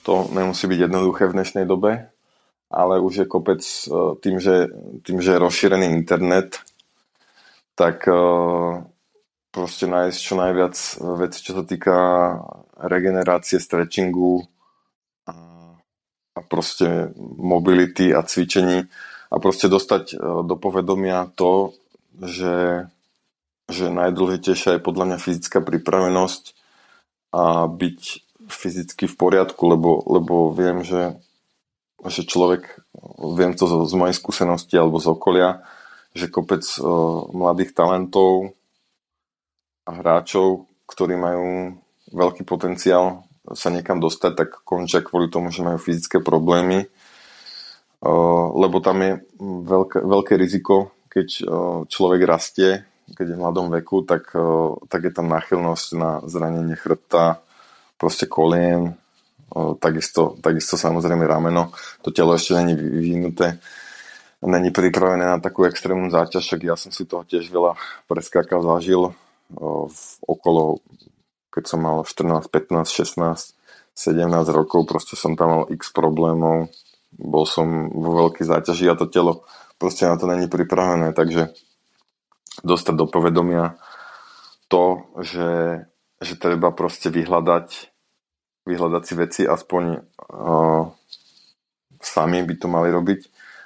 To 0.06 0.12
nemusí 0.32 0.64
byť 0.64 0.88
jednoduché 0.88 1.28
v 1.28 1.36
dnešnej 1.36 1.64
dobe, 1.68 2.08
ale 2.68 3.00
už 3.00 3.24
je 3.24 3.26
kopec 3.26 3.60
e, 3.64 3.84
tým, 4.20 4.36
že, 4.40 4.68
tým, 5.02 5.18
že 5.24 5.36
je 5.36 5.42
rozšírený 5.42 5.88
internet, 5.88 6.60
tak 7.74 8.04
e, 8.08 8.14
proste 9.50 9.88
nájsť 9.88 10.18
čo 10.20 10.34
najviac 10.36 10.76
veci, 11.16 11.38
čo 11.40 11.52
sa 11.56 11.64
týka 11.64 11.96
regenerácie, 12.76 13.58
stretchingu 13.58 14.44
a, 15.26 15.34
proste 16.46 17.12
mobility 17.40 18.12
a 18.12 18.22
cvičení. 18.22 18.84
A 19.28 19.36
proste 19.40 19.68
dostať 19.68 20.04
e, 20.12 20.16
do 20.44 20.54
povedomia 20.56 21.28
to, 21.36 21.76
že 22.20 22.86
že 23.68 23.92
najdôležitejšia 23.92 24.80
je 24.80 24.86
podľa 24.86 25.04
mňa 25.12 25.18
fyzická 25.20 25.60
pripravenosť 25.60 26.56
a 27.36 27.68
byť 27.68 28.00
fyzicky 28.48 29.04
v 29.04 29.14
poriadku, 29.20 29.60
lebo, 29.68 30.00
lebo 30.08 30.48
viem, 30.56 30.80
že, 30.80 31.20
že 32.06 32.22
človek, 32.22 32.78
viem 33.34 33.56
to 33.58 33.66
z, 33.66 33.94
mojej 33.98 34.14
skúsenosti 34.14 34.78
alebo 34.78 35.02
z 35.02 35.10
okolia, 35.10 35.66
že 36.14 36.30
kopec 36.30 36.62
uh, 36.78 37.26
mladých 37.34 37.74
talentov 37.74 38.54
a 39.88 39.90
hráčov, 39.98 40.70
ktorí 40.86 41.18
majú 41.18 41.74
veľký 42.14 42.46
potenciál 42.46 43.26
sa 43.48 43.72
niekam 43.72 43.98
dostať, 43.98 44.32
tak 44.36 44.50
končia 44.62 45.00
kvôli 45.00 45.32
tomu, 45.32 45.50
že 45.50 45.64
majú 45.64 45.80
fyzické 45.80 46.22
problémy, 46.22 46.86
uh, 46.86 48.46
lebo 48.54 48.78
tam 48.78 49.02
je 49.02 49.12
veľké, 49.42 49.98
veľké 50.04 50.34
riziko, 50.38 50.94
keď 51.10 51.28
uh, 51.42 51.82
človek 51.90 52.20
rastie 52.22 52.86
keď 53.16 53.26
je 53.32 53.36
v 53.36 53.40
mladom 53.40 53.72
veku, 53.72 54.04
tak, 54.04 54.28
e, 54.36 54.48
tak 54.88 55.08
je 55.08 55.12
tam 55.14 55.32
náchylnosť 55.32 55.88
na 55.96 56.10
zranenie 56.28 56.76
chrbta, 56.76 57.40
proste 57.96 58.28
kolien, 58.28 58.92
e, 58.92 58.94
takisto, 59.80 60.36
takisto 60.40 60.76
samozrejme 60.76 61.24
rameno. 61.24 61.72
To 62.04 62.12
telo 62.12 62.36
ešte 62.36 62.56
není 62.56 62.76
vyvinuté, 62.76 63.58
není 64.44 64.70
pripravené 64.70 65.24
na 65.24 65.38
takú 65.40 65.64
extrémnu 65.64 66.12
záťaž, 66.12 66.56
ja 66.60 66.76
som 66.76 66.92
si 66.92 67.08
toho 67.08 67.24
tiež 67.24 67.48
veľa 67.48 67.74
preskákal, 68.06 68.62
zažil. 68.62 69.16
V 69.88 70.02
okolo, 70.28 70.84
keď 71.48 71.64
som 71.64 71.80
mal 71.80 72.04
14, 72.04 72.52
15, 72.52 72.84
16, 72.84 73.56
17 73.96 74.28
rokov, 74.52 74.84
proste 74.84 75.16
som 75.16 75.34
tam 75.34 75.48
mal 75.48 75.64
x 75.72 75.90
problémov, 75.90 76.68
bol 77.16 77.48
som 77.48 77.88
vo 77.88 78.28
veľkej 78.28 78.44
záťaži 78.44 78.92
a 78.92 78.98
to 79.00 79.08
telo 79.08 79.48
proste 79.80 80.04
na 80.04 80.18
to 80.18 80.26
není 80.26 80.50
pripravené, 80.50 81.14
takže 81.14 81.54
dostať 82.66 82.94
do 82.98 83.06
povedomia 83.06 83.78
to, 84.68 85.06
že, 85.22 85.82
že 86.20 86.34
treba 86.36 86.74
proste 86.74 87.08
vyhľadať 87.08 87.94
vyhľadať 88.68 89.02
si 89.02 89.14
veci 89.16 89.42
aspoň 89.48 89.84
uh, 89.96 90.84
sami 91.98 92.44
by 92.44 92.54
to 92.60 92.68
mali 92.68 92.92
robiť 92.92 93.20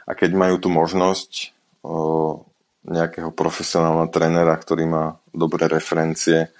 a 0.07 0.15
keď 0.15 0.31
majú 0.39 0.57
tú 0.63 0.71
možnosť 0.71 1.31
uh, 1.83 2.39
nejakého 2.87 3.31
profesionálneho 3.35 4.11
trénera, 4.11 4.55
ktorý 4.59 4.87
má 4.87 5.05
dobré 5.31 5.71
referencie, 5.71 6.51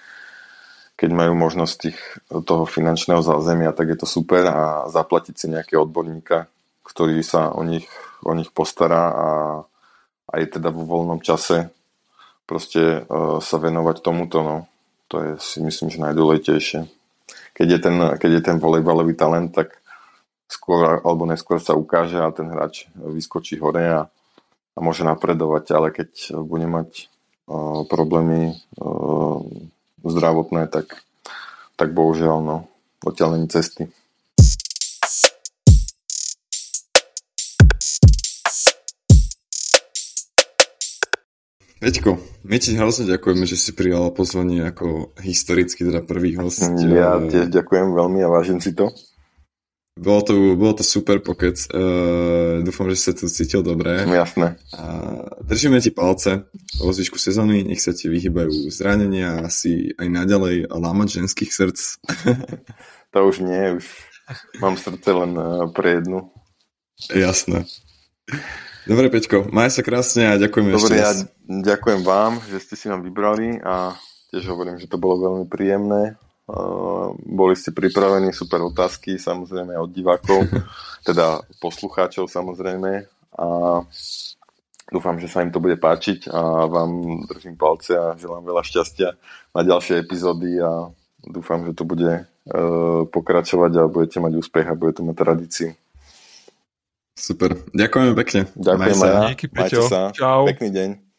keď 0.95 1.11
majú 1.11 1.35
možnosť 1.35 1.75
tých, 1.83 1.99
toho 2.47 2.63
finančného 2.63 3.23
zázemia, 3.23 3.75
tak 3.75 3.91
je 3.91 3.99
to 3.99 4.07
super 4.07 4.47
a 4.47 4.87
zaplatiť 4.87 5.35
si 5.35 5.47
nejakého 5.51 5.83
odborníka, 5.83 6.47
ktorý 6.87 7.19
sa 7.27 7.51
o 7.51 7.67
nich, 7.67 7.91
o 8.23 8.31
nich 8.39 8.55
postará 8.55 9.11
a 9.11 9.29
aj 10.31 10.59
teda 10.59 10.71
vo 10.71 10.87
voľnom 10.87 11.19
čase 11.19 11.75
proste 12.47 13.03
uh, 13.03 13.43
sa 13.43 13.57
venovať 13.59 14.03
tomuto, 14.03 14.47
no. 14.47 14.57
To 15.11 15.21
je 15.21 15.33
si 15.43 15.59
myslím, 15.61 15.93
že 15.93 16.01
najdôležitejšie. 16.01 17.02
Keď 17.63 17.71
je 17.71 17.79
ten, 17.79 17.97
keď 18.19 18.31
je 18.35 18.43
ten 18.43 18.57
volejbalový 18.59 19.15
talent, 19.15 19.55
tak 19.55 19.79
skôr 20.51 20.99
alebo 20.99 21.31
neskôr 21.31 21.63
sa 21.63 21.79
ukáže 21.79 22.19
a 22.19 22.35
ten 22.35 22.51
hráč 22.51 22.91
vyskočí 22.99 23.63
hore 23.63 23.87
a, 23.87 24.11
a 24.75 24.79
môže 24.83 25.07
napredovať, 25.07 25.71
ale 25.71 25.95
keď 25.95 26.43
bude 26.43 26.67
mať 26.67 27.07
uh, 27.47 27.87
problémy 27.87 28.59
uh, 28.83 29.39
zdravotné, 30.03 30.67
tak, 30.75 31.07
tak 31.79 31.95
bohužiaľ, 31.95 32.43
no, 32.43 32.57
odtiaľ 33.07 33.39
není 33.39 33.47
cesty. 33.47 33.87
Peťko, 41.83 42.15
my 42.47 42.63
ti 42.63 42.79
hrozne 42.79 43.11
ďakujeme, 43.11 43.43
že 43.43 43.59
si 43.59 43.75
prijal 43.75 44.15
pozvanie 44.15 44.63
ako 44.71 45.19
historicky 45.19 45.83
teda 45.83 46.07
prvý 46.07 46.39
host. 46.39 46.63
Ja 46.79 47.19
tiež 47.19 47.51
ďakujem 47.51 47.99
veľmi 47.99 48.23
a 48.23 48.31
vážim 48.31 48.63
si 48.63 48.71
to. 48.71 48.95
Bolo 49.99 50.23
to, 50.23 50.55
bolo 50.55 50.79
to 50.79 50.87
super 50.87 51.19
pokec. 51.19 51.59
Uh, 51.75 52.63
dúfam, 52.63 52.87
že 52.95 53.03
sa 53.03 53.11
tu 53.19 53.27
cítil 53.27 53.67
dobre. 53.67 53.99
Jasné. 53.99 54.63
Uh, 54.71 55.27
držíme 55.43 55.83
ti 55.83 55.91
palce 55.91 56.47
vo 56.79 56.95
zvyšku 56.95 57.19
sezóny, 57.19 57.67
nech 57.67 57.83
sa 57.83 57.91
ti 57.91 58.07
vyhybajú 58.07 58.71
zranenia 58.71 59.43
a 59.43 59.51
asi 59.51 59.91
aj 59.99 60.07
naďalej 60.07 60.71
lámať 60.71 61.19
ženských 61.19 61.51
srdc. 61.51 61.99
to 63.13 63.19
už 63.27 63.43
nie, 63.43 63.83
už 63.83 63.85
mám 64.63 64.79
srdce 64.79 65.11
len 65.11 65.35
uh, 65.35 65.67
pre 65.75 65.99
jednu. 65.99 66.31
Jasné. 67.11 67.67
Dobre, 68.83 69.15
Peťko, 69.15 69.47
maj 69.55 69.71
sa 69.71 69.87
krásne 69.87 70.27
a 70.27 70.35
ďakujem 70.35 70.75
Dobre, 70.75 70.83
ešte 70.83 70.95
ja 70.99 71.11
ďakujem 71.47 72.03
vám, 72.03 72.43
že 72.51 72.59
ste 72.59 72.75
si 72.75 72.87
nám 72.91 73.07
vybrali 73.07 73.63
a 73.63 73.95
tiež 74.35 74.51
hovorím, 74.51 74.83
že 74.83 74.91
to 74.91 74.99
bolo 74.99 75.23
veľmi 75.31 75.47
príjemné. 75.47 76.19
Uh, 76.51 77.15
boli 77.23 77.55
ste 77.55 77.71
pripravení, 77.71 78.35
super 78.35 78.59
otázky, 78.67 79.23
samozrejme 79.23 79.79
od 79.79 79.87
divákov, 79.95 80.51
teda 81.09 81.47
poslucháčov 81.63 82.27
samozrejme. 82.27 83.07
A 83.39 83.47
dúfam, 84.91 85.17
že 85.23 85.31
sa 85.31 85.47
im 85.47 85.55
to 85.55 85.63
bude 85.63 85.79
páčiť 85.79 86.27
a 86.27 86.67
vám 86.67 87.23
držím 87.31 87.55
palce 87.55 87.95
a 87.95 88.19
želám 88.19 88.43
veľa 88.43 88.67
šťastia 88.67 89.15
na 89.55 89.63
ďalšie 89.63 90.03
epizódy 90.03 90.59
a 90.59 90.91
dúfam, 91.23 91.63
že 91.63 91.79
to 91.79 91.87
bude 91.87 92.27
uh, 92.27 93.03
pokračovať 93.07 93.73
a 93.79 93.87
budete 93.87 94.19
mať 94.19 94.43
úspech 94.43 94.67
a 94.67 94.75
bude 94.75 94.99
to 94.99 95.07
mať 95.07 95.15
tradíciu. 95.15 95.71
Super, 97.13 97.61
ďakujeme 97.77 98.13
pekne. 98.17 98.41
Ďakujem 98.57 98.99
aj 99.05 99.15
Majte 99.53 99.81
sa. 99.85 100.01
Čau. 100.17 100.49
Pekný 100.49 100.73
deň. 100.73 101.12